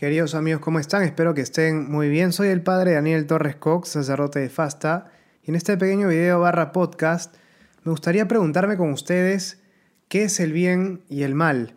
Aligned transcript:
Queridos 0.00 0.34
amigos, 0.34 0.62
¿cómo 0.62 0.78
están? 0.78 1.02
Espero 1.02 1.34
que 1.34 1.42
estén 1.42 1.90
muy 1.90 2.08
bien. 2.08 2.32
Soy 2.32 2.48
el 2.48 2.62
padre 2.62 2.94
Daniel 2.94 3.26
Torres 3.26 3.56
Cox, 3.56 3.90
sacerdote 3.90 4.38
de 4.38 4.48
Fasta, 4.48 5.12
y 5.42 5.50
en 5.50 5.56
este 5.56 5.76
pequeño 5.76 6.08
video 6.08 6.40
barra 6.40 6.72
podcast 6.72 7.36
me 7.84 7.90
gustaría 7.90 8.26
preguntarme 8.26 8.78
con 8.78 8.92
ustedes 8.92 9.60
qué 10.08 10.22
es 10.22 10.40
el 10.40 10.54
bien 10.54 11.02
y 11.10 11.24
el 11.24 11.34
mal, 11.34 11.74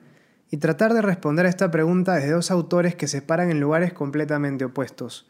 y 0.50 0.56
tratar 0.56 0.94
de 0.94 1.02
responder 1.02 1.46
a 1.46 1.50
esta 1.50 1.70
pregunta 1.70 2.16
desde 2.16 2.32
dos 2.32 2.50
autores 2.50 2.96
que 2.96 3.10
se 3.10 3.22
paran 3.22 3.52
en 3.52 3.60
lugares 3.60 3.92
completamente 3.92 4.64
opuestos, 4.64 5.30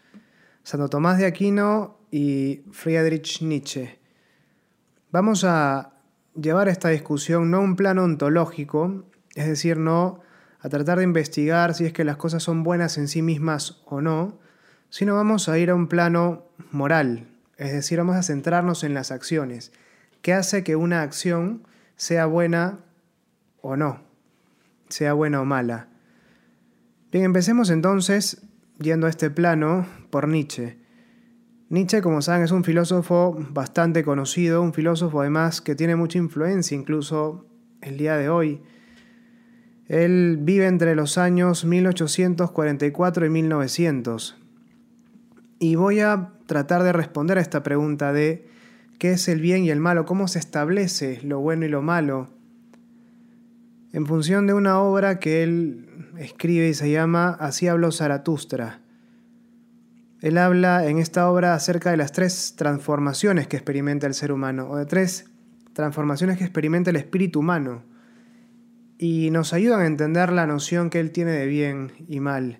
Santo 0.62 0.88
Tomás 0.88 1.18
de 1.18 1.25
Aquino 1.25 1.98
y 2.12 2.62
Friedrich 2.73 3.41
Nietzsche. 3.41 3.98
Vamos 5.10 5.44
a 5.46 5.94
llevar 6.39 6.68
esta 6.68 6.89
discusión 6.89 7.50
no 7.50 7.57
a 7.57 7.62
un 7.62 7.75
plano 7.75 8.04
ontológico, 8.04 9.04
es 9.34 9.48
decir, 9.48 9.78
no 9.78 10.21
a 10.64 10.70
tratar 10.70 10.98
de 10.98 11.04
investigar 11.04 11.73
si 11.73 11.86
es 11.86 11.93
que 11.93 12.05
las 12.05 12.16
cosas 12.16 12.41
son 12.41 12.64
buenas 12.64 12.98
en 12.98 13.09
sí 13.09 13.21
mismas 13.21 13.82
o 13.86 14.02
no, 14.02 14.39
sino 14.89 15.15
vamos 15.15 15.50
a 15.50 15.60
ir 15.60 15.70
a 15.70 15.75
un 15.75 15.87
plano 15.87 16.46
moral, 16.71 17.28
es 17.57 17.74
decir, 17.74 17.97
vamos 17.97 18.15
a 18.15 18.24
centrarnos 18.24 18.86
en 18.86 18.93
las 18.93 19.11
acciones. 19.11 19.73
¿Qué 20.21 20.34
hace 20.34 20.64
que 20.64 20.78
una 20.78 21.01
acción 21.01 21.68
sea 21.97 22.28
buena 22.28 22.79
o 23.61 23.75
no? 23.75 24.01
Sea 24.87 25.11
buena 25.11 25.42
o 25.42 25.46
mala. 25.46 25.89
Bien, 27.11 27.25
empecemos 27.25 27.70
entonces 27.70 28.42
yendo 28.79 29.07
a 29.07 29.09
este 29.09 29.29
plano 29.29 29.86
por 30.09 30.29
Nietzsche. 30.29 30.78
Nietzsche, 31.68 32.02
como 32.02 32.22
saben, 32.22 32.44
es 32.44 32.52
un 32.52 32.64
filósofo 32.64 33.36
bastante 33.50 34.03
conocido, 34.03 34.61
un 34.61 34.73
filósofo 34.73 35.22
además 35.22 35.59
que 35.59 35.75
tiene 35.75 35.98
mucha 35.98 36.20
influencia 36.20 36.78
incluso 36.78 37.48
el 37.81 37.98
día 37.98 38.16
de 38.16 38.30
hoy. 38.30 38.61
Él 39.94 40.39
vive 40.42 40.66
entre 40.66 40.95
los 40.95 41.20
años 41.20 41.66
1844 41.66 43.28
y 43.28 43.30
1900. 43.30 44.36
Y 45.59 45.75
voy 45.75 46.00
a 46.00 46.31
tratar 46.47 46.81
de 46.81 46.94
responder 46.94 47.38
a 47.38 47.42
esta 47.42 47.62
pregunta 47.62 48.12
de 48.12 48.48
qué 48.98 49.12
es 49.12 49.28
el 49.28 49.40
bien 49.40 49.66
y 49.66 49.70
el 49.70 49.80
malo, 49.80 50.08
cómo 50.08 50.28
se 50.28 50.40
establece 50.40 51.20
lo 51.22 51.42
bueno 51.42 51.66
y 51.66 51.70
lo 51.70 51.84
malo, 51.84 52.32
en 53.92 54.08
función 54.08 54.48
de 54.48 54.56
una 54.56 54.80
obra 54.80 55.20
que 55.20 55.44
él 55.44 55.88
escribe 56.17 56.70
y 56.70 56.73
se 56.73 56.89
llama 56.89 57.30
Así 57.39 57.67
habló 57.67 57.92
Zaratustra. 57.92 58.82
Él 60.22 60.39
habla 60.39 60.88
en 60.88 60.98
esta 60.98 61.30
obra 61.30 61.54
acerca 61.54 61.92
de 61.92 61.98
las 61.98 62.12
tres 62.12 62.56
transformaciones 62.56 63.45
que 63.45 63.58
experimenta 63.58 64.08
el 64.08 64.16
ser 64.16 64.32
humano, 64.32 64.72
o 64.72 64.78
de 64.78 64.88
tres 64.88 65.30
transformaciones 65.73 66.39
que 66.39 66.45
experimenta 66.45 66.89
el 66.89 66.95
espíritu 66.95 67.42
humano 67.42 67.92
y 68.97 69.30
nos 69.31 69.53
ayudan 69.53 69.81
a 69.81 69.86
entender 69.86 70.31
la 70.31 70.47
noción 70.47 70.89
que 70.89 70.99
él 70.99 71.11
tiene 71.11 71.31
de 71.31 71.47
bien 71.47 71.91
y 72.08 72.19
mal. 72.19 72.59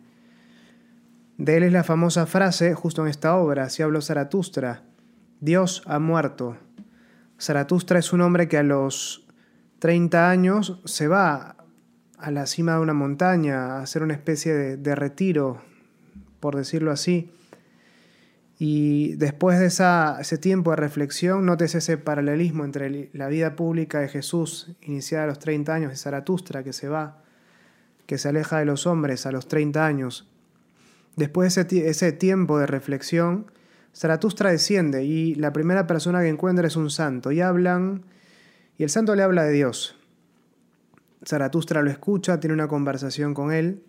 De 1.37 1.57
él 1.57 1.63
es 1.63 1.73
la 1.73 1.83
famosa 1.83 2.25
frase, 2.25 2.73
justo 2.73 3.01
en 3.03 3.09
esta 3.09 3.35
obra, 3.35 3.69
si 3.69 3.83
habló 3.83 4.01
Zaratustra, 4.01 4.83
Dios 5.39 5.83
ha 5.85 5.99
muerto. 5.99 6.57
Zaratustra 7.39 7.99
es 7.99 8.13
un 8.13 8.21
hombre 8.21 8.47
que 8.47 8.57
a 8.57 8.63
los 8.63 9.25
30 9.79 10.29
años 10.29 10.81
se 10.85 11.07
va 11.07 11.57
a 12.17 12.31
la 12.31 12.45
cima 12.45 12.75
de 12.75 12.79
una 12.79 12.93
montaña 12.93 13.77
a 13.77 13.81
hacer 13.81 14.03
una 14.03 14.13
especie 14.13 14.53
de, 14.53 14.77
de 14.77 14.95
retiro, 14.95 15.61
por 16.39 16.55
decirlo 16.55 16.91
así, 16.91 17.31
y 18.66 19.16
después 19.16 19.59
de 19.59 19.66
ese 19.66 20.38
tiempo 20.38 20.69
de 20.69 20.78
reflexión, 20.78 21.45
notes 21.45 21.75
ese 21.75 21.97
paralelismo 21.97 22.64
entre 22.64 23.09
la 23.11 23.28
vida 23.28 23.58
pública 23.58 24.00
de 24.00 24.08
Jesús, 24.08 24.72
iniciada 24.83 25.25
a 25.25 25.28
los 25.28 25.39
30 25.39 25.73
años, 25.73 25.92
de 25.92 25.97
Zaratustra, 25.97 26.64
que 26.64 26.72
se 26.72 26.88
va, 26.88 27.22
que 28.06 28.17
se 28.17 28.30
aleja 28.30 28.59
de 28.59 28.66
los 28.66 28.88
hombres 28.88 29.25
a 29.25 29.34
los 29.34 29.50
30 29.50 29.86
años. 29.86 30.31
Después 31.17 31.53
de 31.53 31.89
ese, 31.89 32.14
tiempo 32.14 32.58
de 32.58 32.66
reflexión, 32.66 33.52
Zaratustra 33.94 34.52
desciende 34.52 35.03
y 35.03 35.36
la 35.36 35.52
primera 35.52 35.86
persona 35.86 36.22
que 36.22 36.30
encuentra 36.30 36.66
es 36.66 36.78
un 36.78 36.89
santo 36.89 37.34
y 37.34 37.41
hablan, 37.41 38.06
y 38.78 38.84
el 38.84 38.90
santo 38.90 39.13
le 39.13 39.23
habla 39.23 39.44
de 39.44 39.52
Dios. 39.52 40.00
Zaratustra 41.25 41.81
lo 41.81 41.91
escucha, 41.91 42.40
tiene 42.40 42.53
una 42.53 42.69
conversación 42.69 43.34
con 43.34 43.52
él, 43.52 43.84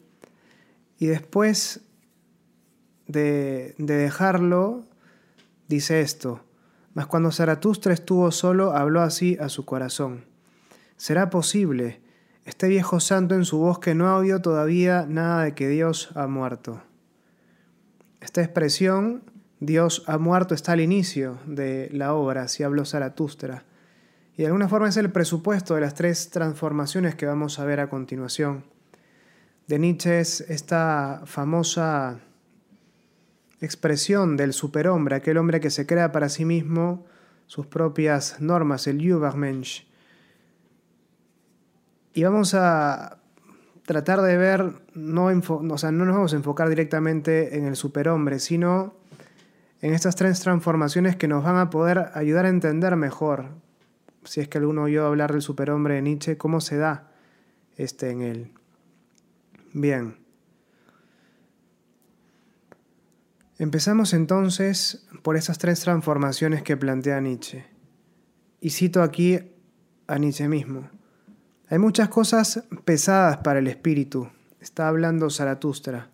y 0.98 1.06
después 1.06 1.80
de, 3.06 3.74
dejarlo, 3.78 4.84
dice 5.68 6.00
esto, 6.00 6.44
mas 6.94 7.06
cuando 7.06 7.32
Zaratustra 7.32 7.92
estuvo 7.92 8.30
solo, 8.30 8.72
habló 8.72 9.00
así 9.00 9.36
a 9.40 9.48
su 9.48 9.64
corazón. 9.64 10.24
¿Será 10.96 11.30
posible? 11.30 12.00
Este 12.44 12.68
viejo 12.68 13.00
santo 13.00 13.34
en 13.34 13.44
su 13.44 13.58
bosque 13.58 13.94
no 13.94 14.08
ha 14.08 14.16
oído 14.16 14.40
todavía 14.40 15.06
nada 15.08 15.44
de 15.44 15.54
que 15.54 15.68
Dios 15.68 16.10
ha 16.14 16.26
muerto. 16.26 16.82
Esta 18.20 18.42
expresión, 18.42 19.22
Dios 19.60 20.04
ha 20.06 20.18
muerto, 20.18 20.54
está 20.54 20.72
al 20.72 20.80
inicio 20.80 21.38
de 21.46 21.88
la 21.92 22.14
obra, 22.14 22.48
si 22.48 22.62
habló 22.62 22.84
Zaratustra. 22.84 23.64
Y 24.36 24.42
de 24.42 24.46
alguna 24.46 24.68
forma 24.68 24.88
es 24.88 24.96
el 24.96 25.10
presupuesto 25.10 25.74
de 25.74 25.80
las 25.80 25.94
tres 25.94 26.30
transformaciones 26.30 27.14
que 27.14 27.26
vamos 27.26 27.58
a 27.58 27.64
ver 27.64 27.80
a 27.80 27.88
continuación. 27.88 28.64
De 29.66 29.78
Nietzsche 29.78 30.20
es 30.20 30.42
esta 30.42 31.22
famosa 31.24 32.20
expresión 33.64 34.36
del 34.36 34.52
superhombre, 34.52 35.16
aquel 35.16 35.38
hombre 35.38 35.60
que 35.60 35.70
se 35.70 35.86
crea 35.86 36.12
para 36.12 36.28
sí 36.28 36.44
mismo 36.44 37.06
sus 37.46 37.66
propias 37.66 38.40
normas, 38.40 38.86
el 38.86 39.02
Übermensch. 39.02 39.86
Y 42.12 42.22
vamos 42.22 42.54
a 42.54 43.18
tratar 43.84 44.22
de 44.22 44.36
ver, 44.36 44.72
no, 44.94 45.26
o 45.26 45.78
sea, 45.78 45.90
no 45.90 46.04
nos 46.04 46.14
vamos 46.14 46.32
a 46.32 46.36
enfocar 46.36 46.68
directamente 46.68 47.56
en 47.56 47.66
el 47.66 47.76
superhombre, 47.76 48.38
sino 48.38 48.94
en 49.80 49.92
estas 49.92 50.16
tres 50.16 50.40
transformaciones 50.40 51.16
que 51.16 51.28
nos 51.28 51.44
van 51.44 51.58
a 51.58 51.70
poder 51.70 52.10
ayudar 52.14 52.46
a 52.46 52.48
entender 52.48 52.96
mejor, 52.96 53.48
si 54.24 54.40
es 54.40 54.48
que 54.48 54.58
alguno 54.58 54.84
oyó 54.84 55.06
hablar 55.06 55.32
del 55.32 55.42
superhombre 55.42 55.94
de 55.94 56.02
Nietzsche, 56.02 56.38
cómo 56.38 56.60
se 56.60 56.78
da 56.78 57.10
este 57.76 58.10
en 58.10 58.22
él. 58.22 58.52
Bien. 59.72 60.23
Empezamos 63.56 64.14
entonces 64.14 65.06
por 65.22 65.36
esas 65.36 65.58
tres 65.58 65.78
transformaciones 65.78 66.64
que 66.64 66.76
plantea 66.76 67.20
Nietzsche. 67.20 67.64
Y 68.60 68.70
cito 68.70 69.00
aquí 69.00 69.38
a 70.08 70.18
Nietzsche 70.18 70.48
mismo. 70.48 70.90
Hay 71.68 71.78
muchas 71.78 72.08
cosas 72.08 72.64
pesadas 72.84 73.38
para 73.38 73.60
el 73.60 73.68
espíritu, 73.68 74.28
está 74.60 74.88
hablando 74.88 75.30
Zaratustra, 75.30 76.10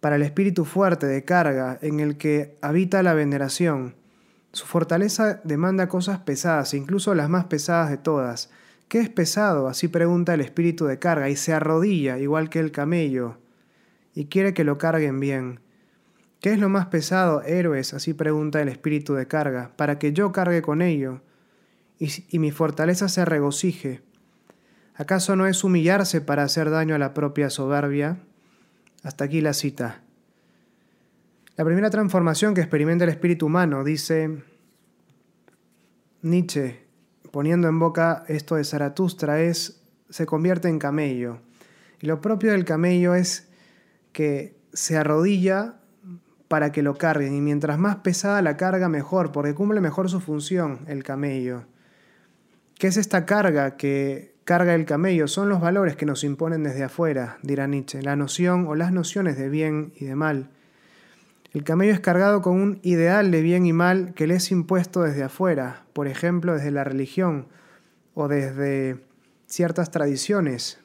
para 0.00 0.16
el 0.16 0.22
espíritu 0.22 0.64
fuerte 0.64 1.06
de 1.06 1.24
carga 1.24 1.78
en 1.80 2.00
el 2.00 2.16
que 2.16 2.58
habita 2.60 3.04
la 3.04 3.14
veneración. 3.14 3.94
Su 4.52 4.66
fortaleza 4.66 5.40
demanda 5.44 5.88
cosas 5.88 6.18
pesadas, 6.18 6.74
incluso 6.74 7.14
las 7.14 7.28
más 7.28 7.44
pesadas 7.44 7.90
de 7.90 7.96
todas. 7.96 8.50
¿Qué 8.88 8.98
es 8.98 9.08
pesado? 9.08 9.68
Así 9.68 9.86
pregunta 9.86 10.34
el 10.34 10.40
espíritu 10.40 10.86
de 10.86 10.98
carga, 10.98 11.30
y 11.30 11.36
se 11.36 11.52
arrodilla, 11.52 12.18
igual 12.18 12.50
que 12.50 12.58
el 12.58 12.72
camello, 12.72 13.38
y 14.14 14.26
quiere 14.26 14.52
que 14.52 14.64
lo 14.64 14.78
carguen 14.78 15.20
bien. 15.20 15.63
¿Qué 16.44 16.52
es 16.52 16.58
lo 16.58 16.68
más 16.68 16.88
pesado, 16.88 17.40
héroes? 17.40 17.94
Así 17.94 18.12
pregunta 18.12 18.60
el 18.60 18.68
espíritu 18.68 19.14
de 19.14 19.26
carga, 19.26 19.70
para 19.76 19.98
que 19.98 20.12
yo 20.12 20.30
cargue 20.30 20.60
con 20.60 20.82
ello 20.82 21.22
y, 21.98 22.38
mi 22.38 22.50
fortaleza 22.50 23.08
se 23.08 23.24
regocije. 23.24 24.02
¿Acaso 24.94 25.36
no 25.36 25.46
es 25.46 25.64
humillarse 25.64 26.20
para 26.20 26.42
hacer 26.42 26.68
daño 26.68 26.94
a 26.94 26.98
la 26.98 27.14
propia 27.14 27.48
soberbia? 27.48 28.18
Hasta 29.02 29.24
aquí 29.24 29.40
la 29.40 29.54
cita. 29.54 30.02
La 31.56 31.64
primera 31.64 31.88
transformación 31.88 32.52
que 32.52 32.60
experimenta 32.60 33.04
el 33.04 33.10
espíritu 33.10 33.46
humano, 33.46 33.82
dice 33.82 34.42
Nietzsche, 36.20 36.84
poniendo 37.30 37.68
en 37.68 37.78
boca 37.78 38.22
esto 38.28 38.56
de 38.56 38.64
Zaratustra, 38.64 39.40
es 39.40 39.82
se 40.10 40.26
convierte 40.26 40.68
en 40.68 40.78
camello. 40.78 41.38
Y 42.02 42.06
lo 42.06 42.20
propio 42.20 42.52
del 42.52 42.66
camello 42.66 43.14
es 43.14 43.48
que 44.12 44.58
se 44.74 44.98
arrodilla 44.98 45.80
para 46.48 46.72
que 46.72 46.82
lo 46.82 46.94
carguen 46.94 47.34
y 47.34 47.40
mientras 47.40 47.78
más 47.78 47.96
pesada 47.96 48.42
la 48.42 48.56
carga 48.56 48.88
mejor, 48.88 49.32
porque 49.32 49.54
cumple 49.54 49.80
mejor 49.80 50.08
su 50.08 50.20
función 50.20 50.80
el 50.86 51.02
camello. 51.02 51.64
¿Qué 52.78 52.88
es 52.88 52.96
esta 52.96 53.24
carga 53.24 53.76
que 53.76 54.34
carga 54.44 54.74
el 54.74 54.84
camello? 54.84 55.28
Son 55.28 55.48
los 55.48 55.60
valores 55.60 55.96
que 55.96 56.06
nos 56.06 56.24
imponen 56.24 56.64
desde 56.64 56.84
afuera, 56.84 57.38
dirá 57.42 57.66
Nietzsche, 57.66 58.02
la 58.02 58.16
noción 58.16 58.66
o 58.66 58.74
las 58.74 58.92
nociones 58.92 59.38
de 59.38 59.48
bien 59.48 59.92
y 59.96 60.04
de 60.04 60.16
mal. 60.16 60.50
El 61.52 61.62
camello 61.62 61.92
es 61.92 62.00
cargado 62.00 62.42
con 62.42 62.60
un 62.60 62.80
ideal 62.82 63.30
de 63.30 63.40
bien 63.40 63.64
y 63.64 63.72
mal 63.72 64.12
que 64.14 64.26
le 64.26 64.34
es 64.34 64.50
impuesto 64.50 65.02
desde 65.02 65.22
afuera, 65.22 65.84
por 65.92 66.08
ejemplo, 66.08 66.54
desde 66.54 66.72
la 66.72 66.82
religión 66.82 67.46
o 68.14 68.26
desde 68.26 68.98
ciertas 69.46 69.92
tradiciones, 69.92 70.80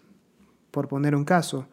por 0.70 0.88
poner 0.88 1.16
un 1.16 1.26
caso. 1.26 1.68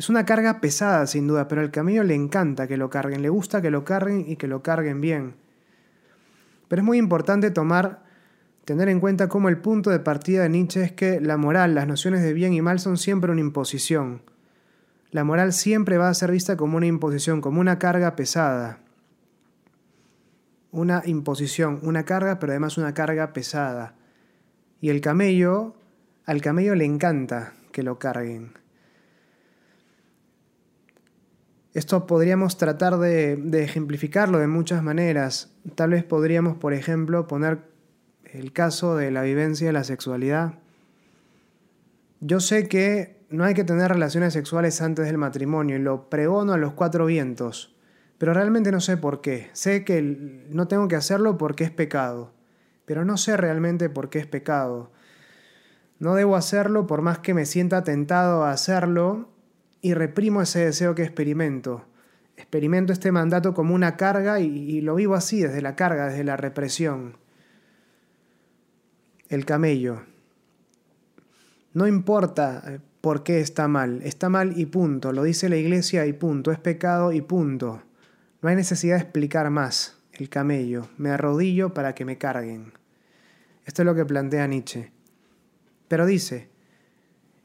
Es 0.00 0.08
una 0.08 0.24
carga 0.24 0.62
pesada, 0.62 1.06
sin 1.06 1.26
duda, 1.26 1.46
pero 1.46 1.60
al 1.60 1.70
camello 1.70 2.02
le 2.04 2.14
encanta 2.14 2.66
que 2.66 2.78
lo 2.78 2.88
carguen, 2.88 3.20
le 3.20 3.28
gusta 3.28 3.60
que 3.60 3.70
lo 3.70 3.84
carguen 3.84 4.24
y 4.26 4.36
que 4.36 4.46
lo 4.46 4.62
carguen 4.62 5.02
bien. 5.02 5.34
Pero 6.68 6.80
es 6.80 6.86
muy 6.86 6.96
importante 6.96 7.50
tomar, 7.50 8.02
tener 8.64 8.88
en 8.88 8.98
cuenta 8.98 9.28
cómo 9.28 9.50
el 9.50 9.58
punto 9.58 9.90
de 9.90 9.98
partida 9.98 10.44
de 10.44 10.48
Nietzsche 10.48 10.82
es 10.84 10.92
que 10.92 11.20
la 11.20 11.36
moral, 11.36 11.74
las 11.74 11.86
nociones 11.86 12.22
de 12.22 12.32
bien 12.32 12.54
y 12.54 12.62
mal 12.62 12.80
son 12.80 12.96
siempre 12.96 13.30
una 13.30 13.42
imposición. 13.42 14.22
la 15.10 15.22
moral 15.22 15.52
siempre 15.52 15.98
va 15.98 16.08
a 16.08 16.14
ser 16.14 16.30
vista 16.30 16.56
como 16.56 16.78
una 16.78 16.86
imposición, 16.86 17.42
como 17.42 17.60
una 17.60 17.78
carga 17.78 18.16
pesada. 18.16 18.78
Una 20.70 21.02
imposición, 21.04 21.78
una 21.82 22.06
carga, 22.06 22.38
pero 22.38 22.52
además 22.52 22.78
una 22.78 22.94
carga 22.94 23.34
pesada. 23.34 23.96
Y 24.80 24.88
el 24.88 25.02
camello, 25.02 25.74
al 26.24 26.40
camello 26.40 26.74
le 26.74 26.86
encanta 26.86 27.52
que 27.70 27.82
lo 27.82 27.98
carguen. 27.98 28.59
Esto 31.72 32.06
podríamos 32.06 32.56
tratar 32.56 32.98
de, 32.98 33.62
ejemplificarlo 33.62 34.38
de 34.38 34.48
muchas 34.48 34.82
maneras. 34.82 35.52
Tal 35.76 35.90
vez 35.90 36.02
podríamos, 36.02 36.56
por 36.56 36.74
ejemplo, 36.74 37.28
poner 37.28 37.60
el 38.24 38.52
caso 38.52 38.96
de 38.96 39.12
la 39.12 39.22
vivencia 39.22 39.68
de 39.68 39.72
la 39.72 39.84
sexualidad. 39.84 40.54
Yo 42.20 42.40
sé 42.40 42.68
que 42.68 43.20
no 43.30 43.44
hay 43.44 43.54
que 43.54 43.62
tener 43.62 43.88
relaciones 43.88 44.32
sexuales 44.32 44.82
antes 44.82 45.06
del 45.06 45.16
matrimonio 45.16 45.76
y 45.76 45.78
lo 45.78 46.10
pregono 46.10 46.54
a 46.54 46.58
los 46.58 46.72
cuatro 46.72 47.06
vientos, 47.06 47.76
pero 48.18 48.34
realmente 48.34 48.72
no 48.72 48.80
sé 48.80 48.96
por 48.96 49.20
qué. 49.20 49.48
Sé 49.52 49.84
que 49.84 50.02
no 50.50 50.66
tengo 50.66 50.88
que 50.88 50.96
hacerlo 50.96 51.38
porque 51.38 51.62
es 51.62 51.70
pecado, 51.70 52.32
pero 52.84 53.04
no 53.04 53.16
sé 53.16 53.36
realmente 53.36 53.88
por 53.88 54.10
qué 54.10 54.18
es 54.18 54.26
pecado. 54.26 54.90
No 56.00 56.16
debo 56.16 56.34
hacerlo 56.34 56.88
por 56.88 57.00
más 57.00 57.20
que 57.20 57.32
me 57.32 57.46
sienta 57.46 57.84
tentado 57.84 58.42
a 58.42 58.50
hacerlo 58.50 59.28
y 59.82 59.94
reprimo 59.94 60.42
ese 60.42 60.64
deseo 60.64 60.94
que 60.94 61.02
experimento. 61.02 61.84
Experimento 62.36 62.92
este 62.92 63.12
mandato 63.12 63.54
como 63.54 63.74
una 63.74 63.96
carga 63.96 64.40
y, 64.40 64.80
lo 64.80 64.94
vivo 64.94 65.14
así, 65.14 65.42
desde 65.42 65.62
la 65.62 65.76
carga, 65.76 66.08
desde 66.08 66.24
la 66.24 66.36
represión. 66.36 67.16
El 69.28 69.44
camello. 69.44 70.02
No 71.72 71.86
importa 71.86 72.62
eh, 72.66 72.80
por 73.00 73.22
qué 73.22 73.40
está 73.40 73.68
mal, 73.68 74.00
está 74.02 74.28
mal 74.28 74.58
y 74.58 74.66
punto, 74.66 75.12
lo 75.12 75.22
dice 75.22 75.48
la 75.48 75.56
iglesia 75.56 76.04
y 76.06 76.12
punto, 76.12 76.50
es 76.50 76.58
pecado 76.58 77.12
y 77.12 77.20
punto. 77.20 77.82
No 78.42 78.48
hay 78.48 78.56
necesidad 78.56 78.96
de 78.96 79.02
explicar 79.02 79.50
más. 79.50 79.96
El 80.12 80.28
camello, 80.28 80.88
me 80.98 81.10
arrodillo 81.10 81.72
para 81.72 81.94
que 81.94 82.04
me 82.04 82.18
carguen. 82.18 82.72
Esto 83.64 83.82
es 83.82 83.86
lo 83.86 83.94
que 83.94 84.04
plantea 84.04 84.46
Nietzsche. 84.46 84.92
Pero 85.88 86.04
dice, 86.04 86.49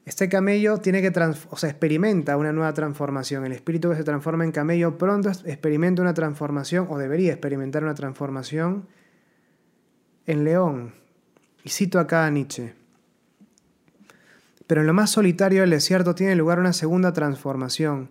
este 0.06 0.30
camello 0.30 0.78
tiene 0.78 1.02
que, 1.02 1.12
o 1.50 1.57
sea, 1.57 1.69
experimenta 1.69 2.38
una 2.38 2.54
nueva 2.54 2.74
transformación. 2.74 3.44
El 3.46 3.54
espíritu 3.54 3.90
que 3.90 3.96
se 3.96 4.04
transforma 4.04 4.44
en 4.44 4.52
camello 4.52 5.00
pronto 5.00 5.30
experimenta 5.30 6.04
una 6.04 6.13
transformación, 6.13 6.88
o 6.90 7.00
debería 7.00 7.31
experimentar 7.31 7.84
una 7.84 7.96
transformación, 7.96 8.88
en 10.28 10.44
león. 10.44 10.94
Y 11.63 11.69
cito 11.69 12.00
acá 12.00 12.25
a 12.25 12.30
Nietzsche. 12.30 12.75
Pero 14.68 14.81
en 14.81 14.88
lo 14.88 14.94
más 14.94 15.10
solitario 15.10 15.62
del 15.62 15.72
desierto 15.72 16.13
tiene 16.13 16.36
lugar 16.36 16.60
una 16.60 16.74
segunda 16.74 17.12
transformación. 17.13 18.10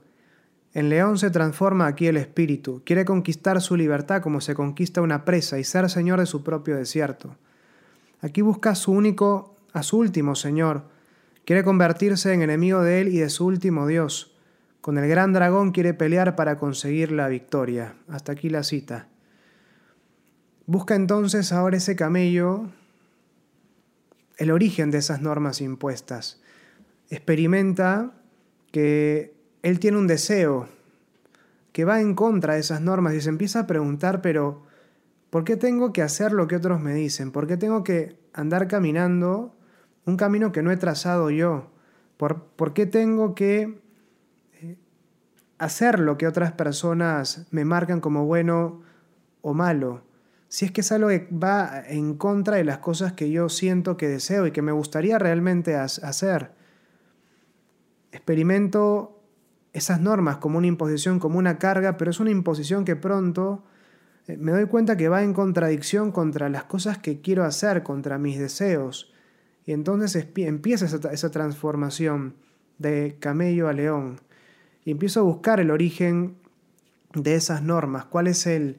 En 0.73 0.88
León 0.88 1.19
se 1.19 1.31
transforma 1.31 1.87
aquí 1.87 2.08
el 2.08 2.17
espíritu, 2.17 2.82
quiere 2.85 3.05
conquistar 3.05 3.61
su 3.61 3.76
libertad 3.76 4.20
como 4.20 4.41
se 4.41 4.55
conquista 4.55 5.02
una 5.02 5.25
presa 5.25 5.61
y 5.61 5.64
ser 5.64 5.88
señor 5.88 6.19
de 6.19 6.26
su 6.26 6.43
propio 6.43 6.76
desierto. 6.76 7.37
Aquí 8.20 8.43
busca 8.43 8.70
a 8.70 8.75
su 8.75 8.91
único, 8.91 9.56
a 9.73 9.85
su 9.85 9.99
último 9.99 10.35
señor, 10.35 10.94
quiere 11.44 11.64
convertirse 11.64 12.32
en 12.32 12.43
enemigo 12.43 12.82
de 12.82 13.00
él 13.00 13.08
y 13.08 13.19
de 13.19 13.31
su 13.31 13.46
último 13.46 13.87
Dios. 13.87 14.37
Con 14.81 14.99
el 14.99 15.08
gran 15.08 15.32
dragón 15.32 15.73
quiere 15.73 15.94
pelear 15.94 16.37
para 16.37 16.58
conseguir 16.58 17.12
la 17.12 17.29
victoria. 17.29 17.94
Hasta 18.08 18.32
aquí 18.32 18.50
la 18.50 18.62
cita. 18.62 19.08
Busca 20.67 20.94
entonces 20.94 21.52
ahora 21.52 21.76
ese 21.76 21.96
camello 21.96 22.69
el 24.37 24.50
origen 24.50 24.91
de 24.91 24.99
esas 24.99 25.20
normas 25.20 25.61
impuestas 25.61 26.41
experimenta 27.08 28.12
que 28.73 29.35
él 29.62 29.79
tiene 29.79 29.99
un 29.99 30.06
deseo 30.06 30.69
que 31.73 31.85
va 31.85 32.00
en 32.00 32.14
contra 32.14 32.55
de 32.55 32.61
esas 32.61 32.81
normas 32.81 33.14
y 33.14 33.20
se 33.20 33.29
empieza 33.29 33.61
a 33.61 33.67
preguntar, 33.67 34.23
pero 34.23 34.62
¿por 35.31 35.44
qué 35.44 35.56
tengo 35.56 35.93
que 35.93 36.02
hacer 36.02 36.32
lo 36.32 36.46
que 36.46 36.56
otros 36.56 36.81
me 36.81 36.94
dicen? 36.94 37.31
¿Por 37.31 37.46
qué 37.46 37.56
tengo 37.56 37.82
que 37.85 38.19
andar 38.32 38.69
caminando 38.69 39.54
un 40.06 40.17
camino 40.17 40.53
que 40.53 40.62
no 40.62 40.71
he 40.71 40.77
trazado 40.77 41.31
yo? 41.31 41.71
¿Por, 42.17 42.45
¿por 42.45 42.75
qué 42.75 42.87
tengo 42.87 43.35
que 43.35 43.81
eh, 44.61 44.79
hacer 45.59 45.99
lo 45.99 46.19
que 46.19 46.27
otras 46.27 46.53
personas 46.53 47.47
me 47.51 47.65
marcan 47.65 48.01
como 48.01 48.27
bueno 48.27 48.83
o 49.43 49.55
malo? 49.55 50.03
Si 50.49 50.65
es 50.65 50.71
que 50.71 50.83
es 50.83 50.93
algo 50.93 51.09
que 51.09 51.29
va 51.33 51.83
en 51.87 52.15
contra 52.15 52.56
de 52.56 52.65
las 52.65 52.79
cosas 52.79 53.12
que 53.12 53.31
yo 53.31 53.49
siento 53.49 53.97
que 53.97 54.09
deseo 54.09 54.47
y 54.47 54.53
que 54.53 54.62
me 54.62 54.73
gustaría 54.73 55.19
realmente 55.19 55.75
hacer. 55.75 56.53
Experimento 58.12 59.21
esas 59.73 60.01
normas 60.01 60.37
como 60.37 60.59
una 60.59 60.69
imposición, 60.69 61.19
como 61.19 61.39
una 61.39 61.59
carga, 61.59 61.97
pero 61.97 62.12
es 62.12 62.21
una 62.21 62.31
imposición 62.31 62.85
que 62.85 62.95
pronto 62.95 63.65
eh, 64.29 64.37
me 64.37 64.53
doy 64.53 64.67
cuenta 64.67 64.97
que 64.97 65.09
va 65.09 65.23
en 65.23 65.35
contradicción 65.35 66.12
contra 66.12 66.49
las 66.49 66.65
cosas 66.65 66.99
que 66.99 67.21
quiero 67.21 67.45
hacer, 67.45 67.83
contra 67.83 68.19
mis 68.19 68.39
deseos. 68.39 69.12
Y 69.66 69.72
entonces 69.72 70.28
empieza 70.37 70.84
esa, 70.84 71.31
transformación 71.31 72.34
de 72.78 73.16
camello 73.19 73.69
a 73.69 73.72
león. 73.72 74.20
Y 74.84 74.90
empiezo 74.90 75.20
a 75.20 75.22
buscar 75.22 75.61
el 75.61 75.70
origen 75.70 76.37
de 77.14 77.34
esas 77.34 77.62
normas, 77.62 78.05
cuál 78.05 78.26
es 78.26 78.46
el, 78.46 78.78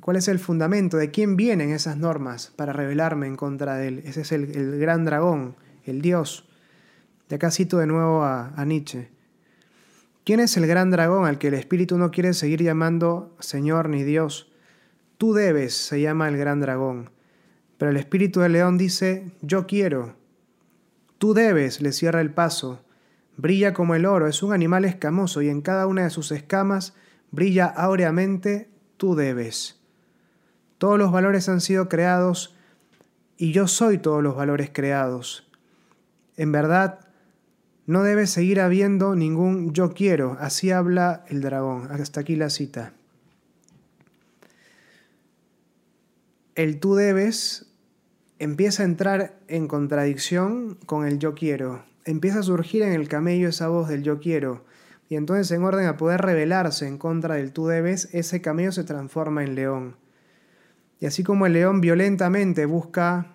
cuál 0.00 0.16
es 0.16 0.28
el 0.28 0.38
fundamento, 0.38 0.96
de 0.98 1.10
quién 1.10 1.36
vienen 1.36 1.70
esas 1.70 1.96
normas 1.96 2.52
para 2.56 2.72
rebelarme 2.72 3.26
en 3.26 3.36
contra 3.36 3.76
de 3.76 3.88
él. 3.88 4.02
Ese 4.04 4.22
es 4.22 4.32
el, 4.32 4.78
gran 4.78 5.04
dragón, 5.04 5.56
el 5.84 6.02
dios. 6.02 6.46
De 7.28 7.36
acá 7.36 7.50
cito 7.50 7.78
de 7.78 7.86
nuevo 7.86 8.22
a, 8.22 8.62
Nietzsche. 8.66 9.08
¿Quién 10.24 10.40
es 10.40 10.56
el 10.56 10.66
gran 10.66 10.90
dragón 10.90 11.24
al 11.24 11.38
que 11.38 11.48
el 11.48 11.54
espíritu 11.54 11.96
no 11.96 12.10
quiere 12.10 12.34
seguir 12.34 12.62
llamando 12.62 13.34
Señor 13.38 13.88
ni 13.88 14.02
Dios? 14.02 14.52
Tú 15.18 15.32
debes, 15.32 15.74
se 15.74 16.00
llama 16.00 16.28
el 16.28 16.36
gran 16.36 16.60
dragón. 16.60 17.10
Pero 17.78 17.90
el 17.90 17.96
espíritu 17.96 18.40
del 18.40 18.52
león 18.52 18.76
dice, 18.76 19.30
yo 19.40 19.66
quiero. 19.66 20.14
Tú 21.26 21.34
debes, 21.34 21.82
le 21.82 21.90
cierra 21.90 22.20
el 22.20 22.32
paso. 22.32 22.84
Brilla 23.36 23.74
como 23.74 23.96
el 23.96 24.06
oro, 24.06 24.28
es 24.28 24.44
un 24.44 24.52
animal 24.52 24.84
escamoso 24.84 25.42
y 25.42 25.48
en 25.48 25.60
cada 25.60 25.88
una 25.88 26.04
de 26.04 26.10
sus 26.10 26.30
escamas 26.30 26.94
brilla 27.32 27.66
áureamente, 27.66 28.70
tú 28.96 29.16
debes. 29.16 29.80
Todos 30.78 31.00
los 31.00 31.10
valores 31.10 31.48
han 31.48 31.60
sido 31.60 31.88
creados 31.88 32.54
y 33.36 33.50
yo 33.50 33.66
soy 33.66 33.98
todos 33.98 34.22
los 34.22 34.36
valores 34.36 34.70
creados. 34.72 35.50
En 36.36 36.52
verdad, 36.52 37.00
no 37.86 38.04
debe 38.04 38.28
seguir 38.28 38.60
habiendo 38.60 39.16
ningún 39.16 39.72
yo 39.72 39.94
quiero, 39.94 40.36
así 40.38 40.70
habla 40.70 41.24
el 41.26 41.40
dragón. 41.40 41.90
Hasta 41.90 42.20
aquí 42.20 42.36
la 42.36 42.50
cita. 42.50 42.92
El 46.54 46.78
tú 46.78 46.94
debes 46.94 47.65
empieza 48.38 48.82
a 48.82 48.86
entrar 48.86 49.38
en 49.48 49.68
contradicción 49.68 50.78
con 50.86 51.06
el 51.06 51.18
yo 51.18 51.34
quiero. 51.34 51.84
Empieza 52.04 52.40
a 52.40 52.44
surgir 52.44 52.82
en 52.82 52.92
el 52.92 53.08
camello 53.08 53.48
esa 53.48 53.68
voz 53.68 53.88
del 53.88 54.02
yo 54.02 54.20
quiero. 54.20 54.64
Y 55.08 55.16
entonces 55.16 55.50
en 55.52 55.62
orden 55.62 55.86
a 55.86 55.96
poder 55.96 56.20
rebelarse 56.20 56.86
en 56.86 56.98
contra 56.98 57.36
del 57.36 57.52
tú 57.52 57.66
debes, 57.66 58.08
ese 58.12 58.40
camello 58.40 58.72
se 58.72 58.84
transforma 58.84 59.44
en 59.44 59.54
león. 59.54 59.96
Y 61.00 61.06
así 61.06 61.22
como 61.22 61.46
el 61.46 61.52
león 61.52 61.80
violentamente 61.80 62.66
busca 62.66 63.32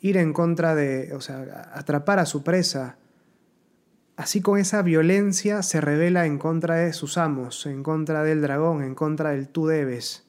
ir 0.00 0.16
en 0.16 0.32
contra 0.32 0.74
de, 0.74 1.12
o 1.14 1.20
sea, 1.20 1.70
atrapar 1.74 2.18
a 2.18 2.26
su 2.26 2.44
presa. 2.44 2.96
Así 4.16 4.40
con 4.40 4.58
esa 4.58 4.82
violencia 4.82 5.62
se 5.62 5.80
revela 5.80 6.26
en 6.26 6.38
contra 6.38 6.76
de 6.76 6.92
sus 6.92 7.18
amos, 7.18 7.66
en 7.66 7.82
contra 7.82 8.22
del 8.24 8.40
dragón, 8.40 8.82
en 8.82 8.94
contra 8.94 9.30
del 9.30 9.48
tú 9.48 9.66
debes. 9.66 10.27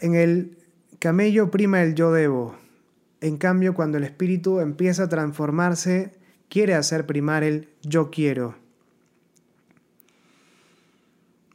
En 0.00 0.14
el 0.14 0.58
camello 0.98 1.50
prima 1.50 1.82
el 1.82 1.94
yo 1.94 2.12
debo. 2.12 2.56
En 3.20 3.36
cambio, 3.36 3.74
cuando 3.74 3.98
el 3.98 4.04
espíritu 4.04 4.60
empieza 4.60 5.04
a 5.04 5.08
transformarse, 5.08 6.12
quiere 6.48 6.74
hacer 6.74 7.06
primar 7.06 7.42
el 7.42 7.68
yo 7.82 8.10
quiero 8.10 8.54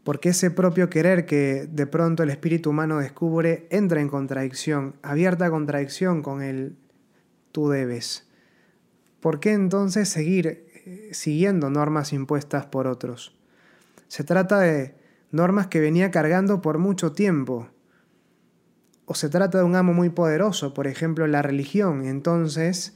porque 0.04 0.30
ese 0.30 0.52
propio 0.52 0.90
querer 0.90 1.26
que 1.26 1.68
de 1.70 1.88
pronto 1.88 2.24
el 2.24 2.30
espíritu 2.30 2.70
humano 2.70 3.00
descubre 3.00 3.68
entra 3.70 4.02
en 4.02 4.10
contradicción, 4.10 4.96
abierta 5.02 5.50
contradicción 5.50 6.22
con 6.22 6.42
el 6.42 6.76
tú 7.52 7.70
debes. 7.70 8.28
¿Por 9.22 9.40
qué 9.40 9.54
entonces 9.54 10.10
seguir 10.10 10.68
eh, 10.86 11.10
siguiendo 11.14 11.70
normas 11.70 12.12
impuestas 12.12 12.66
por 12.66 12.88
otros? 12.88 13.34
Se 14.10 14.26
trata 14.26 14.60
de 14.60 14.96
normas 15.32 15.68
que 15.68 15.80
venía 15.80 16.12
cargando 16.12 16.62
por 16.62 16.78
mucho 16.78 17.14
tiempo. 17.14 17.70
O 19.06 19.16
se 19.16 19.30
trata 19.30 19.58
de 19.58 19.64
un 19.64 19.76
amo 19.76 19.94
muy 19.94 20.10
poderoso, 20.10 20.74
por 20.74 20.88
ejemplo, 20.88 21.28
la 21.28 21.42
religión. 21.42 22.06
Entonces, 22.06 22.96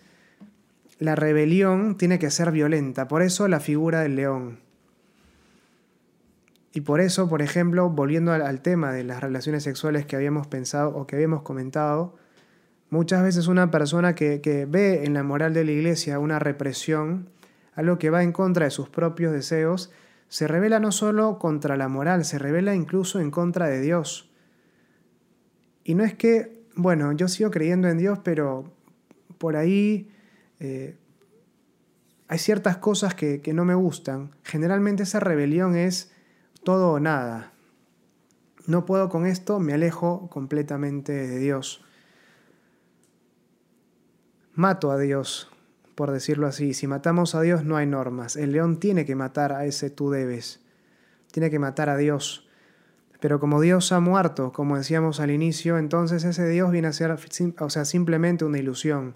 la 1.00 1.16
rebelión 1.16 1.98
tiene 1.98 2.20
que 2.20 2.32
ser 2.32 2.52
violenta. 2.52 3.08
Por 3.08 3.22
eso 3.22 3.48
la 3.48 3.60
figura 3.60 4.02
del 4.02 4.16
león. 4.16 4.60
Y 6.74 6.82
por 6.82 7.02
eso, 7.02 7.28
por 7.28 7.42
ejemplo, 7.42 7.90
volviendo 7.90 8.32
al, 8.32 8.62
tema 8.62 8.92
de 8.92 9.04
las 9.04 9.22
relaciones 9.22 9.64
sexuales 9.64 10.06
que 10.06 10.16
habíamos 10.16 10.48
pensado 10.48 10.96
o 10.96 11.08
que 11.08 11.16
habíamos 11.16 11.42
comentado, 11.42 12.16
Muchas 12.90 13.22
veces 13.22 13.48
una 13.48 13.70
persona 13.70 14.16
que, 14.16 14.40
que 14.40 14.66
ve 14.66 15.04
en 15.04 15.14
la 15.14 15.22
moral 15.22 15.54
de 15.54 15.66
la 15.66 15.72
iglesia 15.72 16.20
una 16.20 16.40
represión, 16.40 17.28
algo 17.76 17.98
que 17.98 18.10
va 18.10 18.24
en 18.24 18.32
contra 18.32 18.64
de 18.64 18.72
sus 18.72 18.88
propios 18.88 19.34
deseos, 19.34 19.92
se 20.30 20.48
revela 20.48 20.80
no 20.80 20.94
solo 20.94 21.38
contra 21.38 21.76
la 21.76 21.90
moral, 21.90 22.24
se 22.24 22.40
revela 22.40 22.76
incluso 22.76 23.20
en 23.20 23.30
contra 23.30 23.68
de 23.68 23.82
Dios. 23.82 24.32
Y 25.88 25.96
no 25.96 26.04
es 26.04 26.14
que, 26.14 26.64
bueno, 26.76 27.12
yo 27.14 27.28
sigo 27.28 27.50
creyendo 27.50 27.88
en 27.88 27.98
Dios, 27.98 28.20
pero 28.24 28.72
por 29.40 29.56
ahí 29.56 30.12
eh, 30.60 30.96
hay 32.28 32.38
ciertas 32.38 32.78
cosas 32.78 33.16
que, 33.16 33.42
que 33.42 33.54
no 33.54 33.66
me 33.66 33.74
gustan. 33.74 34.36
Generalmente 34.44 35.02
esa 35.04 35.20
rebelión 35.20 35.76
es 35.76 36.12
todo 36.64 36.92
o 36.92 37.00
nada. 37.00 37.54
No 38.68 38.86
puedo 38.86 39.10
con 39.10 39.26
esto, 39.26 39.60
me 39.60 39.74
alejo 39.74 40.30
completamente 40.30 41.14
de 41.14 41.40
Dios 41.40 41.84
mato 44.58 44.92
a 44.92 44.98
Dios, 44.98 45.52
por 45.94 46.12
decirlo 46.12 46.48
así. 46.48 46.74
Si 46.74 46.88
matamos 46.88 47.36
a 47.36 47.42
Dios 47.42 47.64
no 47.64 47.78
hay 47.78 47.86
normas. 47.86 48.36
El 48.36 48.52
león 48.52 48.80
tiene 48.80 49.06
que 49.06 49.16
matar 49.16 49.54
a 49.54 49.66
ese 49.66 49.92
tú 49.92 50.10
debes. 50.10 50.60
Tiene 51.32 51.52
que 51.52 51.60
matar 51.60 51.90
a 51.90 51.98
Dios. 51.98 52.47
Pero 53.20 53.40
como 53.40 53.62
Dios 53.62 53.92
ha 53.92 54.00
muerto, 54.00 54.52
como 54.52 54.78
decíamos 54.78 55.20
al 55.20 55.32
inicio, 55.32 55.78
entonces 55.78 56.24
ese 56.24 56.48
Dios 56.48 56.72
viene 56.72 56.88
a 56.88 56.94
ser, 56.94 57.16
o 57.60 57.70
sea, 57.70 57.86
simplemente 57.86 58.46
una 58.46 58.60
ilusión. 58.60 59.16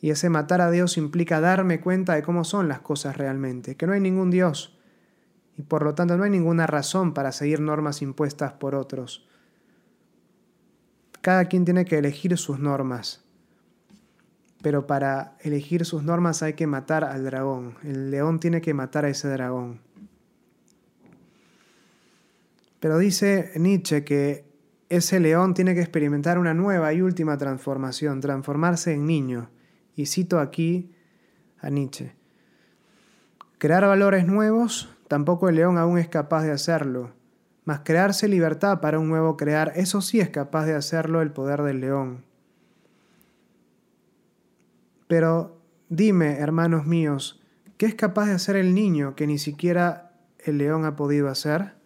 Y 0.00 0.10
ese 0.10 0.30
matar 0.30 0.60
a 0.60 0.70
Dios 0.70 0.96
implica 0.96 1.40
darme 1.40 1.80
cuenta 1.80 2.14
de 2.14 2.22
cómo 2.22 2.44
son 2.44 2.68
las 2.68 2.80
cosas 2.80 3.16
realmente, 3.16 3.76
que 3.76 3.86
no 3.86 3.92
hay 3.92 4.00
ningún 4.00 4.30
Dios. 4.30 4.78
Y 5.56 5.62
por 5.62 5.84
lo 5.84 5.94
tanto 5.94 6.16
no 6.16 6.24
hay 6.24 6.30
ninguna 6.30 6.66
razón 6.66 7.14
para 7.14 7.30
seguir 7.30 7.60
normas 7.60 8.02
impuestas 8.02 8.54
por 8.54 8.74
otros. 8.74 9.28
Cada 11.20 11.44
quien 11.44 11.64
tiene 11.64 11.84
que 11.84 11.98
elegir 11.98 12.36
sus 12.36 12.58
normas 12.58 13.22
pero 14.62 14.86
para 14.86 15.36
elegir 15.40 15.84
sus 15.84 16.04
normas 16.04 16.42
hay 16.42 16.54
que 16.54 16.66
matar 16.66 17.04
al 17.04 17.24
dragón. 17.24 17.74
El 17.82 18.10
león 18.10 18.38
tiene 18.38 18.60
que 18.60 18.72
matar 18.72 19.04
a 19.04 19.08
ese 19.08 19.28
dragón. 19.28 19.80
Pero 22.82 22.98
dice 22.98 23.52
Nietzsche 23.54 24.02
que 24.02 24.44
ese 24.88 25.20
león 25.20 25.54
tiene 25.54 25.72
que 25.72 25.80
experimentar 25.82 26.36
una 26.36 26.52
nueva 26.52 26.92
y 26.92 27.00
última 27.00 27.38
transformación, 27.38 28.20
transformarse 28.20 28.94
en 28.94 29.06
niño. 29.06 29.50
Y 29.94 30.06
cito 30.06 30.40
aquí 30.40 30.92
a 31.60 31.70
Nietzsche. 31.70 32.16
Crear 33.58 33.86
valores 33.86 34.26
nuevos, 34.26 34.92
tampoco 35.06 35.48
el 35.48 35.54
león 35.54 35.78
aún 35.78 35.96
es 35.96 36.08
capaz 36.08 36.42
de 36.42 36.50
hacerlo. 36.50 37.12
Mas 37.64 37.82
crearse 37.84 38.26
libertad 38.26 38.80
para 38.80 38.98
un 38.98 39.08
nuevo 39.08 39.36
crear, 39.36 39.72
eso 39.76 40.00
sí 40.00 40.18
es 40.18 40.30
capaz 40.30 40.66
de 40.66 40.74
hacerlo 40.74 41.22
el 41.22 41.30
poder 41.30 41.62
del 41.62 41.80
león. 41.80 42.24
Pero 45.06 45.62
dime, 45.88 46.38
hermanos 46.40 46.84
míos, 46.84 47.40
¿qué 47.76 47.86
es 47.86 47.94
capaz 47.94 48.26
de 48.26 48.32
hacer 48.32 48.56
el 48.56 48.74
niño 48.74 49.14
que 49.14 49.28
ni 49.28 49.38
siquiera 49.38 50.16
el 50.40 50.58
león 50.58 50.84
ha 50.84 50.96
podido 50.96 51.28
hacer? 51.28 51.80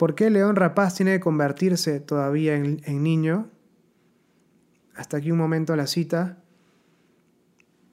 ¿Por 0.00 0.14
qué 0.14 0.30
león 0.30 0.56
rapaz 0.56 0.94
tiene 0.94 1.12
que 1.12 1.20
convertirse 1.20 2.00
todavía 2.00 2.54
en, 2.56 3.02
niño? 3.02 3.50
Hasta 4.96 5.18
aquí 5.18 5.30
un 5.30 5.36
momento 5.36 5.76
la 5.76 5.86
cita. 5.86 6.38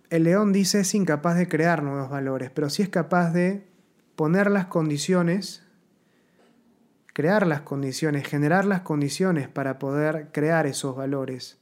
El 0.10 0.24
león 0.24 0.54
dice 0.54 0.80
es 0.80 0.96
incapaz 0.96 1.36
de 1.36 1.50
crear 1.50 1.84
nuevos 1.84 2.10
valores, 2.10 2.50
pero 2.50 2.70
sí 2.70 2.82
es 2.82 2.88
capaz 2.88 3.34
de 3.34 3.68
poner 4.16 4.50
las 4.50 4.68
condiciones, 4.68 5.68
crear 7.12 7.46
las 7.46 7.60
condiciones, 7.64 8.26
generar 8.26 8.64
las 8.64 8.84
condiciones 8.84 9.50
para 9.50 9.78
poder 9.78 10.30
crear 10.32 10.66
esos 10.66 10.96
valores 10.96 11.60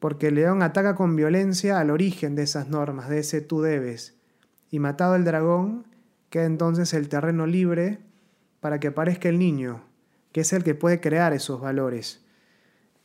porque 0.00 0.26
el 0.26 0.34
león 0.34 0.62
ataca 0.62 0.94
con 0.94 1.16
violencia 1.16 1.80
al 1.80 1.88
origen 1.88 2.34
de 2.34 2.42
esas 2.42 2.68
normas, 2.68 3.08
de 3.08 3.20
ese 3.20 3.40
tú 3.40 3.62
debes, 3.62 4.18
y 4.70 4.78
matado 4.78 5.14
el 5.14 5.24
dragón, 5.24 5.86
queda 6.28 6.44
entonces 6.44 6.92
el 6.92 7.08
terreno 7.08 7.46
libre 7.46 8.00
para 8.64 8.80
que 8.80 8.88
aparezca 8.88 9.28
el 9.28 9.38
niño, 9.38 9.82
que 10.32 10.40
es 10.40 10.54
el 10.54 10.64
que 10.64 10.74
puede 10.74 10.98
crear 10.98 11.34
esos 11.34 11.60
valores. 11.60 12.24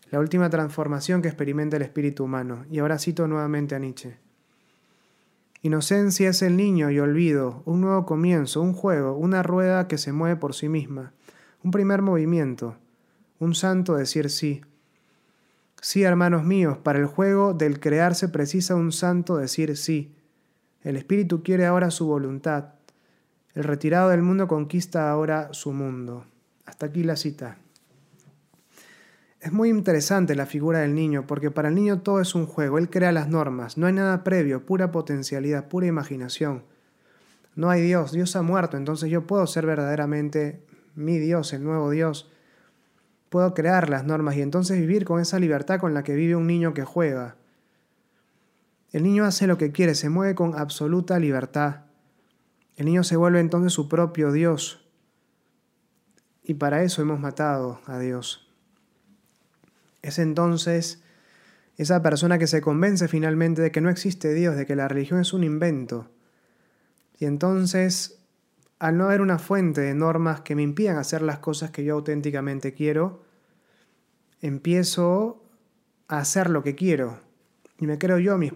La 0.10 0.22
última 0.22 0.50
transformación 0.50 1.22
que 1.22 1.28
experimenta 1.28 1.76
el 1.76 1.82
espíritu 1.82 2.24
humano. 2.24 2.64
Y 2.72 2.80
ahora 2.80 2.98
cito 2.98 3.28
nuevamente 3.28 3.76
a 3.76 3.80
Nietzsche. 3.80 4.20
Inocencia 5.62 6.30
es 6.30 6.42
el 6.44 6.56
niño 6.56 6.92
y 6.92 7.00
olvido, 7.00 7.62
un 7.66 7.82
nuevo 7.82 8.06
comienzo, 8.06 8.62
un 8.62 8.72
juego, 8.72 9.18
una 9.18 9.44
rueda 9.44 9.90
que 9.90 9.98
se 9.98 10.14
mueve 10.14 10.38
por 10.38 10.56
sí 10.56 10.70
misma, 10.70 11.12
un 11.62 11.72
primer 11.72 12.02
movimiento, 12.02 12.78
un 13.38 13.54
santo 13.54 13.96
decir 13.96 14.30
sí, 14.30 14.62
Sí, 15.82 16.04
hermanos 16.04 16.46
míos, 16.46 16.78
para 16.78 17.00
el 17.00 17.06
juego 17.06 17.54
del 17.54 17.82
crear 17.82 18.16
se 18.16 18.30
precisa 18.30 18.76
un 18.76 18.94
santo 18.94 19.36
decir 19.36 19.76
sí. 19.76 20.16
El 20.84 20.96
espíritu 20.96 21.44
quiere 21.44 21.66
ahora 21.66 21.92
su 21.92 22.08
voluntad. 22.08 22.79
El 23.60 23.66
retirado 23.66 24.08
del 24.08 24.22
mundo 24.22 24.48
conquista 24.48 25.12
ahora 25.12 25.50
su 25.52 25.74
mundo. 25.74 26.24
Hasta 26.66 26.86
aquí 26.86 27.04
la 27.04 27.18
cita. 27.18 27.58
Es 29.42 29.52
muy 29.52 29.68
interesante 29.68 30.34
la 30.34 30.46
figura 30.46 30.80
del 30.80 30.96
niño, 30.96 31.28
porque 31.28 31.52
para 31.52 31.68
el 31.68 31.76
niño 31.76 32.00
todo 32.00 32.22
es 32.22 32.36
un 32.36 32.46
juego, 32.46 32.78
él 32.78 32.90
crea 32.90 33.12
las 33.12 33.28
normas, 33.28 33.78
no 33.78 33.88
hay 33.88 33.92
nada 33.92 34.24
previo, 34.24 34.66
pura 34.66 34.94
potencialidad, 34.94 35.68
pura 35.68 35.88
imaginación. 35.88 36.64
No 37.54 37.70
hay 37.70 37.82
Dios, 37.82 38.14
Dios 38.14 38.34
ha 38.38 38.44
muerto, 38.44 38.78
entonces 38.78 39.10
yo 39.10 39.28
puedo 39.28 39.46
ser 39.46 39.66
verdaderamente 39.66 40.66
mi 40.96 41.20
Dios, 41.20 41.52
el 41.52 41.66
nuevo 41.66 41.90
Dios 41.90 42.32
puedo 43.28 43.54
crear 43.54 43.90
las 43.90 44.06
normas 44.06 44.38
y 44.38 44.42
entonces 44.42 44.80
vivir 44.80 45.04
con 45.04 45.20
esa 45.20 45.38
libertad 45.38 45.82
con 45.82 45.94
la 45.94 46.04
que 46.04 46.16
vive 46.16 46.38
un 46.38 46.48
niño 46.48 46.74
que 46.74 46.86
juega. 46.86 47.36
El 48.94 49.04
niño 49.04 49.26
hace 49.26 49.48
lo 49.48 49.58
que 49.58 49.74
quiere, 49.74 49.96
se 49.96 50.08
mueve 50.08 50.34
con 50.34 50.58
absoluta 50.58 51.20
libertad. 51.20 51.89
El 52.80 52.86
niño 52.86 53.04
se 53.04 53.18
vuelve 53.18 53.42
entonces 53.42 53.74
su 53.74 53.90
propio 53.90 54.32
Dios. 54.32 54.90
Y 56.44 56.54
para 56.54 56.82
eso 56.82 57.02
hemos 57.02 57.20
matado 57.20 57.82
a 57.86 58.00
Dios. 58.00 58.50
Es 60.02 60.18
entonces 60.18 61.04
esa 61.76 62.02
persona 62.02 62.38
que 62.38 62.48
se 62.48 62.62
convence 62.62 63.10
finalmente 63.10 63.62
de 63.62 63.72
que 63.74 63.82
no 63.82 63.90
existe 63.90 64.34
Dios, 64.34 64.56
de 64.56 64.66
que 64.66 64.78
la 64.78 64.88
religión 64.88 65.20
es 65.20 65.34
un 65.34 65.44
invento. 65.44 66.10
Y 67.20 67.26
entonces 67.26 68.22
al 68.80 68.98
no 68.98 69.04
haber 69.08 69.20
una 69.20 69.40
fuente 69.40 69.82
de 69.82 69.94
normas 69.94 70.40
que 70.40 70.56
me 70.56 70.62
impidan 70.62 71.00
hacer 71.00 71.22
las 71.22 71.40
cosas 71.40 71.72
que 71.72 71.84
yo 71.84 71.96
auténticamente 71.96 72.74
quiero, 72.74 73.26
empiezo 74.40 75.44
a 76.08 76.20
hacer 76.20 76.50
lo 76.50 76.64
que 76.64 76.76
quiero 76.76 77.20
y 77.78 77.88
me 77.88 77.98
creo 77.98 78.20
yo 78.20 78.38
mis, 78.38 78.54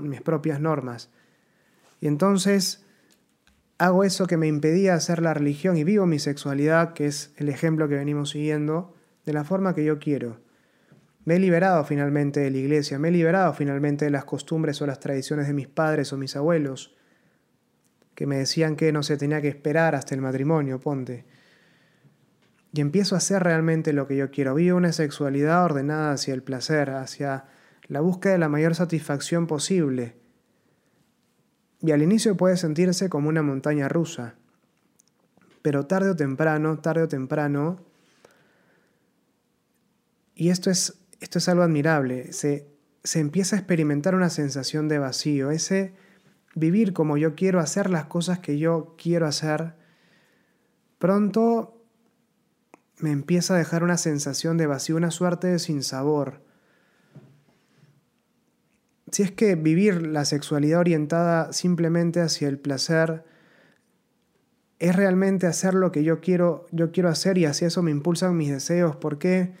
mis 0.00 0.20
propias 0.20 0.58
normas. 0.58 1.10
Y 2.00 2.08
entonces 2.08 2.84
hago 3.82 4.04
eso 4.04 4.28
que 4.28 4.36
me 4.36 4.46
impedía 4.46 4.94
hacer 4.94 5.20
la 5.20 5.34
religión 5.34 5.76
y 5.76 5.82
vivo 5.82 6.06
mi 6.06 6.20
sexualidad, 6.20 6.92
que 6.92 7.06
es 7.06 7.32
el 7.36 7.48
ejemplo 7.48 7.88
que 7.88 7.96
venimos 7.96 8.30
siguiendo, 8.30 8.94
de 9.26 9.32
la 9.32 9.42
forma 9.42 9.74
que 9.74 9.84
yo 9.84 9.98
quiero. 9.98 10.40
Me 11.24 11.34
he 11.34 11.38
liberado 11.40 11.84
finalmente 11.84 12.38
de 12.38 12.52
la 12.52 12.58
iglesia, 12.58 13.00
me 13.00 13.08
he 13.08 13.10
liberado 13.10 13.52
finalmente 13.54 14.04
de 14.04 14.12
las 14.12 14.24
costumbres 14.24 14.80
o 14.82 14.86
las 14.86 15.00
tradiciones 15.00 15.48
de 15.48 15.52
mis 15.52 15.66
padres 15.66 16.12
o 16.12 16.16
mis 16.16 16.36
abuelos 16.36 16.94
que 18.14 18.26
me 18.26 18.36
decían 18.36 18.76
que 18.76 18.92
no 18.92 19.02
se 19.02 19.16
tenía 19.16 19.40
que 19.40 19.48
esperar 19.48 19.96
hasta 19.96 20.14
el 20.14 20.20
matrimonio, 20.20 20.78
ponte. 20.78 21.24
Y 22.72 22.82
empiezo 22.82 23.16
a 23.16 23.18
hacer 23.18 23.42
realmente 23.42 23.92
lo 23.92 24.06
que 24.06 24.16
yo 24.16 24.30
quiero. 24.30 24.54
Vivo 24.54 24.76
una 24.76 24.92
sexualidad 24.92 25.64
ordenada 25.64 26.12
hacia 26.12 26.34
el 26.34 26.44
placer, 26.44 26.90
hacia 26.90 27.46
la 27.88 28.00
búsqueda 28.00 28.34
de 28.34 28.38
la 28.38 28.48
mayor 28.48 28.76
satisfacción 28.76 29.48
posible. 29.48 30.21
Y 31.82 31.90
al 31.90 32.02
inicio 32.02 32.36
puede 32.36 32.56
sentirse 32.56 33.08
como 33.08 33.28
una 33.28 33.42
montaña 33.42 33.88
rusa. 33.88 34.34
Pero 35.62 35.86
tarde 35.86 36.10
o 36.10 36.16
temprano, 36.16 36.78
tarde 36.78 37.02
o 37.02 37.08
temprano, 37.08 37.80
y 40.34 40.50
esto 40.50 40.70
es, 40.70 40.98
esto 41.20 41.38
es 41.38 41.48
algo 41.48 41.62
admirable, 41.62 42.32
se, 42.32 42.66
se 43.04 43.20
empieza 43.20 43.56
a 43.56 43.58
experimentar 43.58 44.14
una 44.14 44.30
sensación 44.30 44.88
de 44.88 44.98
vacío, 44.98 45.50
ese 45.50 45.94
vivir 46.54 46.92
como 46.92 47.16
yo 47.16 47.34
quiero, 47.34 47.60
hacer 47.60 47.90
las 47.90 48.06
cosas 48.06 48.38
que 48.38 48.58
yo 48.58 48.94
quiero 48.98 49.26
hacer, 49.26 49.74
pronto 50.98 51.82
me 52.98 53.10
empieza 53.10 53.54
a 53.54 53.58
dejar 53.58 53.82
una 53.82 53.96
sensación 53.96 54.56
de 54.56 54.66
vacío, 54.66 54.96
una 54.96 55.10
suerte 55.10 55.48
de 55.48 55.58
sinsabor. 55.58 56.40
Si 59.12 59.22
es 59.22 59.30
que 59.30 59.54
vivir 59.54 60.06
la 60.06 60.24
sexualidad 60.24 60.80
orientada 60.80 61.52
simplemente 61.52 62.20
hacia 62.20 62.48
el 62.48 62.58
placer 62.58 63.24
es 64.78 64.96
realmente 64.96 65.46
hacer 65.46 65.74
lo 65.74 65.92
que 65.92 66.02
yo 66.02 66.20
quiero, 66.20 66.66
yo 66.72 66.90
quiero 66.90 67.08
hacer 67.08 67.38
y 67.38 67.44
hacia 67.44 67.68
eso 67.68 67.82
me 67.82 67.90
impulsan 67.90 68.36
mis 68.36 68.50
deseos, 68.50 68.96
¿por 68.96 69.18
qué? 69.18 69.52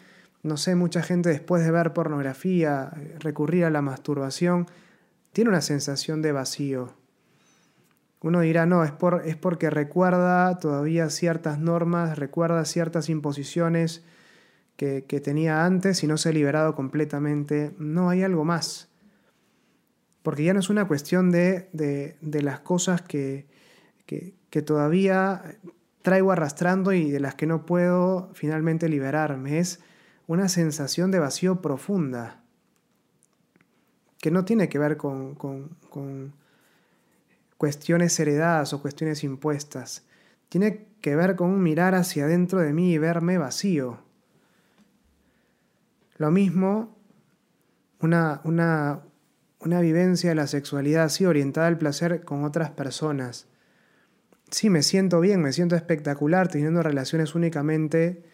No 0.42 0.56
sé, 0.56 0.74
mucha 0.74 1.02
gente 1.02 1.28
después 1.28 1.64
de 1.64 1.70
ver 1.70 1.92
pornografía, 1.92 2.90
recurrir 3.20 3.64
a 3.66 3.70
la 3.70 3.82
masturbación, 3.82 4.66
tiene 5.32 5.50
una 5.50 5.60
sensación 5.60 6.22
de 6.22 6.32
vacío. 6.32 6.94
Uno 8.22 8.40
dirá, 8.40 8.66
no, 8.66 8.84
es, 8.84 8.92
por, 8.92 9.22
es 9.26 9.36
porque 9.36 9.68
recuerda 9.70 10.58
todavía 10.58 11.10
ciertas 11.10 11.58
normas, 11.58 12.18
recuerda 12.18 12.64
ciertas 12.64 13.08
imposiciones 13.08 14.02
que, 14.76 15.02
tenía 15.22 15.64
antes 15.64 16.02
y 16.02 16.06
no 16.06 16.16
se 16.16 16.30
ha 16.30 16.32
liberado 16.32 16.74
completamente. 16.74 17.74
No, 17.78 18.10
hay 18.10 18.22
algo 18.22 18.44
más. 18.44 18.91
Porque 20.22 20.44
ya 20.44 20.54
no 20.54 20.60
es 20.60 20.70
una 20.70 20.86
cuestión 20.86 21.30
de, 21.30 21.68
de, 21.72 22.42
las 22.42 22.60
cosas 22.60 23.02
que, 23.02 23.46
que, 24.06 24.34
que 24.50 24.62
todavía 24.62 25.58
traigo 26.02 26.32
arrastrando 26.32 26.92
y 26.92 27.10
de 27.10 27.20
las 27.20 27.34
que 27.34 27.46
no 27.46 27.66
puedo 27.66 28.30
finalmente 28.34 28.88
liberarme. 28.88 29.58
Es 29.58 29.80
una 30.26 30.48
sensación 30.48 31.10
de 31.10 31.18
vacío 31.18 31.60
profunda 31.60 32.42
que 34.22 34.30
no 34.30 34.44
tiene 34.44 34.68
que 34.68 34.78
ver 34.78 34.96
con, 34.96 35.34
cuestiones 37.58 38.18
heredadas 38.20 38.72
o 38.72 38.80
cuestiones 38.80 39.24
impuestas. 39.24 40.04
Tiene 40.48 40.86
que 41.00 41.16
ver 41.16 41.34
con 41.34 41.60
mirar 41.60 41.96
hacia 41.96 42.24
adentro 42.24 42.60
de 42.60 42.72
mí 42.72 42.92
y 42.92 42.98
verme 42.98 43.36
vacío. 43.36 43.98
Lo 46.18 46.30
mismo, 46.30 46.96
una, 47.98 48.40
una, 48.44 49.00
una 49.64 49.80
vivencia 49.80 50.30
de 50.30 50.36
la 50.36 50.46
sexualidad 50.46 51.04
así 51.04 51.24
orientada 51.26 51.66
al 51.66 51.78
placer 51.78 52.24
con 52.24 52.44
otras 52.44 52.70
personas. 52.70 53.46
Sí, 54.50 54.70
me 54.70 54.82
siento 54.82 55.20
bien, 55.20 55.40
me 55.40 55.52
siento 55.52 55.76
espectacular 55.76 56.48
teniendo 56.48 56.82
relaciones 56.82 57.34
únicamente 57.34 58.24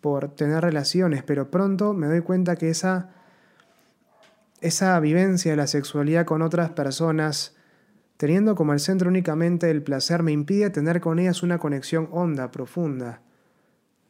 por 0.00 0.34
tener 0.34 0.62
relaciones, 0.62 1.22
pero 1.22 1.50
pronto 1.50 1.92
me 1.92 2.06
doy 2.06 2.22
cuenta 2.22 2.56
que 2.56 2.70
esa 2.70 3.10
esa 4.60 4.98
vivencia 5.00 5.52
de 5.52 5.56
la 5.56 5.66
sexualidad 5.66 6.26
con 6.26 6.42
otras 6.42 6.70
personas, 6.70 7.56
teniendo 8.16 8.54
como 8.54 8.72
el 8.72 8.80
centro 8.80 9.08
únicamente 9.08 9.70
el 9.70 9.82
placer, 9.82 10.22
me 10.22 10.32
impide 10.32 10.70
tener 10.70 11.00
con 11.00 11.18
ellas 11.18 11.42
una 11.42 11.58
conexión 11.58 12.08
honda, 12.12 12.50
profunda. 12.50 13.22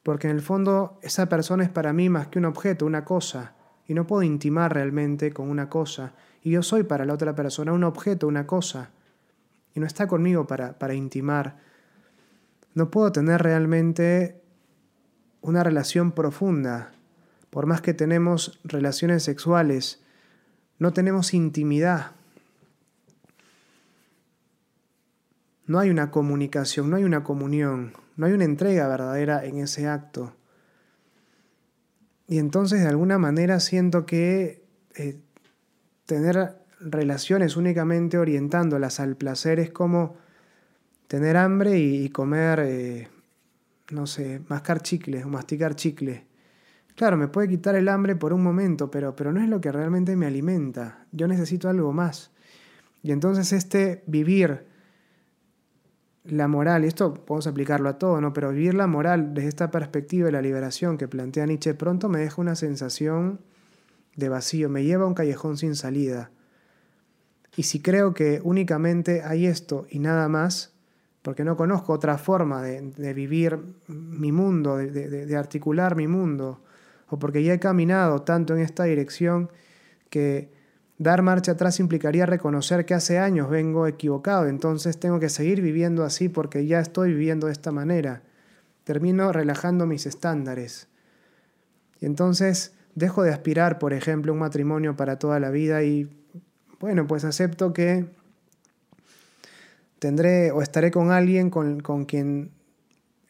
Porque 0.03 0.29
en 0.29 0.35
el 0.35 0.43
fondo 0.43 0.99
esa 1.03 1.29
persona 1.29 1.62
es 1.62 1.71
para 1.71 1.93
mí 1.93 2.09
más 2.09 2.29
que 2.29 2.39
un 2.39 2.47
objeto, 2.47 2.85
una 2.87 3.05
cosa, 3.05 3.55
y 3.87 3.95
no 3.95 4.07
puedo 4.07 4.23
intimar 4.23 4.75
realmente 4.75 5.33
con 5.33 5.49
una 5.49 5.69
cosa. 5.69 6.15
Y 6.42 6.50
yo 6.52 6.62
soy 6.62 6.85
para 6.85 7.04
la 7.04 7.14
otra 7.14 7.35
persona 7.35 7.73
un 7.73 7.85
objeto, 7.85 8.26
una 8.26 8.47
cosa, 8.47 8.90
y 9.75 9.80
no 9.80 9.87
está 9.87 10.06
conmigo 10.06 10.47
para, 10.47 10.78
para 10.78 10.94
intimar. 10.94 11.59
No 12.75 12.90
puedo 12.90 13.12
tener 13.12 13.42
realmente 13.42 14.40
una 15.42 15.62
relación 15.62 16.12
profunda, 16.12 16.92
por 17.50 17.66
más 17.66 17.80
que 17.80 17.94
tenemos 17.94 18.61
relaciones 18.64 19.23
sexuales 19.23 20.00
no 20.80 20.94
tenemos 20.94 21.35
intimidad. 21.35 22.12
No 25.66 25.78
hay 25.78 25.90
una 25.90 26.11
comunicación, 26.11 26.90
no 26.90 26.97
hay 26.97 27.04
una 27.04 27.23
comunión, 27.23 27.92
no 28.16 28.26
hay 28.26 28.32
una 28.32 28.44
entrega 28.44 28.88
verdadera 28.88 29.44
en 29.44 29.59
ese 29.59 29.87
acto. 29.87 30.35
Y 32.26 32.38
entonces 32.38 32.80
de 32.80 32.88
alguna 32.88 33.18
manera 33.18 33.61
siento 33.61 34.06
que 34.06 34.64
eh, 34.97 35.20
tener 36.11 36.57
relaciones 36.81 37.57
únicamente 37.57 38.19
orientándolas 38.19 38.99
al 38.99 39.14
placer 39.14 39.61
es 39.61 39.71
como 39.71 40.17
tener 41.07 41.37
hambre 41.37 41.79
y, 41.79 42.09
comer, 42.09 42.61
eh, 42.64 43.09
no 43.93 44.09
sé, 44.09 44.40
mascar 44.49 44.83
chicle 44.83 45.23
o 45.23 45.29
masticar 45.29 45.76
chicle. 45.76 46.26
Claro, 46.97 47.17
me 47.17 47.29
puede 47.29 47.47
quitar 47.47 47.76
el 47.76 47.88
hambre 47.88 48.17
por 48.17 48.33
un 48.33 48.43
momento, 48.43 48.90
pero, 48.90 49.14
pero 49.14 49.33
no 49.33 49.40
es 49.40 49.49
lo 49.49 49.61
que 49.61 49.71
realmente 49.71 50.17
me 50.17 50.26
alimenta. 50.26 51.07
Yo 51.12 51.29
necesito 51.29 51.69
algo 51.69 51.93
más. 51.93 52.33
Y 53.05 53.12
entonces 53.12 53.52
este 53.52 54.02
vivir 54.09 54.67
la 56.25 56.49
moral, 56.49 56.85
y 56.85 56.88
esto 56.88 57.14
podemos 57.14 57.47
aplicarlo 57.47 57.88
a 57.88 57.99
todo, 57.99 58.21
¿no? 58.21 58.33
Pero 58.33 58.50
vivir 58.50 58.75
la 58.75 58.88
moral 58.88 59.33
desde 59.33 59.49
esta 59.49 59.71
perspectiva 59.71 60.26
de 60.26 60.33
la 60.33 60.43
liberación 60.43 60.99
que 60.99 61.07
plantea 61.07 61.47
Nietzsche 61.47 61.75
pronto 61.75 62.09
me 62.09 62.19
deja 62.19 62.43
una 62.43 62.57
sensación 62.57 63.38
de 64.17 64.29
vacío, 64.29 64.69
me 64.69 64.85
lleva 64.85 65.05
a 65.05 65.09
un 65.09 65.14
callejón 65.14 65.57
sin 65.57 65.75
salida. 65.76 66.31
Y 67.57 67.64
si 67.64 67.81
creo 67.81 68.14
que 68.14 68.40
únicamente 68.43 69.23
hay 69.23 69.47
esto 69.47 69.87
y 69.90 69.99
nada 69.99 70.29
más, 70.29 70.73
porque 71.23 71.45
no 71.45 71.57
conozco 71.57 71.93
otra 71.93 72.16
forma 72.16 72.62
de, 72.62 73.14
vivir 73.14 73.59
mi 73.88 74.33
mundo, 74.33 74.77
de 74.77 75.37
articular 75.37 75.96
mi 75.96 76.07
mundo, 76.07 76.62
o 77.11 77.18
porque 77.18 77.42
ya 77.42 77.53
he 77.53 77.59
caminado 77.59 78.23
tanto 78.23 78.55
en 78.55 78.62
esta 78.62 78.85
dirección 78.85 79.51
que 80.09 80.51
dar 80.99 81.23
marcha 81.23 81.53
atrás 81.53 81.81
implicaría 81.81 82.25
reconocer 82.25 82.87
que 82.87 82.94
hace 82.94 83.18
años 83.18 83.51
vengo 83.51 83.87
equivocado, 83.87 84.46
entonces 84.46 84.99
tengo 84.99 85.18
que 85.18 85.29
seguir 85.29 85.61
viviendo 85.61 86.05
así 86.05 86.29
porque 86.29 86.66
ya 86.66 86.79
estoy 86.79 87.11
viviendo 87.12 87.49
de 87.49 87.53
esta 87.53 87.73
manera. 87.73 88.23
Termino 88.85 89.33
relajando 89.33 89.87
mis 89.87 90.07
estándares. 90.07 90.88
Y 92.01 92.07
entonces 92.07 92.75
dejo 92.94 93.22
de 93.22 93.31
aspirar, 93.31 93.79
por 93.79 93.92
ejemplo, 93.92 94.33
un 94.33 94.38
matrimonio 94.38 94.96
para 94.96 95.18
toda 95.18 95.40
la 95.40 95.50
vida 95.50 95.83
y, 95.83 96.09
bueno, 96.79 97.07
pues 97.07 97.24
acepto 97.24 97.72
que 97.72 98.07
tendré 99.98 100.50
o 100.50 100.62
estaré 100.62 100.90
con 100.90 101.11
alguien 101.11 101.50
con, 101.50 101.81
con 101.81 102.05
quien 102.05 102.53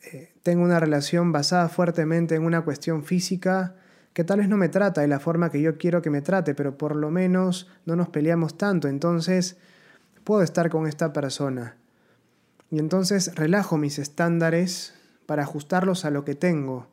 eh, 0.05 0.33
tengo 0.42 0.62
una 0.62 0.81
relación 0.81 1.33
basada 1.33 1.68
fuertemente 1.68 2.35
en 2.35 2.44
una 2.44 2.62
cuestión 2.62 3.05
física 3.05 3.75
que 4.12 4.25
tal 4.25 4.38
vez 4.38 4.49
no 4.49 4.57
me 4.57 4.68
trata 4.68 5.01
de 5.01 5.09
la 5.09 5.20
forma 5.20 5.51
que 5.51 5.61
yo 5.61 5.79
quiero 5.79 6.03
que 6.03 6.11
me 6.11 6.23
trate, 6.23 6.55
pero 6.55 6.77
por 6.77 6.96
lo 6.96 7.11
menos 7.11 7.68
no 7.87 7.96
nos 7.96 8.09
peleamos 8.09 8.57
tanto, 8.59 8.88
entonces 8.88 9.57
puedo 10.25 10.42
estar 10.42 10.70
con 10.70 10.87
esta 10.87 11.12
persona. 11.12 11.77
Y 12.70 12.79
entonces 12.79 13.35
relajo 13.35 13.79
mis 13.79 13.99
estándares 13.99 14.94
para 15.27 15.42
ajustarlos 15.42 16.05
a 16.05 16.11
lo 16.11 16.25
que 16.25 16.35
tengo. 16.35 16.88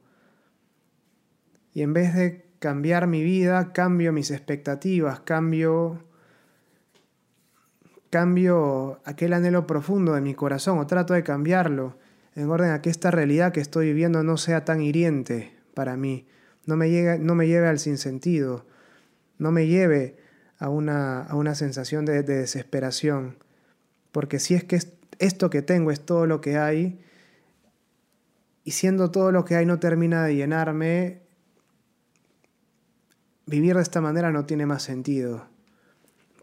Y 1.73 1.83
en 1.83 1.93
vez 1.93 2.15
de 2.15 2.46
cambiar 2.59 3.07
mi 3.07 3.23
vida, 3.23 3.73
cambio 3.73 4.13
mis 4.13 4.31
expectativas, 4.31 5.19
cambio 5.21 6.03
cambio 8.09 9.01
aquel 9.03 9.33
anhelo 9.33 9.67
profundo 9.67 10.13
de 10.13 10.21
mi 10.21 10.33
corazón 10.33 10.79
o 10.79 10.87
trato 10.87 11.13
de 11.13 11.23
cambiarlo 11.23 11.97
en 12.35 12.49
orden 12.49 12.71
a 12.71 12.81
que 12.81 12.89
esta 12.89 13.11
realidad 13.11 13.51
que 13.51 13.59
estoy 13.59 13.87
viviendo 13.87 14.23
no 14.23 14.37
sea 14.37 14.63
tan 14.63 14.81
hiriente 14.81 15.53
para 15.73 15.97
mí, 15.97 16.27
no 16.65 16.77
me, 16.77 17.17
no 17.19 17.35
me 17.35 17.47
lleve 17.47 17.67
al 17.67 17.79
sinsentido, 17.79 18.65
no 19.37 19.51
me 19.51 19.67
lleve 19.67 20.17
a 20.59 20.69
una, 20.69 21.23
a 21.23 21.35
una 21.35 21.55
sensación 21.55 22.05
de, 22.05 22.23
desesperación, 22.23 23.37
porque 24.11 24.39
si 24.39 24.53
es 24.55 24.63
que 24.63 24.79
esto 25.19 25.49
que 25.49 25.61
tengo 25.61 25.91
es 25.91 26.05
todo 26.05 26.27
lo 26.27 26.41
que 26.41 26.57
hay, 26.57 27.03
y 28.63 28.71
siendo 28.71 29.11
todo 29.11 29.31
lo 29.31 29.45
que 29.45 29.55
hay 29.55 29.65
no 29.65 29.79
termina 29.79 30.23
de 30.25 30.35
llenarme, 30.35 31.21
vivir 33.47 33.75
de 33.75 33.81
esta 33.81 34.01
manera 34.01 34.31
no 34.31 34.45
tiene 34.45 34.67
más 34.67 34.83
sentido. 34.83 35.47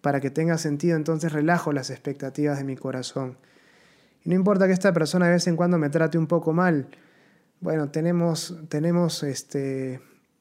Para 0.00 0.20
que 0.20 0.30
tenga 0.30 0.58
sentido, 0.58 0.96
entonces 0.96 1.32
relajo 1.32 1.72
las 1.72 1.90
expectativas 1.90 2.58
de 2.58 2.64
mi 2.64 2.76
corazón 2.76 3.38
y 4.24 4.30
no 4.30 4.34
importa 4.34 4.66
que 4.66 4.72
esta 4.72 4.92
persona 4.92 5.26
de 5.26 5.32
vez 5.32 5.46
en 5.46 5.56
cuando 5.56 5.78
me 5.78 5.90
trate 5.90 6.16
un 6.16 6.26
poco 6.26 6.52
mal. 6.52 6.88
Bueno, 7.60 7.90
tenemos, 7.90 8.56
tenemos, 8.68 9.22
este, 9.22 10.00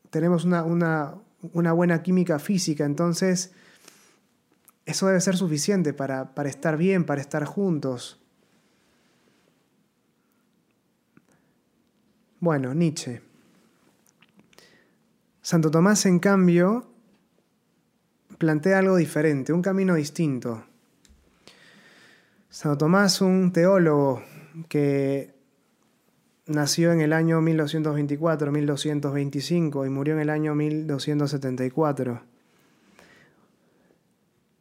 tenemos 0.10 0.46
una, 0.46 0.64
una, 0.64 1.16
una 1.52 1.74
buena 1.74 2.02
química 2.02 2.40
física, 2.40 2.86
entonces 2.86 3.52
eso 4.86 5.08
debe 5.08 5.20
ser 5.20 5.36
suficiente 5.36 5.94
para, 5.94 6.34
para 6.34 6.50
estar 6.50 6.78
bien, 6.78 7.06
para 7.06 7.20
estar 7.20 7.44
juntos. 7.44 8.22
Bueno, 12.40 12.74
Nietzsche. 12.74 13.22
Santo 15.44 15.70
Tomás, 15.70 16.06
en 16.06 16.20
cambio, 16.20 16.86
plantea 18.38 18.80
algo 18.80 18.96
diferente, 18.96 19.52
un 19.52 19.62
camino 19.62 19.96
distinto. 19.96 20.64
Santo 22.50 22.78
Tomás, 22.78 23.20
un 23.20 23.52
teólogo 23.52 24.24
que 24.70 25.34
nació 26.46 26.94
en 26.94 27.02
el 27.02 27.12
año 27.12 27.42
1224-1225 27.42 29.86
y 29.86 29.90
murió 29.90 30.14
en 30.14 30.22
el 30.22 30.30
año 30.30 30.56
1274. 30.56 32.22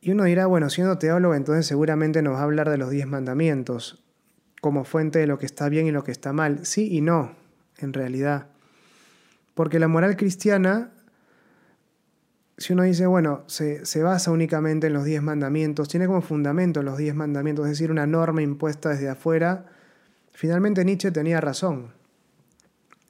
Y 0.01 0.11
uno 0.11 0.25
dirá, 0.25 0.47
bueno, 0.47 0.69
siendo 0.69 0.99
teólogo, 0.99 1.37
entonces 1.37 1.65
seguramente 1.65 2.23
nos 2.23 2.35
va 2.35 2.41
a 2.41 2.43
hablar 2.43 2.69
de 2.69 2.79
los 2.79 2.91
diez 2.91 3.07
mandamientos 3.07 4.03
como 4.61 4.83
fuente 4.83 5.21
de 5.21 5.29
lo 5.29 5.39
que 5.39 5.47
está 5.47 5.69
bien 5.69 5.87
y 5.87 5.93
lo 5.93 6.03
que 6.03 6.11
está 6.11 6.33
mal. 6.33 6.67
Sí 6.67 6.89
y 6.91 7.03
no, 7.03 7.37
en 7.79 7.93
realidad. 7.93 8.52
Porque 9.55 9.79
la 9.79 9.89
moral 9.89 10.17
cristiana 10.17 10.93
si 12.63 12.73
uno 12.73 12.85
dice, 12.85 13.07
bueno, 13.07 13.45
se, 13.47 14.03
basa 14.03 14.31
únicamente 14.31 14.87
en 14.87 14.93
los 14.93 15.05
diez 15.05 15.23
mandamientos, 15.23 15.89
tiene 15.89 16.07
como 16.07 16.23
fundamento 16.23 16.83
los 16.83 16.97
diez 16.97 17.15
mandamientos, 17.15 17.67
es 17.67 17.73
decir, 17.73 17.91
una 17.91 18.07
norma 18.07 18.43
impuesta 18.43 18.91
desde 18.91 19.09
afuera, 19.09 19.67
finalmente 20.33 20.85
Nietzsche 20.85 21.11
tenía 21.11 21.41
razón. 21.41 21.93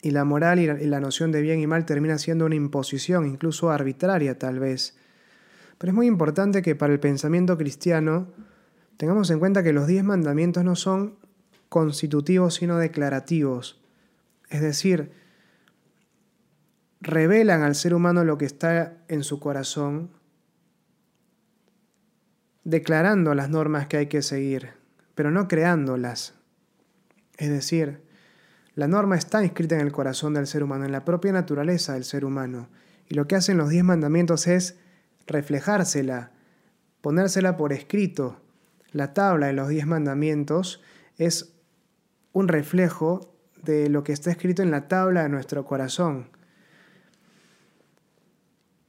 Y 0.00 0.10
la 0.10 0.24
moral 0.24 0.58
y 0.58 0.66
la, 0.66 1.00
noción 1.00 1.30
de 1.30 1.42
bien 1.42 1.60
y 1.60 1.66
mal 1.66 1.84
termina 1.84 2.18
siendo 2.18 2.46
una 2.46 2.56
imposición, 2.56 3.26
incluso 3.26 3.70
arbitraria 3.70 4.36
tal 4.36 4.58
vez. 4.58 4.96
Pero 5.78 5.92
es 5.92 5.94
muy 5.94 6.06
importante 6.06 6.60
que 6.62 6.74
para 6.74 6.92
el 6.92 6.98
pensamiento 6.98 7.56
cristiano 7.56 8.28
tengamos 8.96 9.30
en 9.30 9.38
cuenta 9.38 9.62
que 9.62 9.72
los 9.72 9.86
diez 9.86 10.02
mandamientos 10.02 10.64
no 10.64 10.74
son 10.74 11.18
constitutivos 11.68 12.54
sino 12.54 12.78
declarativos. 12.78 13.80
Es 14.50 14.60
decir, 14.60 15.12
revelan 17.02 17.62
al 17.62 17.74
ser 17.74 17.94
humano 17.94 18.24
lo 18.24 18.38
que 18.38 18.44
está 18.44 18.96
en 19.08 19.24
su 19.24 19.40
corazón, 19.40 20.10
declarando 22.64 23.34
las 23.34 23.50
normas 23.50 23.88
que 23.88 23.96
hay 23.96 24.06
que 24.06 24.22
seguir, 24.22 24.70
pero 25.16 25.32
no 25.32 25.48
creándolas. 25.48 26.34
Es 27.38 27.50
decir, 27.50 28.02
la 28.74 28.86
norma 28.86 29.16
está 29.16 29.42
inscrita 29.42 29.74
en 29.74 29.80
el 29.80 29.92
corazón 29.92 30.34
del 30.34 30.46
ser 30.46 30.62
humano, 30.62 30.84
en 30.84 30.92
la 30.92 31.04
propia 31.04 31.32
naturaleza 31.32 31.94
del 31.94 32.04
ser 32.04 32.24
humano. 32.24 32.68
Y 33.08 33.14
lo 33.14 33.26
que 33.26 33.34
hacen 33.34 33.58
los 33.58 33.68
diez 33.68 33.82
mandamientos 33.82 34.46
es 34.46 34.78
reflejársela, 35.26 36.30
ponérsela 37.00 37.56
por 37.56 37.72
escrito. 37.72 38.40
La 38.92 39.12
tabla 39.12 39.48
de 39.48 39.54
los 39.54 39.68
diez 39.68 39.86
mandamientos 39.86 40.80
es 41.18 41.52
un 42.32 42.46
reflejo 42.46 43.34
de 43.60 43.88
lo 43.88 44.04
que 44.04 44.12
está 44.12 44.30
escrito 44.30 44.62
en 44.62 44.70
la 44.70 44.86
tabla 44.86 45.24
de 45.24 45.28
nuestro 45.28 45.64
corazón. 45.64 46.30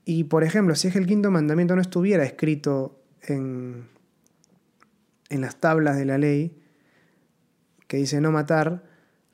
Y 0.05 0.25
por 0.25 0.43
ejemplo, 0.43 0.75
si 0.75 0.87
es 0.87 0.93
que 0.93 0.99
el 0.99 1.07
quinto 1.07 1.31
mandamiento 1.31 1.75
no 1.75 1.81
estuviera 1.81 2.23
escrito 2.23 2.99
en, 3.21 3.87
en 5.29 5.41
las 5.41 5.57
tablas 5.57 5.97
de 5.97 6.05
la 6.05 6.17
ley, 6.17 6.57
que 7.87 7.97
dice 7.97 8.19
no 8.21 8.31
matar, 8.31 8.83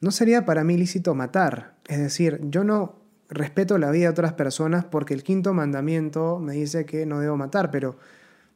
no 0.02 0.12
sería 0.12 0.46
para 0.46 0.64
mí 0.64 0.78
lícito 0.78 1.16
matar. 1.16 1.76
Es 1.88 2.00
decir, 2.00 2.40
yo 2.44 2.64
no 2.64 3.00
respeto 3.30 3.78
la 3.78 3.92
vida 3.92 4.06
de 4.06 4.10
otras 4.10 4.34
personas 4.34 4.86
porque 4.86 5.14
el 5.14 5.24
quinto 5.24 5.54
mandamiento 5.54 6.40
me 6.40 6.54
dice 6.54 6.86
que 6.86 7.06
no 7.06 7.20
debo 7.20 7.38
matar, 7.38 7.72
pero 7.72 7.98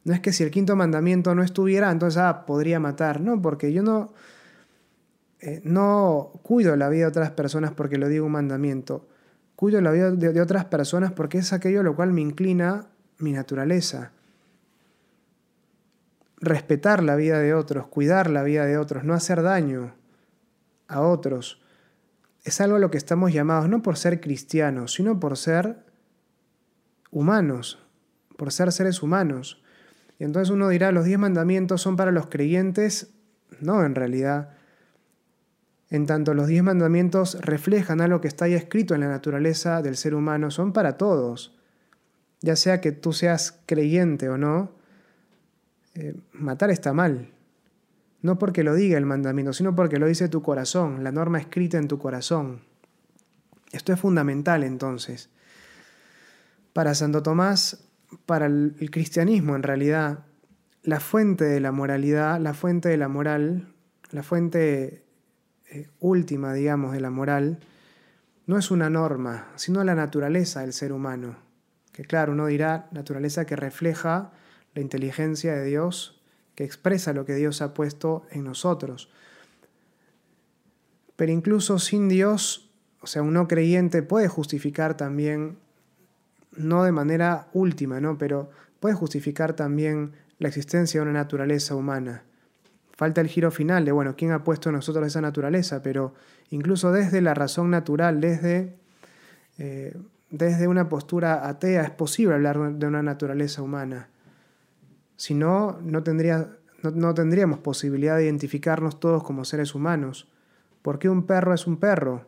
no 0.04 0.12
es 0.12 0.20
que 0.20 0.32
si 0.32 0.42
el 0.42 0.50
quinto 0.50 0.76
mandamiento 0.76 1.34
no 1.34 1.42
estuviera, 1.42 1.90
entonces 1.90 2.18
ah, 2.18 2.44
podría 2.46 2.78
matar. 2.80 3.20
No, 3.20 3.40
porque 3.40 3.72
yo 3.72 3.82
no, 3.82 4.12
eh, 5.40 5.60
no 5.64 6.32
cuido 6.42 6.76
la 6.76 6.88
vida 6.88 7.04
de 7.04 7.08
otras 7.08 7.30
personas 7.30 7.72
porque 7.72 7.98
lo 7.98 8.08
digo 8.08 8.26
un 8.26 8.32
mandamiento. 8.32 9.08
Cuido 9.56 9.80
la 9.80 9.92
vida 9.92 10.10
de, 10.10 10.40
otras 10.40 10.64
personas 10.64 11.12
porque 11.12 11.38
es 11.38 11.52
aquello 11.52 11.80
a 11.80 11.84
lo 11.84 11.94
cual 11.94 12.12
me 12.12 12.20
inclina 12.20 12.86
mi 13.18 13.32
naturaleza. 13.32 14.12
Respetar 16.38 17.02
la 17.02 17.16
vida 17.16 17.38
de 17.38 17.54
otros, 17.54 17.86
cuidar 17.86 18.28
la 18.28 18.42
vida 18.42 18.66
de 18.66 18.76
otros, 18.76 19.04
no 19.04 19.14
hacer 19.14 19.42
daño 19.42 19.94
a 20.88 21.00
otros, 21.00 21.62
es 22.44 22.60
algo 22.60 22.76
a 22.76 22.78
lo 22.78 22.90
que 22.90 22.98
estamos 22.98 23.32
llamados 23.32 23.68
no 23.68 23.82
por 23.82 23.96
ser 23.96 24.20
cristianos, 24.20 24.92
sino 24.92 25.18
por 25.18 25.38
ser 25.38 25.78
humanos, 27.10 27.78
por 28.36 28.52
ser 28.52 28.70
seres 28.70 29.02
humanos. 29.02 29.62
Y 30.18 30.24
entonces 30.24 30.50
uno 30.50 30.68
dirá, 30.68 30.92
los 30.92 31.06
diez 31.06 31.18
mandamientos 31.18 31.80
son 31.80 31.96
para 31.96 32.12
los 32.12 32.26
creyentes. 32.26 33.14
No, 33.60 33.84
en 33.84 33.94
realidad. 33.94 34.53
En 35.94 36.06
tanto 36.06 36.34
los 36.34 36.48
diez 36.48 36.64
mandamientos 36.64 37.38
reflejan 37.40 38.00
algo 38.00 38.20
que 38.20 38.26
está 38.26 38.46
ahí 38.46 38.54
escrito 38.54 38.96
en 38.96 39.02
la 39.02 39.06
naturaleza 39.06 39.80
del 39.80 39.96
ser 39.96 40.16
humano, 40.16 40.50
son 40.50 40.72
para 40.72 40.96
todos. 40.96 41.56
Ya 42.40 42.56
sea 42.56 42.80
que 42.80 42.90
tú 42.90 43.12
seas 43.12 43.60
creyente 43.64 44.28
o 44.28 44.36
no, 44.36 44.72
eh, 45.94 46.16
matar 46.32 46.70
está 46.70 46.92
mal. 46.92 47.30
No 48.22 48.40
porque 48.40 48.64
lo 48.64 48.74
diga 48.74 48.98
el 48.98 49.06
mandamiento, 49.06 49.52
sino 49.52 49.76
porque 49.76 50.00
lo 50.00 50.08
dice 50.08 50.28
tu 50.28 50.42
corazón, 50.42 51.04
la 51.04 51.12
norma 51.12 51.38
escrita 51.38 51.78
en 51.78 51.86
tu 51.86 52.00
corazón. 52.00 52.62
Esto 53.70 53.92
es 53.92 54.00
fundamental 54.00 54.64
entonces. 54.64 55.30
Para 56.72 56.96
Santo 56.96 57.22
Tomás, 57.22 57.84
para 58.26 58.46
el, 58.46 58.74
cristianismo 58.90 59.54
en 59.54 59.62
realidad, 59.62 60.24
la 60.82 60.98
fuente 60.98 61.44
de 61.44 61.60
la 61.60 61.70
moralidad, 61.70 62.40
la 62.40 62.52
fuente 62.52 62.88
de 62.88 62.96
la 62.96 63.06
moral, 63.06 63.72
la 64.10 64.24
fuente 64.24 65.03
última, 66.00 66.52
digamos, 66.52 66.92
de 66.92 67.00
la 67.00 67.10
moral, 67.10 67.58
no 68.46 68.58
es 68.58 68.70
una 68.70 68.90
norma, 68.90 69.48
sino 69.56 69.82
la 69.84 69.94
naturaleza 69.94 70.60
del 70.60 70.72
ser 70.72 70.92
humano. 70.92 71.36
Que 71.92 72.04
claro, 72.04 72.32
uno 72.32 72.46
dirá 72.46 72.88
naturaleza 72.92 73.46
que 73.46 73.56
refleja 73.56 74.32
la 74.74 74.82
inteligencia 74.82 75.54
de 75.54 75.64
Dios 75.64 76.14
que 76.54 76.64
expresa 76.64 77.12
lo 77.12 77.24
que 77.24 77.34
Dios 77.34 77.62
ha 77.62 77.74
puesto 77.74 78.26
en 78.30 78.44
nosotros. 78.44 79.10
Pero 81.16 81.32
incluso 81.32 81.78
sin 81.78 82.08
Dios, 82.08 82.70
o 83.00 83.06
sea, 83.06 83.22
un 83.22 83.32
no 83.32 83.48
creyente 83.48 84.02
puede 84.02 84.28
justificar 84.28 84.96
también, 84.96 85.58
no 86.56 86.84
de 86.84 86.92
manera 86.92 87.48
última, 87.52 88.00
¿no? 88.00 88.18
pero 88.18 88.50
puede 88.80 88.94
justificar 88.94 89.54
también 89.54 90.12
la 90.38 90.48
existencia 90.48 91.00
de 91.00 91.02
una 91.02 91.12
naturaleza 91.12 91.74
humana. 91.74 92.24
Falta 93.04 93.20
el 93.20 93.28
giro 93.28 93.50
final 93.50 93.84
de, 93.84 93.92
bueno, 93.92 94.16
¿quién 94.16 94.32
ha 94.32 94.44
puesto 94.44 94.72
nosotros 94.72 95.06
esa 95.06 95.20
naturaleza? 95.20 95.82
Pero 95.82 96.14
incluso 96.48 96.90
desde 96.90 97.20
la 97.20 97.34
razón 97.34 97.68
natural, 97.68 98.18
desde, 98.18 98.78
eh, 99.58 99.94
desde 100.30 100.68
una 100.68 100.88
postura 100.88 101.46
atea, 101.46 101.82
es 101.82 101.90
posible 101.90 102.32
hablar 102.32 102.78
de 102.78 102.86
una 102.86 103.02
naturaleza 103.02 103.60
humana. 103.60 104.08
Si 105.16 105.34
no, 105.34 105.78
no, 105.82 106.02
tendríamos 106.02 107.58
posibilidad 107.58 108.16
de 108.16 108.24
identificarnos 108.24 108.98
todos 108.98 109.22
como 109.22 109.44
seres 109.44 109.74
humanos. 109.74 110.26
¿Por 110.80 110.98
qué 110.98 111.10
un 111.10 111.26
perro 111.26 111.52
es 111.52 111.66
un 111.66 111.76
perro? 111.76 112.24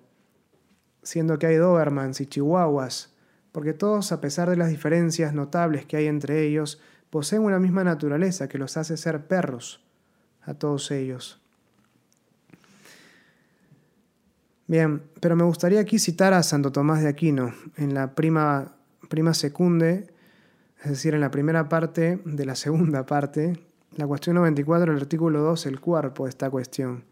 Siendo 1.03 1.39
que 1.39 1.47
hay 1.47 1.57
Dobermans 1.57 2.21
y 2.21 2.27
Chihuahuas. 2.27 3.17
Porque 3.51 3.73
todos, 3.73 4.13
a 4.13 4.21
pesar 4.21 4.51
de 4.51 4.59
las 4.59 4.69
diferencias 4.69 5.33
notables 5.33 5.87
que 5.87 5.97
hay 5.97 6.07
entre 6.07 6.43
ellos, 6.43 6.83
poseen 7.09 7.41
una 7.41 7.59
misma 7.59 7.83
naturaleza 7.83 8.47
que 8.47 8.59
los 8.59 8.77
hace 8.77 8.99
ser 8.99 9.27
perros 9.27 9.86
a 10.47 10.55
todos 10.55 10.91
ellos. 10.91 11.41
Bien, 14.67 15.03
pero 15.21 15.37
me 15.37 15.45
gustaría 15.45 15.81
aquí 15.81 15.99
citar 15.99 16.33
a 16.33 16.43
Santo 16.43 16.73
Tomás 16.73 17.03
de 17.03 17.09
Aquino 17.09 17.53
en 17.77 17.93
la 17.93 18.15
prima, 18.15 18.75
prima 19.09 19.35
secunde 19.35 20.17
es 20.83 20.91
decir, 20.91 21.15
en 21.15 21.21
la 21.21 21.31
primera 21.31 21.69
parte 21.69 22.21
de 22.25 22.47
la 22.47 22.55
segunda 22.55 23.07
parte, 23.07 23.59
la 23.97 24.07
cuestión 24.07 24.37
94 24.37 24.93
del 24.93 25.03
artículo 25.03 25.41
2, 25.41 25.67
el 25.67 25.81
cuerpo 25.81 26.25
de 26.25 26.31
esta 26.31 26.51
cuestión. 26.51 27.05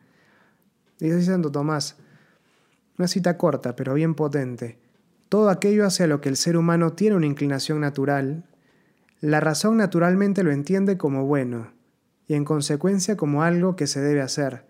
Dice 1.01 1.23
Santo 1.23 1.51
Tomás, 1.51 1.97
una 2.99 3.09
cita 3.09 3.37
corta 3.37 3.75
pero 3.75 3.95
bien 3.95 4.15
potente. 4.15 4.79
Todo 5.29 5.51
aquello 5.51 5.87
hacia 5.87 6.07
lo 6.07 6.21
que 6.21 6.29
el 6.29 6.37
ser 6.37 6.57
humano 6.57 6.93
tiene 6.93 7.17
una 7.17 7.27
inclinación 7.27 7.81
natural, 7.81 8.45
la 9.21 9.41
razón 9.41 9.79
naturalmente 9.79 10.45
lo 10.45 10.53
entiende 10.53 10.97
como 10.99 11.25
bueno, 11.25 11.73
y 12.27 12.35
en 12.35 12.45
consecuencia 12.45 13.17
como 13.17 13.43
algo 13.43 13.77
que 13.77 13.87
se 13.87 14.01
debe 14.01 14.23
hacer, 14.23 14.65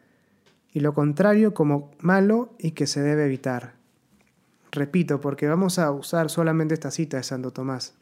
y 0.73 0.81
lo 0.81 0.93
contrario 0.95 1.55
como 1.55 1.93
malo 2.01 2.55
y 2.59 2.73
que 2.73 2.87
se 2.87 3.01
debe 3.01 3.27
evitar. 3.27 3.75
Repito, 4.73 5.21
porque 5.21 5.47
vamos 5.47 5.79
a 5.79 5.91
usar 5.93 6.31
solamente 6.31 6.75
esta 6.75 6.91
cita 6.91 7.17
de 7.17 7.23
Santo 7.23 7.53
Tomás 7.53 7.95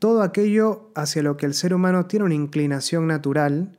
todo 0.00 0.22
aquello 0.22 0.90
hacia 0.94 1.22
lo 1.22 1.36
que 1.36 1.44
el 1.44 1.52
ser 1.52 1.74
humano 1.74 2.06
tiene 2.06 2.24
una 2.24 2.34
inclinación 2.34 3.06
natural, 3.06 3.76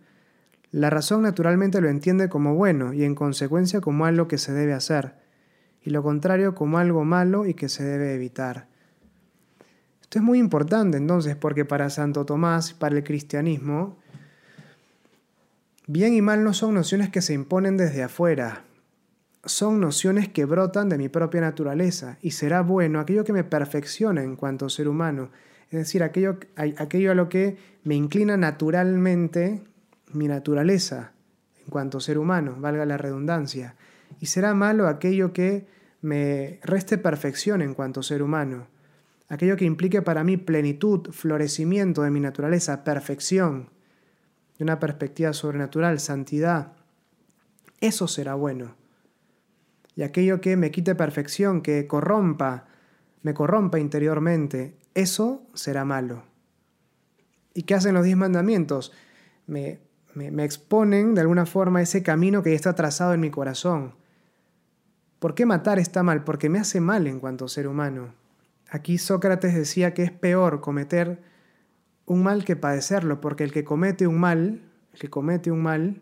la 0.71 0.91
razón 0.91 1.24
naturalmente 1.24 1.82
lo 1.82 1.89
entiende 1.89 2.30
como 2.30 2.54
bueno 2.54 2.93
y 2.93 3.04
en 3.04 3.15
consecuencia 3.15 3.82
como 3.82 4.06
algo 4.06 4.28
que 4.28 4.38
se 4.38 4.54
debe 4.54 4.74
hacer, 4.74 5.15
y 5.82 5.89
lo 5.89 6.04
contrario 6.04 6.54
como 6.54 6.78
algo 6.78 7.04
malo 7.04 7.47
y 7.47 7.56
que 7.56 7.69
se 7.69 7.84
debe 7.84 8.13
evitar. 8.13 8.67
Esto 10.00 10.19
es 10.19 10.24
muy 10.24 10.38
importante 10.38 10.97
entonces 10.97 11.36
porque 11.36 11.65
para 11.65 11.89
Santo 11.89 12.24
Tomás, 12.24 12.74
para 12.74 12.95
el 12.95 13.04
cristianismo, 13.04 13.97
bien 15.88 16.13
y 16.13 16.22
mal 16.22 16.44
no 16.44 16.54
son 16.54 16.74
nociones 16.74 17.10
que 17.10 17.22
se 17.22 17.34
imponen 17.34 17.78
desde 17.78 18.04
afuera, 18.04 18.63
son 19.46 19.80
nociones 19.80 20.30
que 20.30 20.46
brotan 20.46 20.89
de 20.89 20.98
mi 20.98 21.10
propia 21.10 21.41
naturaleza 21.41 22.17
y 22.22 22.32
será 22.32 22.62
bueno 22.62 23.00
aquello 23.00 23.24
que 23.24 23.34
me 23.34 23.44
perfecciona 23.44 24.24
en 24.24 24.36
cuanto 24.36 24.70
ser 24.70 24.88
humano. 24.88 25.32
Es 25.72 25.80
decir, 25.80 26.04
aquello, 26.04 26.38
aquello 26.56 27.12
a 27.12 27.15
lo 27.15 27.28
que 27.30 27.58
me 27.84 27.96
inclina 27.96 28.38
naturalmente 28.38 29.63
mi 30.13 30.28
naturaleza 30.28 31.13
en 31.63 31.70
cuanto 31.70 32.00
ser 32.00 32.17
humano, 32.17 32.56
valga 32.60 32.86
la 32.86 32.98
redundancia. 32.98 33.76
Y 34.20 34.28
será 34.28 34.54
malo 34.54 34.88
aquello 34.88 35.34
que 35.34 35.65
me 36.02 36.60
reste 36.63 36.98
perfección 36.98 37.62
en 37.62 37.74
cuanto 37.74 38.04
ser 38.04 38.22
humano, 38.22 38.67
aquello 39.30 39.56
que 39.56 39.65
implique 39.65 40.02
para 40.02 40.24
mí 40.24 40.38
plenitud, 40.38 41.12
florecimiento 41.12 42.02
de 42.02 42.12
mi 42.12 42.20
naturaleza, 42.20 42.84
perfección, 42.84 43.70
de 44.62 44.65
una 44.65 44.80
perspectiva 44.80 45.34
sobrenatural, 45.34 46.00
santidad. 46.00 46.74
Eso 47.80 48.08
será 48.08 48.36
bueno. 48.36 48.76
Y 49.95 50.04
aquello 50.04 50.39
que 50.39 50.56
me 50.56 50.69
quite 50.69 50.93
perfección, 50.93 51.63
que 51.63 51.88
corrompa, 51.88 52.67
me 53.24 53.34
corrompa 53.34 53.80
interiormente, 53.80 54.78
eso 54.93 55.47
será 55.56 55.84
malo. 55.84 56.26
¿Y 57.56 57.63
qué 57.63 57.74
hacen 57.74 57.95
los 57.95 58.06
diez 58.06 58.15
mandamientos? 58.15 58.91
Me, 59.47 59.80
me, 60.13 60.43
exponen 60.43 61.15
de 61.15 61.21
alguna 61.21 61.47
forma 61.47 61.82
ese 61.82 62.04
camino 62.04 62.43
que 62.43 62.52
ya 62.52 62.56
está 62.56 62.76
trazado 62.76 63.15
en 63.15 63.19
mi 63.19 63.32
corazón. 63.32 63.95
¿Por 65.17 65.34
qué 65.34 65.47
matar 65.47 65.80
está 65.80 66.04
mal? 66.04 66.24
Porque 66.24 66.50
me 66.50 66.60
hace 66.60 66.82
mal 66.82 67.08
en 67.08 67.19
cuanto 67.19 67.47
ser 67.47 67.67
humano. 67.67 68.13
Aquí 68.69 69.00
Sócrates 69.00 69.56
decía 69.56 69.95
que 69.95 70.04
es 70.04 70.12
peor 70.12 70.62
cometer 70.62 71.31
un 72.06 72.24
mal 72.24 72.44
que 72.46 72.56
padecerlo, 72.56 73.22
porque 73.22 73.44
el 73.44 73.52
que 73.52 73.64
comete 73.64 74.08
un 74.08 74.20
mal, 74.20 74.62
el 74.94 75.00
que 75.00 75.10
comete 75.10 75.52
un 75.52 75.62
mal, 75.62 76.02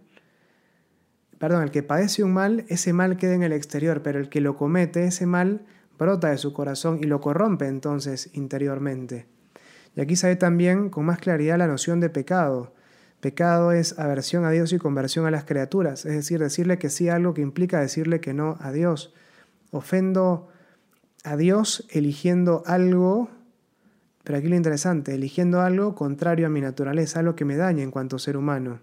perdón, 1.38 1.64
el 1.64 1.72
que 1.72 1.84
padece 1.84 2.24
un 2.24 2.34
mal, 2.34 2.66
ese 2.68 2.94
mal 2.94 3.18
queda 3.18 3.34
en 3.34 3.44
el 3.44 3.54
exterior, 3.54 4.02
pero 4.04 4.20
el 4.20 4.30
que 4.30 4.42
lo 4.42 4.56
comete, 4.56 5.06
ese 5.06 5.26
mal 5.26 5.66
brota 5.98 6.30
de 6.30 6.38
su 6.38 6.54
corazón 6.54 7.00
y 7.02 7.04
lo 7.04 7.22
corrompe 7.22 7.68
entonces 7.68 8.30
interiormente. 8.34 9.28
Y 9.96 10.02
aquí 10.02 10.16
se 10.16 10.28
ve 10.28 10.36
también 10.36 10.90
con 10.90 11.06
más 11.06 11.18
claridad 11.18 11.58
la 11.58 11.68
noción 11.68 12.00
de 12.00 12.10
pecado. 12.10 12.74
Pecado 13.20 13.74
es 13.74 14.00
aversión 14.00 14.46
a 14.46 14.52
Dios 14.52 14.72
y 14.72 14.78
conversión 14.78 15.26
a 15.26 15.32
las 15.32 15.44
criaturas, 15.44 16.06
es 16.06 16.14
decir, 16.14 16.40
decirle 16.40 16.78
que 16.78 16.90
sí 16.90 17.10
a 17.10 17.16
algo 17.16 17.34
que 17.34 17.42
implica 17.42 17.82
decirle 17.82 18.22
que 18.22 18.34
no 18.34 18.58
a 18.62 18.72
Dios. 18.72 19.14
Ofendo 19.72 20.48
a 21.24 21.36
Dios 21.36 21.86
eligiendo 21.90 22.64
algo, 22.66 23.30
pero 24.30 24.38
aquí 24.38 24.48
lo 24.48 24.56
interesante, 24.56 25.16
eligiendo 25.16 25.62
algo 25.62 25.96
contrario 25.96 26.46
a 26.46 26.52
mi 26.52 26.62
naturaleza, 26.62 27.20
algo 27.20 27.36
que 27.36 27.46
me 27.46 27.58
daña 27.58 27.82
en 27.82 27.90
cuanto 27.90 28.20
ser 28.20 28.38
humano. 28.38 28.80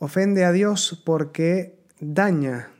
Ofende 0.00 0.44
a 0.44 0.50
Dios 0.50 1.00
porque 1.06 1.78
daña 2.00 2.70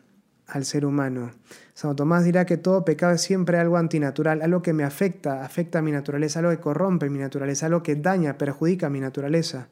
al 0.49 0.65
ser 0.65 0.85
humano. 0.85 1.31
Santo 1.73 1.95
Tomás 1.95 2.25
dirá 2.25 2.47
que 2.47 2.57
todo 2.57 2.85
pecado 2.85 3.13
es 3.13 3.21
siempre 3.21 3.59
algo 3.59 3.77
antinatural, 3.77 4.43
algo 4.43 4.61
que 4.61 4.73
me 4.73 4.83
afecta, 4.83 5.45
afecta 5.45 5.79
a 5.79 5.83
mi 5.83 5.93
naturaleza, 5.93 6.41
algo 6.41 6.51
que 6.51 6.59
corrompe 6.59 7.11
mi 7.11 7.21
naturaleza, 7.21 7.67
algo 7.67 7.85
que 7.85 7.95
daña, 7.95 8.37
perjudica 8.37 8.91
mi 8.91 8.99
naturaleza. 8.99 9.69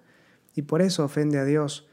Y 0.55 0.63
por 0.63 0.81
eso 0.81 1.03
ofende 1.03 1.41
a 1.41 1.45
Dios, 1.45 1.89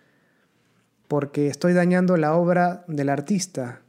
porque 1.08 1.48
estoy 1.48 1.74
dañando 1.74 2.18
la 2.18 2.36
obra 2.36 2.86
del 2.88 3.10
artista. 3.10 3.82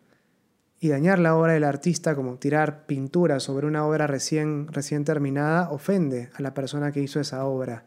Y 0.86 0.88
dañar 0.88 1.18
la 1.18 1.34
obra 1.34 1.54
del 1.54 1.64
artista, 1.64 2.14
como 2.14 2.36
tirar 2.36 2.86
pintura 2.86 3.40
sobre 3.40 3.66
una 3.66 3.84
obra 3.84 4.06
recién, 4.06 4.68
recién 4.68 5.04
terminada, 5.04 5.68
ofende 5.70 6.30
a 6.34 6.42
la 6.42 6.54
persona 6.54 6.92
que 6.92 7.00
hizo 7.00 7.18
esa 7.18 7.44
obra. 7.44 7.86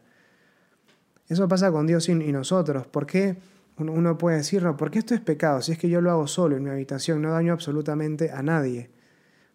Eso 1.30 1.48
pasa 1.48 1.72
con 1.72 1.88
Dios 1.88 2.10
y 2.10 2.14
nosotros. 2.14 2.88
¿Por 2.88 3.06
qué? 3.06 3.38
Uno 3.78 4.18
puede 4.18 4.36
decir, 4.36 4.64
no, 4.64 4.76
¿por 4.76 4.92
qué 4.92 5.00
esto 5.00 5.14
es 5.14 5.22
pecado? 5.22 5.62
Si 5.62 5.72
es 5.72 5.78
que 5.78 5.88
yo 5.88 6.02
lo 6.02 6.12
hago 6.12 6.28
solo 6.28 6.58
en 6.58 6.64
mi 6.66 6.72
habitación, 6.72 7.22
no 7.22 7.32
daño 7.32 7.54
absolutamente 7.54 8.32
a 8.32 8.44
nadie. 8.44 8.92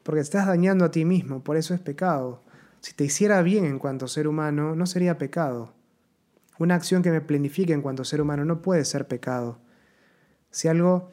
Porque 0.04 0.22
estás 0.22 0.46
dañando 0.46 0.87
a 0.87 0.90
ti 0.90 1.04
mismo, 1.04 1.44
por 1.44 1.59
eso 1.59 1.74
es 1.74 1.80
pecado. 1.80 2.44
Si 2.80 2.94
te 2.94 3.04
hiciera 3.04 3.42
bien 3.42 3.66
en 3.66 3.78
cuanto 3.78 4.09
ser 4.09 4.26
humano, 4.26 4.74
no 4.74 4.87
sería 4.87 5.18
pecado. 5.18 5.74
Una 6.59 6.76
acción 6.76 7.02
que 7.02 7.11
me 7.11 7.20
planifique 7.20 7.74
en 7.74 7.83
cuanto 7.83 8.04
ser 8.04 8.22
humano 8.22 8.46
no 8.46 8.62
puede 8.62 8.87
ser 8.87 9.07
pecado. 9.07 9.59
Si 10.50 10.66
algo 10.66 11.12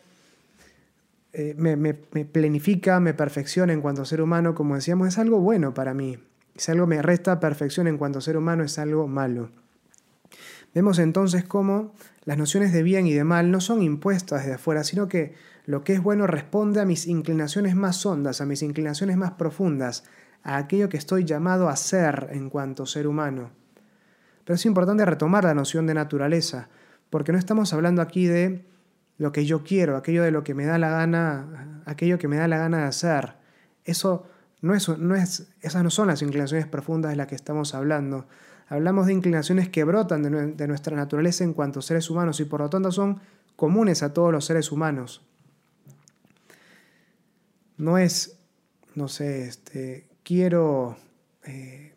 eh, 1.33 1.55
me, 1.57 1.75
me, 1.75 1.97
me, 2.11 2.25
planifica, 2.25 2.99
me 2.99 3.13
perfecciona 3.13 3.73
en 3.73 3.81
cuanto 3.81 4.03
ser 4.05 4.21
humano, 4.21 4.53
como 4.53 4.75
decíamos, 4.75 5.07
es 5.07 5.17
algo 5.17 5.39
bueno 5.39 5.73
para 5.73 5.93
mí. 5.93 6.17
Si 6.55 6.71
algo 6.71 6.87
me 6.87 7.01
resta 7.01 7.39
perfección 7.39 7.87
en 7.87 7.97
cuanto 7.97 8.19
ser 8.19 8.35
humano, 8.35 8.63
es 8.63 8.77
algo 8.77 9.07
malo. 9.07 9.49
Vemos 10.73 10.99
entonces 10.99 11.43
cómo 11.43 11.93
las 12.23 12.37
nociones 12.37 12.71
de 12.71 12.83
bien 12.83 13.07
y 13.07 13.13
de 13.13 13.23
mal 13.23 13.51
no 13.51 13.61
son 13.61 13.81
impuestas 13.81 14.41
desde 14.41 14.55
afuera, 14.55 14.83
sino 14.83 15.07
que 15.07 15.33
lo 15.65 15.83
que 15.83 15.93
es 15.93 16.01
bueno 16.01 16.27
responde 16.27 16.81
a 16.81 16.85
mis 16.85 17.07
inclinaciones 17.07 17.75
más 17.75 18.05
hondas, 18.05 18.41
a 18.41 18.45
mis 18.45 18.61
inclinaciones 18.61 19.17
más 19.17 19.31
profundas, 19.31 20.03
a 20.43 20.57
aquello 20.57 20.89
que 20.89 20.97
estoy 20.97 21.23
llamado 21.23 21.69
a 21.69 21.75
ser 21.75 22.29
en 22.31 22.49
cuanto 22.49 22.85
ser 22.85 23.07
humano. 23.07 23.51
Pero 24.43 24.55
es 24.55 24.65
importante 24.65 25.05
retomar 25.05 25.43
la 25.43 25.53
noción 25.53 25.87
de 25.87 25.93
naturaleza, 25.93 26.69
porque 27.09 27.31
no 27.31 27.37
estamos 27.37 27.73
hablando 27.73 28.01
aquí 28.01 28.25
de 28.25 28.65
lo 29.17 29.31
que 29.31 29.45
yo 29.45 29.63
quiero, 29.63 29.97
aquello 29.97 30.23
de 30.23 30.31
lo 30.31 30.43
que 30.43 30.53
me 30.53 30.65
da 30.65 30.77
la 30.77 30.89
gana, 30.89 31.83
aquello 31.85 32.17
que 32.17 32.27
me 32.27 32.37
da 32.37 32.47
la 32.47 32.57
gana 32.57 32.79
de 32.79 32.83
hacer. 32.85 33.33
Eso 33.85 34.27
no 34.61 34.73
es, 34.73 34.89
no 34.89 35.15
es, 35.15 35.47
esas 35.61 35.83
no 35.83 35.89
son 35.89 36.07
las 36.07 36.21
inclinaciones 36.21 36.67
profundas 36.67 37.11
de 37.11 37.17
las 37.17 37.27
que 37.27 37.35
estamos 37.35 37.73
hablando, 37.73 38.27
Hablamos 38.71 39.07
de 39.07 39.11
inclinaciones 39.11 39.67
que 39.67 39.83
brotan 39.83 40.23
de, 40.55 40.67
nuestra 40.67 40.95
naturaleza 40.95 41.43
en 41.43 41.51
cuanto 41.51 41.81
seres 41.81 42.09
humanos 42.09 42.39
y 42.39 42.45
por 42.45 42.61
lo 42.61 42.69
tanto 42.69 42.89
son 42.93 43.19
comunes 43.57 44.01
a 44.01 44.13
todos 44.13 44.31
los 44.31 44.45
seres 44.45 44.71
humanos. 44.71 45.27
No 47.75 47.97
es, 47.97 48.39
no 48.95 49.09
sé, 49.09 49.45
este, 49.45 50.07
quiero, 50.23 50.95
eh, 51.43 51.95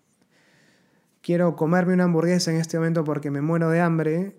quiero 1.22 1.54
comerme 1.54 1.94
una 1.94 2.04
hamburguesa 2.04 2.50
en 2.50 2.56
este 2.56 2.76
momento 2.76 3.04
porque 3.04 3.30
me 3.30 3.40
muero 3.40 3.70
de 3.70 3.80
hambre 3.80 4.36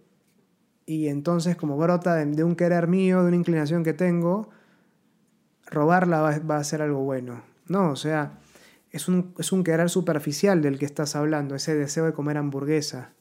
y 0.86 1.08
entonces 1.08 1.56
como 1.56 1.78
brota 1.78 2.16
de, 2.16 2.44
un 2.44 2.56
querer 2.56 2.88
mío, 2.88 3.22
de 3.22 3.28
una 3.30 3.36
inclinación 3.36 3.84
que 3.84 3.94
tengo, 3.94 4.50
robarla 5.66 6.40
va, 6.40 6.58
a 6.58 6.64
ser 6.64 6.82
algo 6.82 7.04
bueno. 7.04 7.44
No, 7.68 7.92
o 7.92 7.96
sea, 7.96 8.38
es 8.92 9.08
un, 9.08 9.64
querer 9.64 9.90
superficial 9.90 10.62
del 10.62 10.78
que 10.78 10.86
estás 10.86 11.16
hablando, 11.16 11.56
ese 11.56 11.76
deseo 11.76 12.06
de 12.06 12.14
comer 12.14 12.38
hamburguesa. 12.38 13.14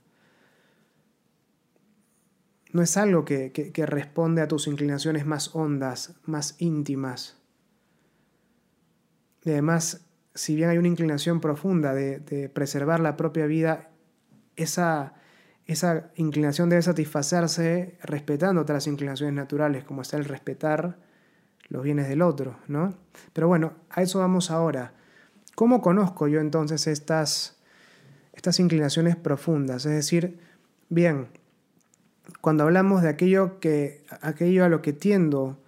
No 2.73 2.83
es 2.83 2.97
algo 2.97 3.25
que, 3.25 3.73
responde 3.87 4.43
a 4.43 4.49
tus 4.49 4.67
inclinaciones 4.67 5.27
más 5.27 5.55
hondas, 5.55 6.17
más 6.25 6.57
íntimas. 6.59 7.39
Y 9.45 9.51
además, 9.51 10.05
si 10.35 10.57
bien 10.57 10.69
hay 10.69 10.79
una 10.79 10.89
inclinación 10.89 11.41
profunda 11.41 11.95
de, 11.95 12.51
preservar 12.53 13.01
la 13.01 13.17
propia 13.17 13.47
vida, 13.47 13.91
esa, 14.57 15.15
esa 15.67 16.11
inclinación 16.17 16.69
debe 16.69 16.83
satisfacerse 16.83 17.97
respetando 18.03 18.61
otras 18.61 18.87
inclinaciones 18.87 19.35
naturales, 19.35 19.85
como 19.85 20.03
es 20.03 20.13
el 20.13 20.25
respetar 20.25 20.99
los 21.69 21.83
bienes 21.83 22.09
del 22.09 22.23
otro, 22.23 22.59
¿no? 22.69 22.95
Pero 23.33 23.49
bueno, 23.49 23.73
a 23.91 24.03
eso 24.03 24.19
vamos 24.19 24.51
ahora. 24.51 24.93
¿Cómo 25.55 25.81
conozco 25.81 26.29
yo 26.29 26.41
entonces 26.41 26.87
estas, 26.87 27.57
estas 28.35 28.61
inclinaciones 28.61 29.17
profundas? 29.17 29.87
Es 29.87 29.93
decir, 29.93 30.39
bien, 30.91 31.29
cuando 32.41 32.65
hablamos 32.65 33.03
de 33.03 33.09
aquello, 33.09 33.61
que, 33.61 34.05
aquello 34.21 34.65
a 34.65 34.69
lo 34.69 34.83
que 34.83 34.93
tiendo 34.93 35.59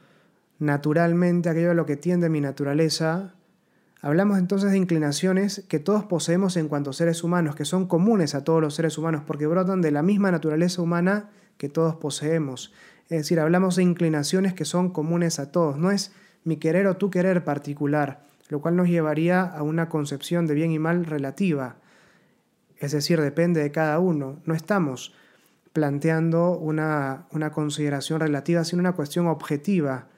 naturalmente, 0.59 1.48
aquello 1.48 1.70
a 1.70 1.74
lo 1.74 1.87
que 1.87 1.96
tiende 1.96 2.28
mi 2.28 2.40
naturaleza, 2.40 3.36
hablamos 4.00 4.38
entonces 4.38 4.70
de 4.70 4.78
inclinaciones 4.78 5.64
que 5.68 5.78
todos 5.78 6.04
poseemos 6.04 6.56
en 6.56 6.68
cuanto 6.68 6.92
seres 6.92 7.24
humanos, 7.24 7.56
que 7.56 7.64
son 7.64 7.87
comunes 7.87 8.35
a 8.35 8.44
todos 8.44 8.61
los 8.61 8.74
seres 8.74 8.98
humanos, 8.98 9.22
porque 9.26 9.46
brotan 9.46 9.82
de 9.82 9.90
la 9.90 10.02
misma 10.02 10.30
naturaleza 10.30 10.82
humana 10.82 11.30
que 11.56 11.68
todos 11.68 11.96
poseemos. 11.96 12.72
Es 13.09 13.18
decir, 13.18 13.40
hablamos 13.40 13.76
de 13.76 13.82
inclinaciones 13.82 14.54
que 14.54 14.64
son 14.64 14.90
comunes 14.90 15.38
a 15.38 15.52
todos, 15.52 15.78
no 15.78 15.90
es 15.90 16.12
mi 16.44 16.56
querer 16.56 16.87
o 16.87 16.96
tu 16.96 17.11
querer 17.11 17.44
particular 17.44 18.26
lo 18.48 18.61
cual 18.61 18.76
nos 18.76 18.88
llevaría 18.88 19.42
a 19.42 19.62
una 19.62 19.88
concepción 19.88 20.46
de 20.46 20.54
bien 20.54 20.70
y 20.70 20.78
mal 20.78 21.04
relativa, 21.04 21.76
es 22.78 22.92
decir, 22.92 23.20
depende 23.20 23.62
de 23.62 23.72
cada 23.72 23.98
uno. 23.98 24.40
No 24.44 24.54
estamos 24.54 25.14
planteando 25.72 26.52
una, 26.52 27.26
consideración 27.52 28.20
relativa, 28.20 28.64
sino 28.64 28.80
una 28.80 28.92
cuestión 28.92 29.26
objetiva. 29.26 30.09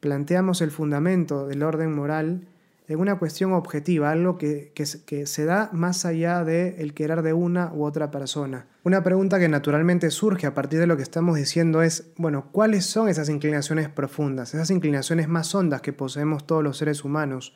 Planteamos 0.00 0.60
el 0.60 0.70
fundamento 0.70 1.46
del 1.46 1.62
orden 1.62 1.94
moral 1.94 2.46
en 2.88 2.98
una 2.98 3.18
cuestión 3.18 3.52
objetiva, 3.52 4.10
algo 4.10 4.38
que, 4.38 4.72
que, 4.74 5.26
se 5.26 5.44
da 5.44 5.68
más 5.74 6.06
allá 6.06 6.42
del 6.42 6.94
querer 6.94 7.20
de 7.20 7.34
una 7.34 7.70
u 7.74 7.84
otra 7.84 8.10
persona. 8.10 8.66
Una 8.82 9.04
pregunta 9.04 9.38
que 9.38 9.48
naturalmente 9.48 10.10
surge 10.10 10.46
a 10.46 10.54
partir 10.54 10.80
de 10.80 10.86
lo 10.86 10.96
que 10.96 11.02
estamos 11.02 11.36
diciendo 11.36 11.82
es, 11.82 12.06
bueno, 12.16 12.48
¿cuáles 12.50 12.86
son 12.86 13.10
esas 13.10 13.28
inclinaciones 13.28 13.90
profundas, 13.90 14.54
esas 14.54 14.70
inclinaciones 14.70 15.28
más 15.28 15.54
hondas 15.54 15.82
que 15.82 15.92
poseemos 15.92 16.46
todos 16.46 16.64
los 16.64 16.78
seres 16.78 17.04
humanos? 17.04 17.54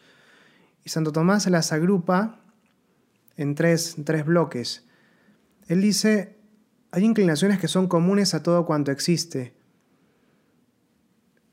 Y 0.85 0.91
Santo 0.91 1.13
Tomás 1.13 1.49
las 1.49 1.73
agrupa 1.73 2.41
en 3.39 3.55
tres, 3.55 3.97
en 3.97 4.05
tres 4.05 4.27
bloques. 4.27 4.85
Él 5.67 5.81
dice, 5.81 6.37
hay 6.91 7.05
inclinaciones 7.05 7.59
que 7.59 7.69
son 7.69 7.89
comunes 7.89 8.35
a 8.35 8.43
todo 8.43 8.67
cuanto 8.67 8.91
existe. 8.91 9.55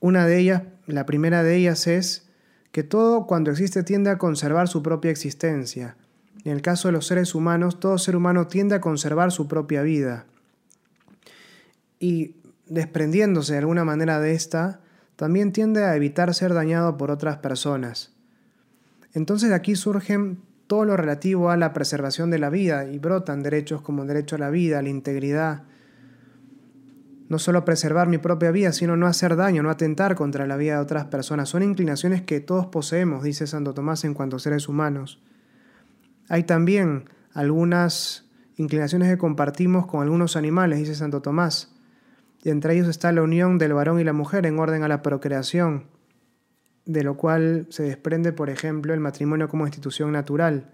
Una 0.02 0.28
de 0.28 0.38
ellas, 0.38 0.63
la 0.86 1.06
primera 1.06 1.44
de 1.44 1.56
ellas 1.56 1.88
es 1.88 2.29
que 2.71 2.84
todo 2.84 3.25
cuando 3.25 3.51
existe 3.51 3.84
tiende 3.84 4.10
a 4.10 4.17
conservar 4.17 4.67
su 4.67 4.84
propia 4.84 5.12
existencia. 5.12 5.95
En 6.43 6.53
el 6.53 6.62
caso 6.62 6.88
de 6.88 6.93
los 6.93 7.08
seres 7.08 7.36
humanos, 7.36 7.79
todo 7.79 7.97
ser 7.97 8.15
humano 8.15 8.47
tiende 8.47 8.75
a 8.75 8.82
conservar 8.82 9.32
su 9.32 9.47
propia 9.47 9.82
vida. 9.82 10.25
Y 11.99 12.36
desprendiéndose 12.67 13.53
de 13.53 13.60
alguna 13.60 13.84
manera 13.84 14.19
de 14.19 14.34
esta, 14.34 14.79
también 15.15 15.51
tiende 15.51 15.84
a 15.84 15.95
evitar 15.95 16.34
ser 16.34 16.53
dañado 16.53 16.95
por 16.97 17.12
otras 17.12 17.38
personas. 17.38 18.13
Entonces 19.13 19.49
de 19.49 19.55
aquí 19.55 19.75
surgen 19.75 20.39
todo 20.67 20.86
lo 20.86 20.95
relativo 20.95 21.49
a 21.49 21.58
la 21.58 21.73
preservación 21.73 22.29
de 22.29 22.39
la 22.39 22.49
vida 22.49 22.86
y 22.86 22.99
brotan 22.99 23.41
derechos 23.41 23.82
como 23.82 24.03
el 24.03 24.08
derecho 24.08 24.36
a 24.36 24.39
la 24.39 24.49
vida, 24.51 24.79
a 24.79 24.82
la 24.84 24.89
integridad, 24.89 25.63
no 27.30 27.38
solo 27.38 27.63
preservar 27.63 28.08
mi 28.08 28.18
propia 28.18 28.50
vida, 28.52 28.74
sino 28.74 28.98
no 28.98 29.06
hacer 29.06 29.36
daño, 29.36 29.62
no 29.62 29.70
atentar 29.70 30.15
contra 30.15 30.48
la 30.48 30.58
vida 30.58 30.76
de 30.76 30.82
otras 30.82 31.06
personas. 31.06 31.48
Son 31.48 31.62
inclinaciones 31.62 32.24
que 32.24 32.39
todos 32.39 32.65
poseemos, 32.65 33.24
dice 33.24 33.46
Santo 33.46 33.76
Tomás, 33.76 34.04
en 34.04 34.15
cuanto 34.15 34.38
a 34.38 34.39
seres 34.39 34.68
humanos. 34.68 35.22
Hay 36.28 36.44
también 36.44 37.06
algunas 37.34 38.26
inclinaciones 38.58 39.10
que 39.10 39.20
compartimos 39.20 39.86
con 39.86 40.02
algunos 40.02 40.36
animales, 40.36 40.80
dice 40.80 40.96
Santo 40.96 41.22
Tomás. 41.22 41.76
Y 42.44 42.50
entre 42.50 42.74
ellos 42.74 42.88
está 42.88 43.12
la 43.12 43.22
unión 43.22 43.60
del 43.60 43.74
varón 43.74 44.00
y 44.00 44.04
la 44.04 44.13
mujer 44.13 44.48
en 44.48 44.58
orden 44.58 44.84
a 44.84 44.88
la 44.88 45.04
procreación, 45.04 45.86
de 46.86 47.04
lo 47.04 47.15
cual 47.15 47.68
se 47.70 47.84
desprende, 47.84 48.34
por 48.34 48.50
ejemplo, 48.50 48.92
el 48.94 49.02
matrimonio 49.02 49.50
como 49.50 49.68
institución 49.68 50.12
natural. 50.12 50.72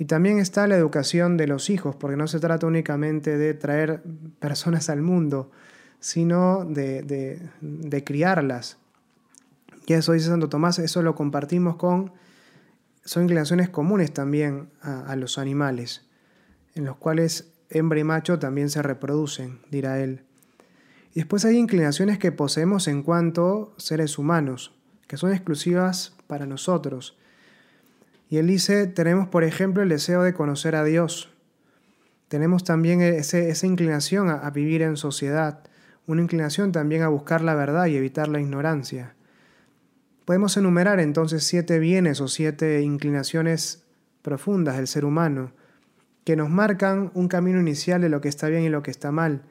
Y 0.00 0.06
también 0.06 0.38
está 0.38 0.66
la 0.66 0.78
educación 0.78 1.36
de 1.36 1.46
los 1.46 1.68
hijos, 1.68 1.94
porque 1.94 2.16
no 2.16 2.26
se 2.26 2.40
trata 2.40 2.66
únicamente 2.66 3.36
de 3.36 3.52
traer 3.52 4.02
personas 4.38 4.88
al 4.88 5.02
mundo, 5.02 5.50
sino 5.98 6.64
de, 6.64 8.02
criarlas. 8.06 8.78
Y 9.84 9.92
eso 9.92 10.12
dice 10.12 10.28
Santo 10.28 10.48
Tomás, 10.48 10.78
eso 10.78 11.02
lo 11.02 11.14
compartimos 11.14 11.76
con, 11.76 12.12
son 13.04 13.24
inclinaciones 13.24 13.68
comunes 13.68 14.10
también 14.10 14.70
a, 14.80 15.00
a 15.02 15.16
los 15.16 15.36
animales, 15.36 16.06
en 16.74 16.86
los 16.86 16.96
cuales 16.96 17.52
hembra 17.68 18.00
y 18.00 18.04
macho 18.04 18.38
también 18.38 18.70
se 18.70 18.80
reproducen, 18.80 19.58
dirá 19.70 20.00
él. 20.00 20.24
Y 21.12 21.20
después 21.20 21.44
hay 21.44 21.58
inclinaciones 21.58 22.18
que 22.18 22.32
poseemos 22.32 22.88
en 22.88 23.02
cuanto 23.02 23.74
seres 23.76 24.16
humanos, 24.16 24.72
que 25.06 25.18
son 25.18 25.30
exclusivas 25.30 26.14
para 26.26 26.46
nosotros. 26.46 27.18
Y 28.30 28.38
él 28.38 28.46
dice, 28.46 28.86
tenemos 28.86 29.28
por 29.28 29.44
ejemplo 29.44 29.82
el 29.82 29.88
deseo 29.88 30.22
de 30.22 30.32
conocer 30.32 30.76
a 30.76 30.84
Dios. 30.84 31.30
Tenemos 32.28 32.62
también 32.62 33.02
esa 33.02 33.66
inclinación 33.66 34.30
a 34.30 34.48
vivir 34.50 34.82
en 34.82 34.96
sociedad, 34.96 35.64
una 36.06 36.22
inclinación 36.22 36.70
también 36.70 37.02
a 37.02 37.08
buscar 37.08 37.42
la 37.42 37.56
verdad 37.56 37.86
y 37.86 37.96
evitar 37.96 38.28
la 38.28 38.40
ignorancia. 38.40 39.16
Podemos 40.24 40.56
enumerar 40.56 41.00
entonces 41.00 41.42
siete 41.42 41.80
bienes 41.80 42.20
o 42.20 42.28
siete 42.28 42.82
inclinaciones 42.82 43.84
profundas 44.22 44.76
del 44.76 44.86
ser 44.86 45.04
humano 45.04 45.52
que 46.24 46.36
nos 46.36 46.50
marcan 46.50 47.10
un 47.14 47.26
camino 47.26 47.58
inicial 47.58 48.00
de 48.00 48.10
lo 48.10 48.20
que 48.20 48.28
está 48.28 48.48
bien 48.48 48.62
y 48.62 48.68
lo 48.68 48.84
que 48.84 48.92
está 48.92 49.10
mal, 49.10 49.42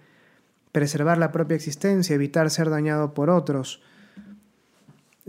preservar 0.71 1.17
la 1.17 1.33
propia 1.33 1.55
existencia, 1.55 2.15
evitar 2.15 2.49
ser 2.49 2.69
dañado 2.69 3.13
por 3.13 3.29
otros, 3.29 3.81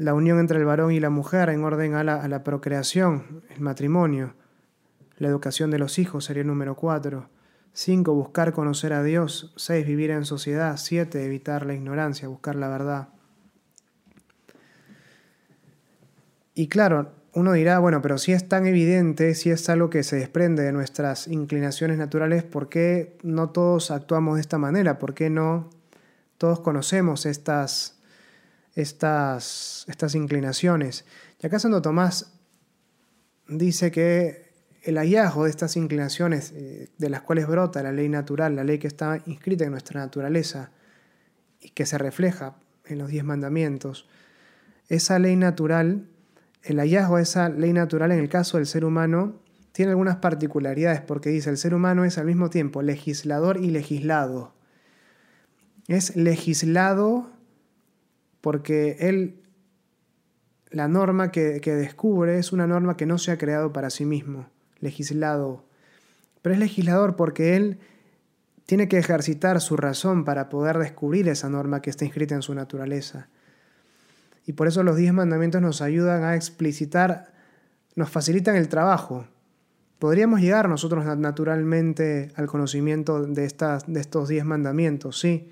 la 0.00 0.14
unión 0.14 0.38
entre 0.38 0.58
el 0.58 0.64
varón 0.64 0.92
y 0.92 0.98
la 0.98 1.10
mujer 1.10 1.50
en 1.50 1.62
orden 1.62 1.92
a 1.92 2.02
la, 2.02 2.42
procreación, 2.42 3.42
el 3.50 3.60
matrimonio, 3.60 4.32
la 5.18 5.28
educación 5.28 5.70
de 5.70 5.78
los 5.78 5.98
hijos 5.98 6.24
sería 6.24 6.40
el 6.40 6.46
número 6.46 6.74
cuatro, 6.74 7.28
cinco, 7.74 8.14
buscar 8.14 8.54
conocer 8.54 8.94
a 8.94 9.02
Dios, 9.02 9.52
seis, 9.56 9.86
vivir 9.86 10.10
en 10.10 10.24
sociedad, 10.24 10.78
siete, 10.78 11.26
evitar 11.26 11.66
la 11.66 11.74
ignorancia, 11.74 12.28
buscar 12.28 12.56
la 12.56 12.68
verdad. 12.68 13.08
Y 16.54 16.68
claro, 16.68 17.12
uno 17.34 17.52
dirá, 17.52 17.78
bueno, 17.78 18.00
pero 18.00 18.16
si 18.16 18.32
es 18.32 18.48
tan 18.48 18.66
evidente, 18.66 19.34
si 19.34 19.50
es 19.50 19.68
algo 19.68 19.90
que 19.90 20.02
se 20.02 20.16
desprende 20.16 20.62
de 20.62 20.72
nuestras 20.72 21.28
inclinaciones 21.28 21.98
naturales, 21.98 22.42
¿por 22.42 22.70
qué 22.70 23.18
no 23.22 23.50
todos 23.50 23.90
actuamos 23.90 24.36
de 24.36 24.40
esta 24.40 24.56
manera? 24.56 24.98
¿Por 24.98 25.12
qué 25.12 25.28
no 25.28 25.68
todos 26.38 26.60
conocemos 26.60 27.26
estas, 27.26 27.99
estas, 28.74 29.84
estas 29.88 30.14
inclinaciones? 30.14 31.04
Y 31.40 31.46
acá 31.46 31.58
Santo 31.58 31.82
Tomás 31.82 32.32
dice 33.48 33.90
que 33.90 34.50
el 34.82 34.96
hallazgo 34.96 35.44
de 35.44 35.50
estas 35.50 35.76
inclinaciones 35.76 36.52
eh, 36.52 36.88
de 36.96 37.10
las 37.10 37.22
cuales 37.22 37.46
brota 37.46 37.82
la 37.82 37.92
ley 37.92 38.08
natural, 38.08 38.56
la 38.56 38.64
ley 38.64 38.78
que 38.78 38.86
está 38.86 39.22
inscrita 39.26 39.64
en 39.64 39.72
nuestra 39.72 40.00
naturaleza 40.00 40.70
y 41.60 41.70
que 41.70 41.84
se 41.86 41.98
refleja 41.98 42.56
en 42.86 42.98
los 42.98 43.08
diez 43.08 43.24
mandamientos, 43.24 44.08
esa 44.88 45.18
ley 45.18 45.36
natural 45.36 46.08
el 46.62 46.78
hallazgo 46.78 47.16
de 47.16 47.22
esa 47.22 47.48
ley 47.48 47.72
natural 47.72 48.12
en 48.12 48.18
el 48.18 48.28
caso 48.28 48.58
del 48.58 48.66
ser 48.66 48.84
humano 48.84 49.40
tiene 49.72 49.90
algunas 49.90 50.16
particularidades 50.16 51.00
porque 51.00 51.30
dice 51.30 51.50
el 51.50 51.56
ser 51.56 51.74
humano 51.74 52.04
es 52.04 52.18
al 52.18 52.26
mismo 52.26 52.50
tiempo 52.50 52.82
legislador 52.82 53.58
y 53.58 53.70
legislado. 53.70 54.54
Es 55.88 56.16
legislado 56.16 57.30
porque 58.40 58.96
él, 59.00 59.42
la 60.70 60.88
norma 60.88 61.30
que, 61.30 61.60
descubre 61.60 62.38
es 62.38 62.52
una 62.52 62.66
norma 62.66 62.96
que 62.96 63.06
no 63.06 63.18
se 63.18 63.32
ha 63.32 63.38
creado 63.38 63.72
para 63.72 63.90
sí 63.90 64.04
mismo, 64.04 64.48
legislado. 64.78 65.64
Pero 66.42 66.54
es 66.54 66.58
legislador 66.58 67.16
porque 67.16 67.56
él 67.56 67.78
tiene 68.66 68.88
que 68.88 68.98
ejercitar 68.98 69.60
su 69.60 69.76
razón 69.76 70.24
para 70.24 70.48
poder 70.48 70.78
descubrir 70.78 71.28
esa 71.28 71.48
norma 71.48 71.82
que 71.82 71.90
está 71.90 72.04
inscrita 72.04 72.34
en 72.34 72.42
su 72.42 72.54
naturaleza. 72.54 73.28
Y 74.46 74.52
por 74.52 74.68
eso 74.68 74.82
los 74.82 74.96
diez 74.96 75.12
mandamientos 75.12 75.60
nos 75.60 75.82
ayudan 75.82 76.24
a 76.24 76.34
explicitar, 76.34 77.32
nos 77.94 78.10
facilitan 78.10 78.56
el 78.56 78.68
trabajo. 78.68 79.26
Podríamos 79.98 80.40
llegar 80.40 80.68
nosotros 80.68 81.04
naturalmente 81.18 82.32
al 82.36 82.46
conocimiento 82.46 83.26
de, 83.26 83.44
estas, 83.44 83.92
de 83.92 84.00
estos 84.00 84.28
diez 84.28 84.44
mandamientos, 84.44 85.20
sí. 85.20 85.50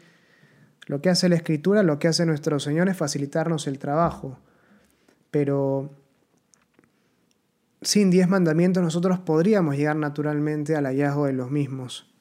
Lo 0.88 1.00
que 1.00 1.08
hace 1.08 1.28
la 1.28 1.36
Escritura, 1.36 1.84
lo 1.84 2.00
que 2.00 2.08
hace 2.08 2.26
nuestro 2.26 2.58
Señor 2.58 2.88
es 2.88 2.96
facilitarnos 2.96 3.68
el 3.68 3.78
trabajo. 3.78 4.40
Pero 5.30 5.90
sin 7.80 8.10
diez 8.10 8.28
mandamientos 8.28 8.82
nosotros 8.82 9.20
podríamos 9.20 9.76
llegar 9.76 9.94
naturalmente 9.94 10.74
al 10.74 10.86
hallazgo 10.86 11.26
de 11.26 11.34
los 11.34 11.52
mismos. 11.52 12.12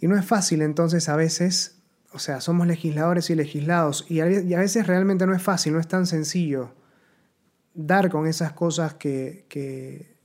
Y 0.00 0.06
no 0.06 0.16
es 0.16 0.24
fácil 0.24 0.62
entonces 0.62 1.08
a 1.08 1.16
veces 1.16 1.82
o 2.14 2.18
sea, 2.18 2.40
somos 2.40 2.66
legisladores 2.66 3.30
y 3.30 3.34
legislados 3.34 4.04
y 4.08 4.20
a 4.20 4.26
veces 4.26 4.86
realmente 4.86 5.26
no 5.26 5.34
es 5.34 5.42
fácil, 5.42 5.72
no 5.72 5.80
es 5.80 5.88
tan 5.88 6.06
sencillo 6.06 6.74
dar 7.74 8.10
con 8.10 8.26
esas 8.26 8.52
cosas 8.52 8.94
que, 8.94 9.46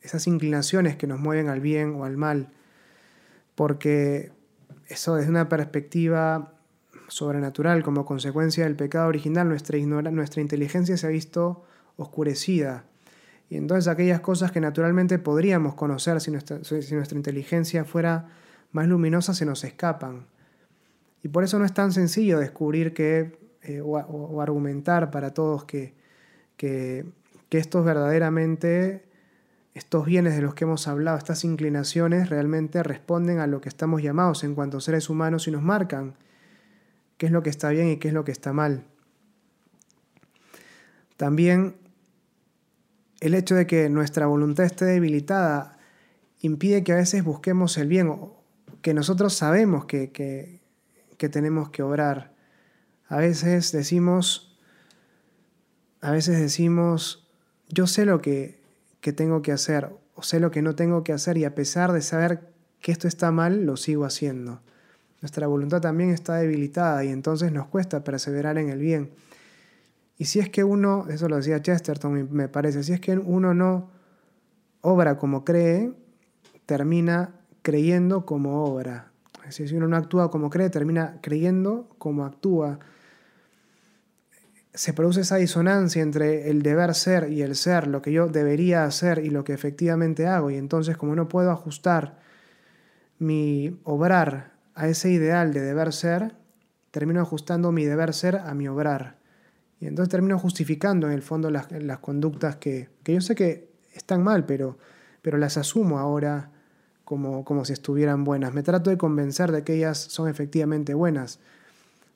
esas 0.02 0.28
inclinaciones 0.28 0.98
que 0.98 1.08
nos 1.08 1.20
mueven 1.20 1.48
al 1.48 1.62
bien 1.62 1.96
o 1.96 2.04
al 2.04 2.18
mal, 2.18 2.52
porque 3.56 4.32
eso 4.88 5.16
desde 5.16 5.30
una 5.30 5.50
perspectiva 5.50 6.54
sobrenatural, 7.08 7.84
como 7.84 8.06
consecuencia 8.06 8.66
del 8.66 8.76
pecado 8.76 9.08
original, 9.08 9.48
nuestra, 9.48 9.78
nuestra 9.80 10.42
inteligencia 10.42 10.98
se 10.98 11.08
ha 11.08 11.10
visto 11.10 11.64
oscurecida. 11.96 12.86
Y 13.50 13.56
entonces 13.56 13.88
aquellas 13.88 14.20
cosas 14.20 14.52
que 14.52 14.60
naturalmente 14.60 15.20
podríamos 15.20 15.76
conocer 15.76 16.20
si 16.20 16.32
nuestra, 16.32 16.64
si 16.64 16.96
nuestra 16.96 17.18
inteligencia 17.18 17.86
fuera 17.86 18.28
más 18.72 18.88
luminosa 18.88 19.34
se 19.34 19.46
nos 19.46 19.64
escapan. 19.64 20.28
Y 21.24 21.30
por 21.30 21.44
eso 21.44 21.58
no 21.60 21.66
es 21.66 21.74
tan 21.74 21.92
sencillo 21.92 22.40
descubrir 22.40 22.94
que, 22.94 23.38
eh, 23.64 23.82
o, 23.82 24.42
argumentar 24.42 25.12
para 25.12 25.34
todos 25.34 25.66
que, 25.66 25.96
que, 26.58 27.06
estos 27.52 27.86
verdaderamente, 27.86 29.07
estos 29.78 30.06
bienes 30.06 30.36
de 30.36 30.42
los 30.42 30.56
que 30.56 30.64
hemos 30.64 30.88
hablado, 30.88 31.18
estas 31.18 31.44
inclinaciones, 31.44 32.30
realmente 32.30 32.82
responden 32.84 33.40
a 33.40 33.48
lo 33.48 33.62
que 33.62 33.70
estamos 33.70 34.02
llamados 34.02 34.44
en 34.44 34.56
cuanto 34.56 34.80
seres 34.80 35.10
humanos 35.10 35.48
y 35.48 35.52
nos 35.52 35.62
marcan 35.62 36.16
qué 37.18 37.28
es 37.28 37.32
lo 37.32 37.44
que 37.44 37.50
está 37.50 37.70
bien 37.70 37.90
y 37.90 37.98
qué 37.98 38.08
es 38.08 38.14
lo 38.14 38.26
que 38.26 38.32
está 38.32 38.54
mal. 38.54 38.86
También 41.16 41.76
el 43.20 43.34
hecho 43.34 43.56
de 43.56 43.68
que 43.68 43.90
nuestra 43.90 44.26
voluntad 44.26 44.66
esté 44.66 44.86
debilitada 44.86 45.78
impide 46.42 46.84
que 46.84 46.94
a 46.94 46.98
veces 46.98 47.24
busquemos 47.24 47.78
el 47.78 47.88
bien, 47.88 48.14
que 48.82 48.94
nosotros 48.94 49.34
sabemos 49.34 49.86
que, 49.86 50.12
que 50.12 51.30
tenemos 51.30 51.70
que 51.70 51.84
obrar. 51.84 52.34
A 53.08 53.18
veces 53.18 53.72
decimos, 53.72 54.58
a 56.02 56.12
veces 56.12 56.40
decimos, 56.40 57.28
yo 57.70 57.88
sé 57.88 58.06
lo 58.06 58.22
que, 58.22 58.57
tengo 59.14 59.42
que 59.42 59.52
hacer 59.52 59.90
o 60.16 60.24
sé 60.24 60.40
lo 60.40 60.52
que 60.52 60.62
no 60.62 60.76
tengo 60.76 61.04
que 61.04 61.14
hacer 61.14 61.38
y 61.38 61.46
a 61.46 61.56
pesar 61.56 61.92
de 61.92 62.02
saber 62.02 62.52
que 62.82 62.92
esto 62.92 63.08
está 63.08 63.32
mal, 63.32 63.66
lo 63.66 63.78
sigo 63.78 64.06
haciendo. 64.06 64.62
Nuestra 65.22 65.48
voluntad 65.48 65.82
también 65.82 66.12
está 66.12 66.36
debilitada 66.36 67.04
y 67.04 67.10
entonces 67.10 67.52
nos 67.52 67.68
cuesta 67.68 68.04
perseverar 68.04 68.58
en 68.58 68.70
el 68.70 68.80
bien. 68.80 69.12
Y 70.18 70.26
si 70.26 70.40
es 70.40 70.50
que 70.50 70.64
uno, 70.64 71.06
eso 71.10 71.28
lo 71.30 71.38
decía 71.38 71.62
Chesterton, 71.62 72.30
me 72.32 72.48
parece, 72.50 72.84
si 72.84 72.94
es 72.94 73.00
que 73.00 73.18
uno 73.18 73.54
no 73.54 73.90
obra 74.82 75.18
como 75.18 75.44
cree, 75.44 75.92
termina 76.66 77.36
creyendo 77.62 78.26
como 78.26 78.64
obra. 78.64 79.12
Si 79.50 79.64
uno 79.76 79.88
no 79.88 79.96
actúa 79.96 80.30
como 80.30 80.50
cree, 80.50 80.70
termina 80.70 81.20
creyendo 81.22 81.90
como 81.98 82.26
actúa. 82.26 82.80
Se 84.78 84.94
produce 84.94 85.22
esa 85.22 85.38
disonancia 85.38 86.04
entre 86.04 86.50
el 86.50 86.62
deber 86.62 86.94
ser 86.94 87.32
y 87.32 87.42
el 87.42 87.56
ser, 87.56 87.88
lo 87.88 88.02
que 88.02 88.12
yo 88.12 88.28
debería 88.28 88.86
hacer 88.86 89.26
y 89.26 89.32
lo 89.32 89.44
que 89.44 89.54
efectivamente 89.54 90.28
hago. 90.28 90.52
Y 90.52 90.56
entonces 90.56 90.98
como 90.98 91.16
no 91.16 91.28
puedo 91.28 91.52
ajustar 91.52 92.20
mi 93.18 93.80
obrar 93.84 94.52
a 94.76 94.88
ese 94.88 95.10
ideal 95.10 95.52
de 95.52 95.62
deber 95.62 95.92
ser, 95.94 96.36
termino 96.92 97.22
ajustando 97.22 97.72
mi 97.72 97.86
deber 97.86 98.14
ser 98.14 98.36
a 98.36 98.54
mi 98.54 98.68
obrar. 98.68 99.18
Y 99.80 99.88
entonces 99.88 100.12
termino 100.12 100.38
justificando 100.38 101.08
en 101.08 101.14
el 101.14 101.24
fondo 101.24 101.50
las, 101.50 101.68
conductas 102.00 102.58
que, 102.58 102.90
que, 103.04 103.16
yo 103.16 103.22
sé 103.22 103.34
que 103.34 103.72
están 103.94 104.22
mal, 104.22 104.46
pero, 104.46 104.78
pero 105.24 105.40
las 105.40 105.58
asumo 105.58 105.98
ahora 105.98 106.52
como, 107.08 107.64
si 107.64 107.72
estuvieran 107.72 108.26
buenas. 108.26 108.54
Me 108.54 108.64
trato 108.64 108.90
de 108.90 108.98
convencer 108.98 109.54
de 109.54 109.64
que 109.64 109.76
ellas 109.76 109.98
son 109.98 110.28
efectivamente 110.28 110.94
buenas, 110.94 111.40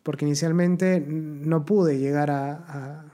porque 0.04 0.26
inicialmente 0.26 0.99
no 1.08 1.66
pude 1.66 1.99
llegar 1.99 2.32
a, 2.32 3.06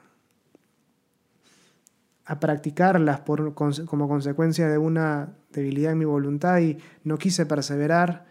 a, 2.26 2.40
practicarlas 2.40 3.22
como 3.22 4.08
consecuencia 4.08 4.68
de 4.68 4.78
una 4.78 5.34
debilidad 5.52 5.94
en 5.94 5.98
mi 5.98 6.06
voluntad 6.06 6.60
y 6.60 6.78
no 7.04 7.18
quise 7.18 7.46
perseverar. 7.46 8.26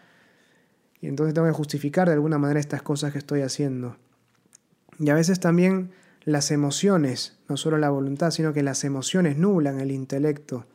Y 1.01 1.09
entonces 1.09 1.35
tengo 1.35 1.47
que 1.47 1.53
justificar 1.53 2.09
de 2.09 2.15
alguna 2.15 2.39
manera 2.39 2.61
estas 2.61 2.83
cosas 2.83 3.13
que 3.13 3.19
estoy 3.19 3.41
haciendo. 3.43 3.97
Y 4.99 5.11
a 5.11 5.15
veces 5.15 5.41
también 5.41 5.91
las 6.25 6.51
emociones, 6.51 7.39
no 7.49 7.57
solo 7.57 7.79
la 7.79 7.91
voluntad, 7.91 8.31
sino 8.31 8.53
que 8.53 8.63
las 8.63 8.85
emociones 8.85 9.37
nublan 9.37 9.81
el 9.81 9.91
intelecto 9.91 10.67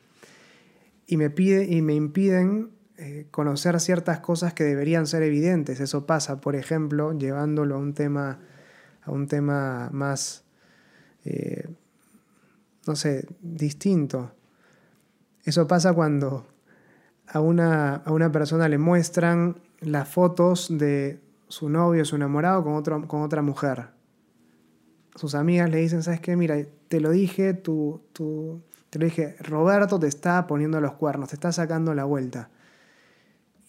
y 1.12 1.18
me, 1.18 1.30
pide, 1.30 1.66
y 1.66 1.82
me 1.82 1.94
impiden 1.94 2.72
eh, 3.04 3.26
conocer 3.32 3.80
ciertas 3.80 4.20
cosas 4.20 4.54
que 4.54 4.64
deberían 4.64 5.08
ser 5.08 5.24
evidentes. 5.24 5.80
Eso 5.80 6.06
pasa, 6.06 6.40
por 6.40 6.56
ejemplo, 6.56 7.18
llevándolo 7.18 7.74
a 7.74 7.78
un 7.80 7.96
tema, 7.96 8.38
a 9.02 9.12
un 9.12 9.26
tema 9.26 9.90
más, 9.92 10.44
eh, 11.26 11.68
no 12.86 12.96
sé, 12.96 13.26
distinto. 13.42 14.36
Eso 15.44 15.68
pasa 15.68 15.94
cuando 15.94 16.46
a 17.26 17.40
una, 17.40 17.96
a 17.96 18.12
una 18.12 18.32
persona 18.32 18.70
le 18.70 18.78
muestran 18.78 19.56
las 19.80 20.08
fotos 20.08 20.68
de 20.70 21.20
su 21.48 21.70
novio, 21.70 22.06
su 22.06 22.18
enamorado 22.18 22.64
con, 22.64 22.76
otro, 22.76 23.08
con 23.08 23.24
otra 23.24 23.42
mujer. 23.42 23.88
Sus 25.16 25.34
amigas 25.34 25.72
le 25.72 25.80
dicen, 25.80 26.04
¿sabes 26.04 26.22
qué? 26.22 26.36
Mira, 26.36 26.56
te 26.88 27.00
lo 27.00 27.10
dije, 27.10 27.56
tú, 27.56 28.04
tú, 28.14 28.62
te 28.92 29.00
lo 29.00 29.06
dije, 29.06 29.38
Roberto 29.40 30.00
te 30.00 30.06
está 30.06 30.46
poniendo 30.46 30.80
los 30.80 30.94
cuernos, 30.94 31.30
te 31.30 31.36
está 31.36 31.52
sacando 31.52 31.96
la 31.96 32.04
vuelta. 32.04 32.52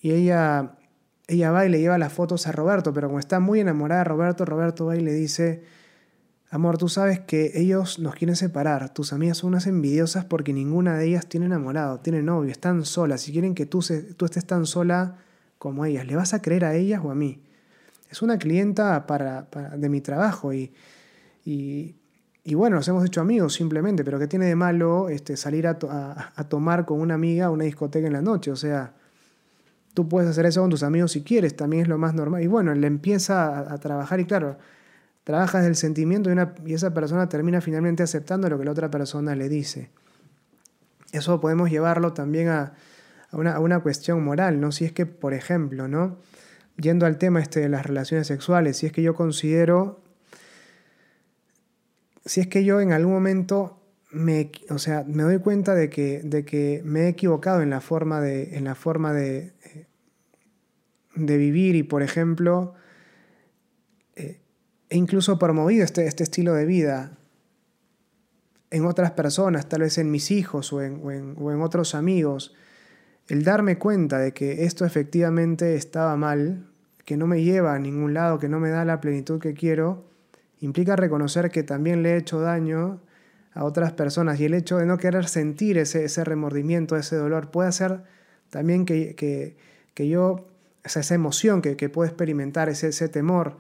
Y 0.03 0.11
ella, 0.11 0.75
ella 1.27 1.51
va 1.51 1.65
y 1.65 1.71
le 1.71 1.81
lleva 1.81 1.97
las 1.97 2.13
fotos 2.13 2.47
a 2.47 2.53
Roberto, 2.53 2.93
pero 2.93 3.09
como 3.09 3.19
está 3.19 3.41
muy 3.41 3.61
enamorada 3.61 4.03
de 4.03 4.09
Roberto, 4.09 4.45
Roberto 4.45 4.85
va 4.87 4.97
y 4.97 5.01
le 5.01 5.15
dice, 5.15 5.63
Amor, 6.53 6.77
tú 6.77 6.91
sabes 6.91 7.19
que 7.19 7.53
ellos 7.55 7.99
nos 7.99 8.15
quieren 8.15 8.37
separar. 8.37 8.93
Tus 8.93 9.15
amigas 9.15 9.39
son 9.39 9.49
unas 9.49 9.67
envidiosas 9.67 10.27
porque 10.27 10.53
ninguna 10.53 10.99
de 10.99 11.07
ellas 11.07 11.27
tiene 11.27 11.47
enamorado, 11.47 12.01
tiene 12.01 12.23
novio, 12.23 12.53
están 12.53 12.85
solas. 12.85 13.23
Si 13.23 13.33
quieren 13.33 13.55
que 13.55 13.65
tú, 13.65 13.83
tú 14.19 14.27
estés 14.27 14.45
tan 14.45 14.67
sola 14.67 15.17
como 15.57 15.87
ellas, 15.87 16.07
¿le 16.07 16.15
vas 16.15 16.35
a 16.35 16.43
creer 16.43 16.67
a 16.67 16.75
ellas 16.75 17.01
o 17.03 17.11
a 17.11 17.15
mí? 17.15 17.43
Es 18.11 18.21
una 18.21 18.37
clienta 18.37 19.07
para, 19.07 19.49
de 19.79 19.89
mi 19.89 20.03
trabajo 20.03 20.53
y, 20.53 20.75
y, 21.43 21.95
bueno, 22.53 22.77
nos 22.77 22.87
hemos 22.87 23.07
hecho 23.07 23.23
amigos 23.23 23.55
simplemente, 23.55 24.05
pero 24.05 24.19
¿qué 24.19 24.27
tiene 24.27 24.45
de 24.45 24.55
malo 24.55 25.09
este, 25.09 25.39
salir 25.39 25.67
a, 25.67 25.79
a, 26.37 26.49
tomar 26.51 26.85
con 26.85 27.01
una 27.01 27.15
amiga 27.15 27.47
a 27.47 27.51
una 27.51 27.65
discoteca 27.65 28.07
en 28.07 28.13
la 28.13 28.21
noche? 28.21 28.51
O 28.51 28.57
sea, 28.57 28.93
tú 29.95 30.09
puedes 30.09 30.29
hacer 30.29 30.47
eso 30.47 30.61
con 30.61 30.71
tus 30.71 30.83
amigos 30.83 31.13
si 31.13 31.23
quieres, 31.23 31.57
también 31.57 31.83
es 31.83 31.89
lo 31.89 31.99
más 31.99 32.15
normal. 32.15 32.43
Y 32.43 32.47
bueno, 32.47 32.75
le 32.75 32.87
empieza 32.87 33.73
a 33.73 33.79
trabajar 33.79 34.21
y 34.21 34.25
claro, 34.25 34.59
Trabajas 35.25 35.63
del 35.63 35.77
sentimiento 35.77 36.31
y, 36.31 36.33
una, 36.33 36.55
y 36.67 36.75
esa 36.75 36.93
persona 36.93 37.29
termina 37.29 37.61
finalmente 37.61 38.03
aceptando 38.03 38.49
lo 38.49 38.59
que 38.59 38.65
la 38.65 38.73
otra 38.73 38.91
persona 38.91 39.37
le 39.37 39.49
dice. 39.49 39.91
Eso 41.13 41.41
podemos 41.41 41.71
llevarlo 41.71 42.13
también 42.13 42.49
a, 42.49 42.73
una, 43.31 43.55
a 43.55 43.61
una, 43.61 43.81
cuestión 43.81 44.25
moral, 44.25 44.61
¿no? 44.61 44.73
Si 44.73 44.85
es 44.85 44.93
que, 44.93 45.07
por 45.07 45.33
ejemplo, 45.33 45.87
¿no? 45.87 46.19
Yendo 46.77 47.07
al 47.07 47.19
tema 47.19 47.41
este 47.41 47.61
de 47.61 47.69
las 47.69 47.87
relaciones 47.87 48.27
sexuales, 48.27 48.79
si 48.79 48.87
es 48.87 48.93
que 48.93 49.03
yo 49.03 49.15
considero, 49.15 50.03
si 52.25 52.41
es 52.41 52.49
que 52.49 52.65
yo 52.65 52.81
en 52.81 52.93
algún 52.93 53.13
momento 53.13 53.81
me, 54.13 54.53
o 54.69 54.79
sea, 54.79 55.05
me 55.07 55.23
doy 55.23 55.39
cuenta 55.39 55.75
de 55.75 55.89
que, 55.89 56.21
de 56.23 56.45
que 56.45 56.83
me 56.85 57.03
he 57.03 57.09
equivocado 57.09 57.63
en 57.63 57.71
la 57.71 57.81
forma 57.81 58.21
de, 58.21 58.57
en 58.57 58.65
la 58.65 58.75
forma 58.75 59.13
de, 59.13 59.55
eh, 59.65 59.87
de 61.15 61.37
vivir 61.39 61.75
y, 61.75 61.83
por 61.83 62.03
ejemplo, 62.03 62.75
eh, 64.15 64.41
e 64.91 64.97
incluso 64.97 65.39
promovido 65.39 65.85
este, 65.85 66.07
este 66.07 66.23
estilo 66.25 66.53
de 66.53 66.67
vida 66.67 67.19
en 68.71 68.85
otras 68.85 69.13
personas, 69.13 69.69
tal 69.69 69.81
vez 69.81 69.99
en 69.99 70.11
mis 70.11 70.31
hijos 70.31 70.73
o 70.73 70.83
en, 70.83 71.01
o 71.39 71.51
en, 71.51 71.61
otros 71.63 71.95
amigos, 71.95 72.55
el 73.29 73.45
darme 73.45 73.79
cuenta 73.79 74.19
de 74.19 74.33
que 74.33 74.65
esto 74.65 74.85
efectivamente 74.85 75.75
estaba 75.75 76.17
mal, 76.17 76.67
que 77.05 77.17
no 77.17 77.27
me 77.27 77.43
lleva 77.43 77.75
a 77.75 77.79
ningún 77.79 78.15
lado, 78.15 78.39
que 78.39 78.49
no 78.49 78.61
me 78.61 78.71
da 78.71 78.85
la 78.85 79.01
plenitud 79.01 79.41
que 79.41 79.55
quiero, 79.55 80.05
implica 80.61 80.97
reconocer 80.97 81.51
que 81.51 81.63
también 81.63 82.03
le 82.03 82.13
he 82.13 82.17
hecho 82.17 82.41
daño 82.41 83.01
a 83.55 83.65
otras 83.65 83.93
personas 83.93 84.41
y 84.41 84.47
el 84.47 84.55
hecho 84.55 84.79
de 84.79 84.87
no 84.87 84.99
querer 84.99 85.29
sentir 85.29 85.79
ese, 85.79 86.05
ese 86.05 86.25
remordimiento, 86.25 86.97
ese 86.97 87.17
dolor, 87.17 87.51
puede 87.51 87.69
hacer 87.69 88.03
también 88.51 88.85
que, 88.85 89.15
que, 89.15 89.57
que 89.95 90.09
yo, 90.09 90.47
esa, 90.85 91.15
emoción 91.15 91.63
que, 91.63 91.77
que 91.77 91.89
puedo 91.89 92.09
experimentar, 92.09 92.69
ese, 92.69 92.89
ese 92.89 93.09
temor, 93.09 93.59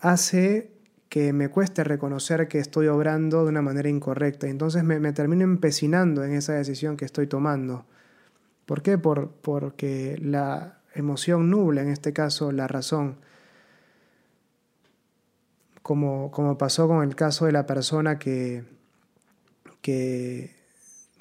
hace 0.00 0.70
que 1.08 1.32
me 1.32 1.48
cueste 1.48 1.84
reconocer 1.84 2.48
que 2.48 2.58
estoy 2.58 2.86
obrando 2.88 3.44
de 3.44 3.50
una 3.50 3.62
manera 3.62 3.88
incorrecta. 3.88 4.46
Y 4.46 4.50
entonces 4.50 4.84
me, 4.84 5.12
termino 5.12 5.44
empecinando 5.44 6.24
en 6.24 6.34
esa 6.34 6.54
decisión 6.54 6.96
que 6.96 7.04
estoy 7.04 7.26
tomando. 7.26 7.86
¿Por 8.66 8.82
qué? 8.82 8.98
Por, 8.98 9.30
porque 9.30 10.18
la 10.20 10.80
emoción 10.94 11.50
nubla, 11.50 11.82
en 11.82 11.88
este 11.88 12.12
caso 12.12 12.52
la 12.52 12.68
razón. 12.68 13.16
Como, 15.82 16.30
como 16.30 16.58
pasó 16.58 16.86
con 16.86 17.02
el 17.02 17.14
caso 17.14 17.46
de 17.46 17.52
la 17.52 17.64
persona 17.64 18.18
que, 18.18 18.64
que, 19.80 20.54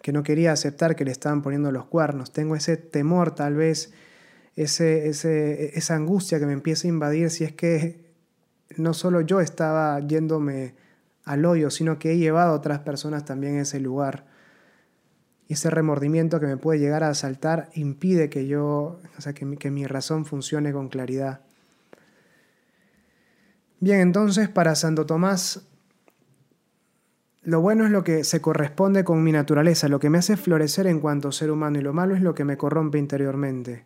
que 0.01 0.11
no 0.11 0.23
quería 0.23 0.51
aceptar 0.51 0.95
que 0.95 1.05
le 1.05 1.11
estaban 1.11 1.41
poniendo 1.41 1.71
los 1.71 1.85
cuernos. 1.85 2.31
Tengo 2.31 2.55
ese 2.55 2.77
temor, 2.77 3.35
tal 3.35 3.55
vez, 3.55 3.91
ese, 4.55 5.07
ese, 5.07 5.77
esa 5.77 5.95
angustia 5.95 6.39
que 6.39 6.45
me 6.45 6.53
empieza 6.53 6.87
a 6.87 6.89
invadir 6.89 7.29
si 7.29 7.43
es 7.43 7.53
que 7.53 8.07
no 8.75 8.93
solo 8.93 9.21
yo 9.21 9.39
estaba 9.39 9.99
yéndome 9.99 10.75
al 11.23 11.45
hoyo, 11.45 11.69
sino 11.69 11.99
que 11.99 12.13
he 12.13 12.17
llevado 12.17 12.51
a 12.51 12.55
otras 12.55 12.79
personas 12.79 13.25
también 13.25 13.57
a 13.57 13.61
ese 13.61 13.79
lugar. 13.79 14.25
Y 15.47 15.53
ese 15.53 15.69
remordimiento 15.69 16.39
que 16.39 16.47
me 16.47 16.57
puede 16.57 16.79
llegar 16.79 17.03
a 17.03 17.09
asaltar 17.09 17.69
impide 17.73 18.29
que 18.29 18.47
yo, 18.47 18.99
o 19.17 19.21
sea, 19.21 19.33
que 19.33 19.45
mi, 19.45 19.57
que 19.57 19.71
mi 19.71 19.85
razón 19.85 20.25
funcione 20.25 20.73
con 20.73 20.89
claridad. 20.89 21.41
Bien, 23.79 23.99
entonces 23.99 24.49
para 24.49 24.75
Santo 24.75 25.05
Tomás, 25.05 25.66
lo 27.47 27.61
bueno 27.61 27.85
es 27.85 27.91
lo 27.91 28.03
que 28.03 28.25
se 28.25 28.41
corresponde 28.41 29.05
con 29.05 29.23
mi 29.23 29.31
naturaleza, 29.31 29.87
lo 29.87 30.01
que 30.01 30.09
me 30.09 30.17
hace 30.17 30.35
florecer 30.35 30.85
en 30.85 30.99
cuanto 30.99 31.31
ser 31.31 31.49
humano, 31.49 31.79
y 31.79 31.81
lo 31.81 31.93
malo 31.93 32.13
es 32.13 32.21
lo 32.21 32.35
que 32.35 32.43
me 32.43 32.57
corrompe 32.57 32.97
interiormente. 32.97 33.85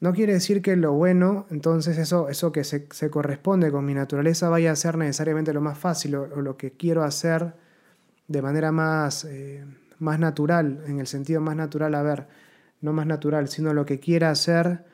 No 0.00 0.14
quiere 0.14 0.32
decir 0.32 0.62
que 0.62 0.74
lo 0.74 0.94
bueno, 0.94 1.44
entonces 1.50 1.98
eso, 1.98 2.30
eso 2.30 2.50
que 2.50 2.64
se, 2.64 3.10
corresponde 3.10 3.70
con 3.70 3.84
mi 3.84 3.92
naturaleza 3.92 4.48
vaya 4.48 4.72
a 4.72 4.76
ser 4.76 4.96
necesariamente 4.96 5.52
lo 5.52 5.60
más 5.60 5.76
fácil 5.76 6.14
o, 6.14 6.26
lo 6.40 6.56
que 6.56 6.72
quiero 6.72 7.04
hacer 7.04 7.52
de 8.26 8.40
manera 8.40 8.72
más, 8.72 9.26
eh, 9.26 9.62
más 9.98 10.18
natural, 10.18 10.82
en 10.86 10.98
el 10.98 11.06
sentido 11.06 11.42
más 11.42 11.56
natural, 11.56 11.94
a 11.94 12.02
ver, 12.02 12.26
no 12.80 12.94
más 12.94 13.06
natural, 13.06 13.48
sino 13.48 13.74
lo 13.74 13.84
que 13.84 14.00
quiera 14.00 14.30
hacer 14.30 14.86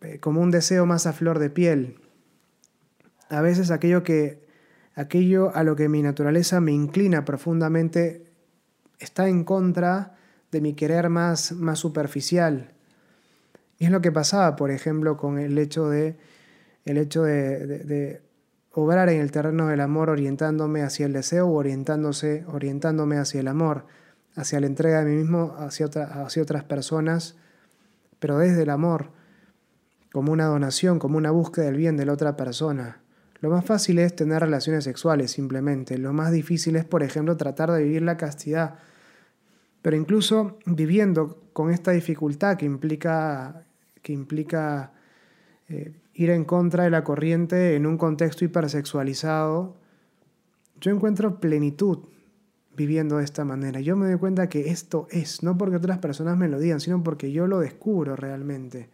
eh, 0.00 0.20
como 0.20 0.40
un 0.40 0.52
deseo 0.52 0.86
más 0.86 1.08
a 1.08 1.12
flor 1.12 1.40
de 1.40 1.50
piel. 1.50 1.98
A 3.28 3.40
veces 3.40 3.72
aquello 3.72 4.04
que 4.04 4.46
aquello 4.98 5.54
a 5.54 5.62
lo 5.62 5.76
que 5.76 5.88
mi 5.88 6.02
naturaleza 6.02 6.60
me 6.60 6.72
inclina 6.72 7.24
profundamente 7.24 8.24
está 8.98 9.28
en 9.28 9.44
contra 9.44 10.16
de 10.50 10.60
mi 10.60 10.74
querer 10.74 11.08
más, 11.08 11.52
más 11.52 11.78
superficial 11.78 12.74
y 13.78 13.84
es 13.84 13.90
lo 13.90 14.00
que 14.00 14.12
pasaba, 14.12 14.56
por 14.56 14.70
ejemplo, 14.70 15.16
con 15.16 15.38
el 15.38 15.56
hecho 15.56 15.88
de, 15.88 16.16
el 16.84 16.98
hecho 16.98 17.22
de, 17.22 18.22
obrar 18.72 19.08
en 19.08 19.20
el 19.20 19.30
terreno 19.30 19.68
del 19.68 19.80
amor 19.80 20.10
orientándome 20.10 20.82
hacia 20.82 21.06
el 21.06 21.12
deseo 21.12 21.46
o 21.46 21.54
orientándose, 21.54 22.44
orientándome 22.48 23.18
hacia 23.18 23.40
el 23.40 23.48
amor, 23.48 23.86
hacia 24.34 24.60
la 24.60 24.66
entrega 24.66 25.00
de 25.00 25.10
mí 25.10 25.16
mismo 25.16 25.54
hacia, 25.58 25.86
hacia 25.86 26.42
otras 26.42 26.64
personas, 26.64 27.36
pero 28.18 28.38
desde 28.38 28.64
el 28.64 28.70
amor, 28.70 29.10
como 30.12 30.32
una 30.32 30.46
donación, 30.46 30.98
como 30.98 31.18
una 31.18 31.30
búsqueda 31.30 31.66
del 31.66 31.76
bien 31.76 31.96
de 31.96 32.06
la 32.06 32.12
otra 32.12 32.36
persona. 32.36 33.00
Lo 33.40 33.50
más 33.50 33.64
fácil 33.64 33.98
es 33.98 34.16
tener 34.16 34.40
relaciones 34.40 34.84
sexuales, 34.84 35.30
simplemente. 35.30 35.96
Lo 35.98 36.12
más 36.12 36.32
difícil 36.32 36.76
es, 36.76 36.84
por 36.84 37.02
ejemplo, 37.02 37.36
tratar 37.36 37.70
de 37.70 37.84
vivir 37.84 38.02
la 38.02 38.16
castidad. 38.16 38.78
Pero 39.82 39.96
incluso 39.96 40.58
viviendo 40.66 41.40
con 41.52 41.70
esta 41.70 41.92
dificultad 41.92 42.56
que 42.56 42.66
implica 42.66 43.64
que 44.02 44.12
implica 44.12 44.92
eh, 45.68 45.92
ir 46.14 46.30
en 46.30 46.44
contra 46.44 46.84
de 46.84 46.90
la 46.90 47.04
corriente 47.04 47.76
en 47.76 47.86
un 47.86 47.98
contexto 47.98 48.44
hipersexualizado, 48.44 49.76
yo 50.80 50.92
encuentro 50.92 51.40
plenitud 51.40 51.98
viviendo 52.76 53.18
de 53.18 53.24
esta 53.24 53.44
manera. 53.44 53.80
Yo 53.80 53.96
me 53.96 54.06
doy 54.06 54.18
cuenta 54.18 54.48
que 54.48 54.70
esto 54.70 55.08
es, 55.10 55.42
no 55.42 55.58
porque 55.58 55.76
otras 55.76 55.98
personas 55.98 56.36
me 56.36 56.48
lo 56.48 56.58
digan, 56.58 56.80
sino 56.80 57.02
porque 57.02 57.32
yo 57.32 57.46
lo 57.46 57.58
descubro 57.58 58.16
realmente. 58.16 58.88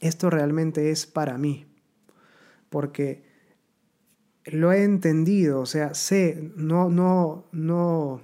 Esto 0.00 0.30
realmente 0.30 0.90
es 0.90 1.06
para 1.06 1.36
mí, 1.36 1.66
porque 2.70 3.22
lo 4.46 4.72
he 4.72 4.84
entendido, 4.84 5.60
o 5.60 5.66
sea, 5.66 5.92
sé, 5.92 6.52
no, 6.56 6.88
no, 6.88 7.44
no, 7.52 8.22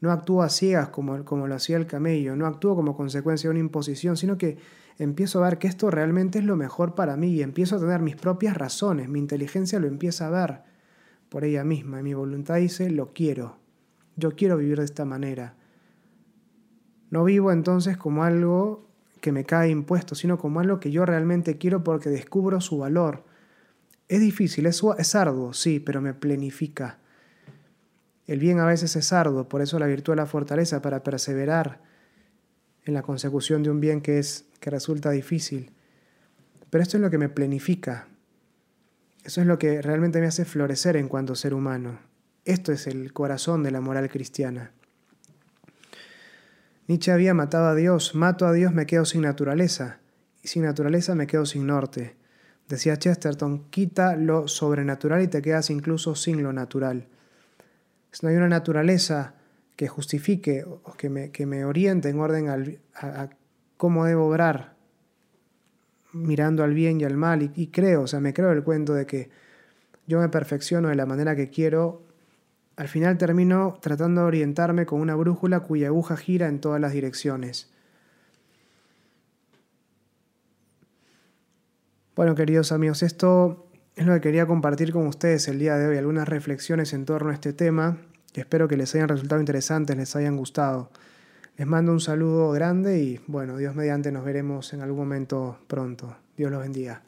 no 0.00 0.10
actúo 0.10 0.42
a 0.42 0.48
ciegas 0.48 0.88
como, 0.88 1.24
como 1.24 1.46
lo 1.46 1.54
hacía 1.54 1.76
el 1.76 1.86
camello, 1.86 2.34
no 2.34 2.46
actúo 2.46 2.74
como 2.74 2.96
consecuencia 2.96 3.48
de 3.48 3.52
una 3.52 3.60
imposición, 3.60 4.16
sino 4.16 4.36
que 4.36 4.58
empiezo 4.98 5.38
a 5.38 5.48
ver 5.48 5.58
que 5.58 5.68
esto 5.68 5.90
realmente 5.90 6.40
es 6.40 6.44
lo 6.44 6.56
mejor 6.56 6.94
para 6.94 7.16
mí 7.16 7.28
y 7.28 7.42
empiezo 7.42 7.76
a 7.76 7.80
tener 7.80 8.00
mis 8.00 8.16
propias 8.16 8.56
razones, 8.56 9.08
mi 9.08 9.20
inteligencia 9.20 9.78
lo 9.78 9.86
empieza 9.86 10.26
a 10.26 10.30
ver 10.30 10.62
por 11.28 11.44
ella 11.44 11.64
misma 11.64 12.00
y 12.00 12.02
mi 12.02 12.14
voluntad 12.14 12.56
dice, 12.56 12.90
lo 12.90 13.12
quiero, 13.12 13.56
yo 14.16 14.32
quiero 14.32 14.56
vivir 14.56 14.78
de 14.78 14.84
esta 14.84 15.04
manera. 15.04 15.54
No 17.10 17.24
vivo 17.24 17.52
entonces 17.52 17.96
como 17.96 18.24
algo 18.24 18.88
que 19.20 19.32
me 19.32 19.44
cae 19.44 19.70
impuesto, 19.70 20.14
sino 20.14 20.36
como 20.36 20.60
algo 20.60 20.80
que 20.80 20.90
yo 20.90 21.06
realmente 21.06 21.56
quiero 21.58 21.84
porque 21.84 22.10
descubro 22.10 22.60
su 22.60 22.78
valor. 22.78 23.24
Es 24.12 24.20
difícil, 24.20 24.66
es, 24.66 24.82
es 24.98 25.14
arduo, 25.14 25.52
sí, 25.52 25.80
pero 25.80 26.00
me 26.00 26.14
plenifica 26.14 26.98
el 28.26 28.38
bien 28.38 28.60
a 28.60 28.66
veces 28.66 28.94
es 28.96 29.12
arduo, 29.12 29.48
por 29.48 29.62
eso 29.62 29.78
la 29.78 29.86
virtud 29.86 30.12
es 30.12 30.16
la 30.16 30.26
fortaleza 30.26 30.80
para 30.80 31.02
perseverar 31.02 31.80
en 32.84 32.94
la 32.94 33.02
consecución 33.02 33.62
de 33.62 33.70
un 33.70 33.80
bien 33.80 34.00
que, 34.00 34.18
es, 34.18 34.46
que 34.60 34.70
resulta 34.70 35.10
difícil. 35.10 35.72
Pero 36.70 36.82
esto 36.82 36.96
es 36.96 37.02
lo 37.02 37.10
que 37.10 37.18
me 37.18 37.28
plenifica. 37.28 38.08
Eso 39.24 39.40
es 39.40 39.46
lo 39.46 39.58
que 39.58 39.82
realmente 39.82 40.20
me 40.20 40.26
hace 40.26 40.44
florecer 40.44 40.96
en 40.96 41.08
cuanto 41.08 41.34
ser 41.34 41.52
humano. 41.52 42.00
Esto 42.44 42.72
es 42.72 42.86
el 42.86 43.12
corazón 43.12 43.62
de 43.62 43.70
la 43.70 43.80
moral 43.80 44.08
cristiana. 44.08 44.72
Nietzsche 46.88 47.12
había 47.12 47.34
matado 47.34 47.66
a 47.66 47.74
Dios, 47.74 48.14
mato 48.14 48.46
a 48.46 48.52
Dios, 48.52 48.72
me 48.72 48.86
quedo 48.86 49.04
sin 49.04 49.22
naturaleza, 49.22 50.00
y 50.42 50.48
sin 50.48 50.62
naturaleza 50.62 51.14
me 51.14 51.26
quedo 51.26 51.46
sin 51.46 51.66
norte. 51.66 52.16
Decía 52.72 52.96
Chesterton, 52.96 53.64
quita 53.68 54.16
lo 54.16 54.48
sobrenatural 54.48 55.20
y 55.20 55.28
te 55.28 55.42
quedas 55.42 55.68
incluso 55.68 56.14
sin 56.14 56.42
lo 56.42 56.54
natural. 56.54 57.06
No 58.22 58.30
hay 58.30 58.36
una 58.36 58.48
naturaleza 58.48 59.34
que 59.76 59.88
justifique 59.88 60.64
o 60.64 60.94
que 60.94 61.10
me, 61.10 61.30
que 61.30 61.44
me 61.44 61.66
oriente 61.66 62.08
en 62.08 62.18
orden 62.18 62.48
a, 62.94 63.28
cómo 63.76 64.06
debo 64.06 64.26
obrar, 64.26 64.72
mirando 66.14 66.64
al 66.64 66.72
bien 66.72 66.98
y 66.98 67.04
al 67.04 67.18
mal, 67.18 67.42
y, 67.42 67.52
y 67.54 67.66
creo, 67.66 68.04
o 68.04 68.06
sea, 68.06 68.20
me 68.20 68.32
creo 68.32 68.52
el 68.52 68.64
cuento 68.64 68.94
de 68.94 69.04
que 69.04 69.28
yo 70.06 70.18
me 70.18 70.30
perfecciono 70.30 70.88
de 70.88 70.94
la 70.94 71.04
manera 71.04 71.36
que 71.36 71.50
quiero 71.50 72.00
al 72.76 72.88
final 72.88 73.18
termino 73.18 73.76
tratando 73.82 74.22
de 74.22 74.28
orientarme 74.28 74.86
con 74.86 75.02
una 75.02 75.14
brújula 75.14 75.60
cuya 75.60 75.88
aguja 75.88 76.16
gira 76.16 76.48
en 76.48 76.58
todas 76.58 76.80
las 76.80 76.94
direcciones. 76.94 77.70
Bueno, 82.14 82.34
queridos 82.34 82.72
amigos, 82.72 83.02
esto 83.02 83.64
es 83.96 84.04
lo 84.04 84.12
que 84.12 84.20
quería 84.20 84.46
compartir 84.46 84.92
con 84.92 85.06
ustedes 85.06 85.48
el 85.48 85.58
día 85.58 85.78
de 85.78 85.86
hoy, 85.86 85.96
algunas 85.96 86.28
reflexiones 86.28 86.92
en 86.92 87.06
torno 87.06 87.30
a 87.30 87.32
este 87.32 87.54
tema, 87.54 87.96
espero 88.34 88.68
que 88.68 88.76
les 88.76 88.94
hayan 88.94 89.08
resultado 89.08 89.40
interesantes, 89.40 89.96
les 89.96 90.14
hayan 90.14 90.36
gustado. 90.36 90.90
Les 91.56 91.66
mando 91.66 91.90
un 91.90 92.00
saludo 92.00 92.50
grande 92.50 93.00
y 93.02 93.20
bueno, 93.28 93.56
Dios 93.56 93.74
mediante 93.74 94.12
nos 94.12 94.26
veremos 94.26 94.74
en 94.74 94.82
algún 94.82 94.98
momento 94.98 95.58
pronto. 95.68 96.14
Dios 96.36 96.50
los 96.50 96.60
bendiga. 96.60 97.02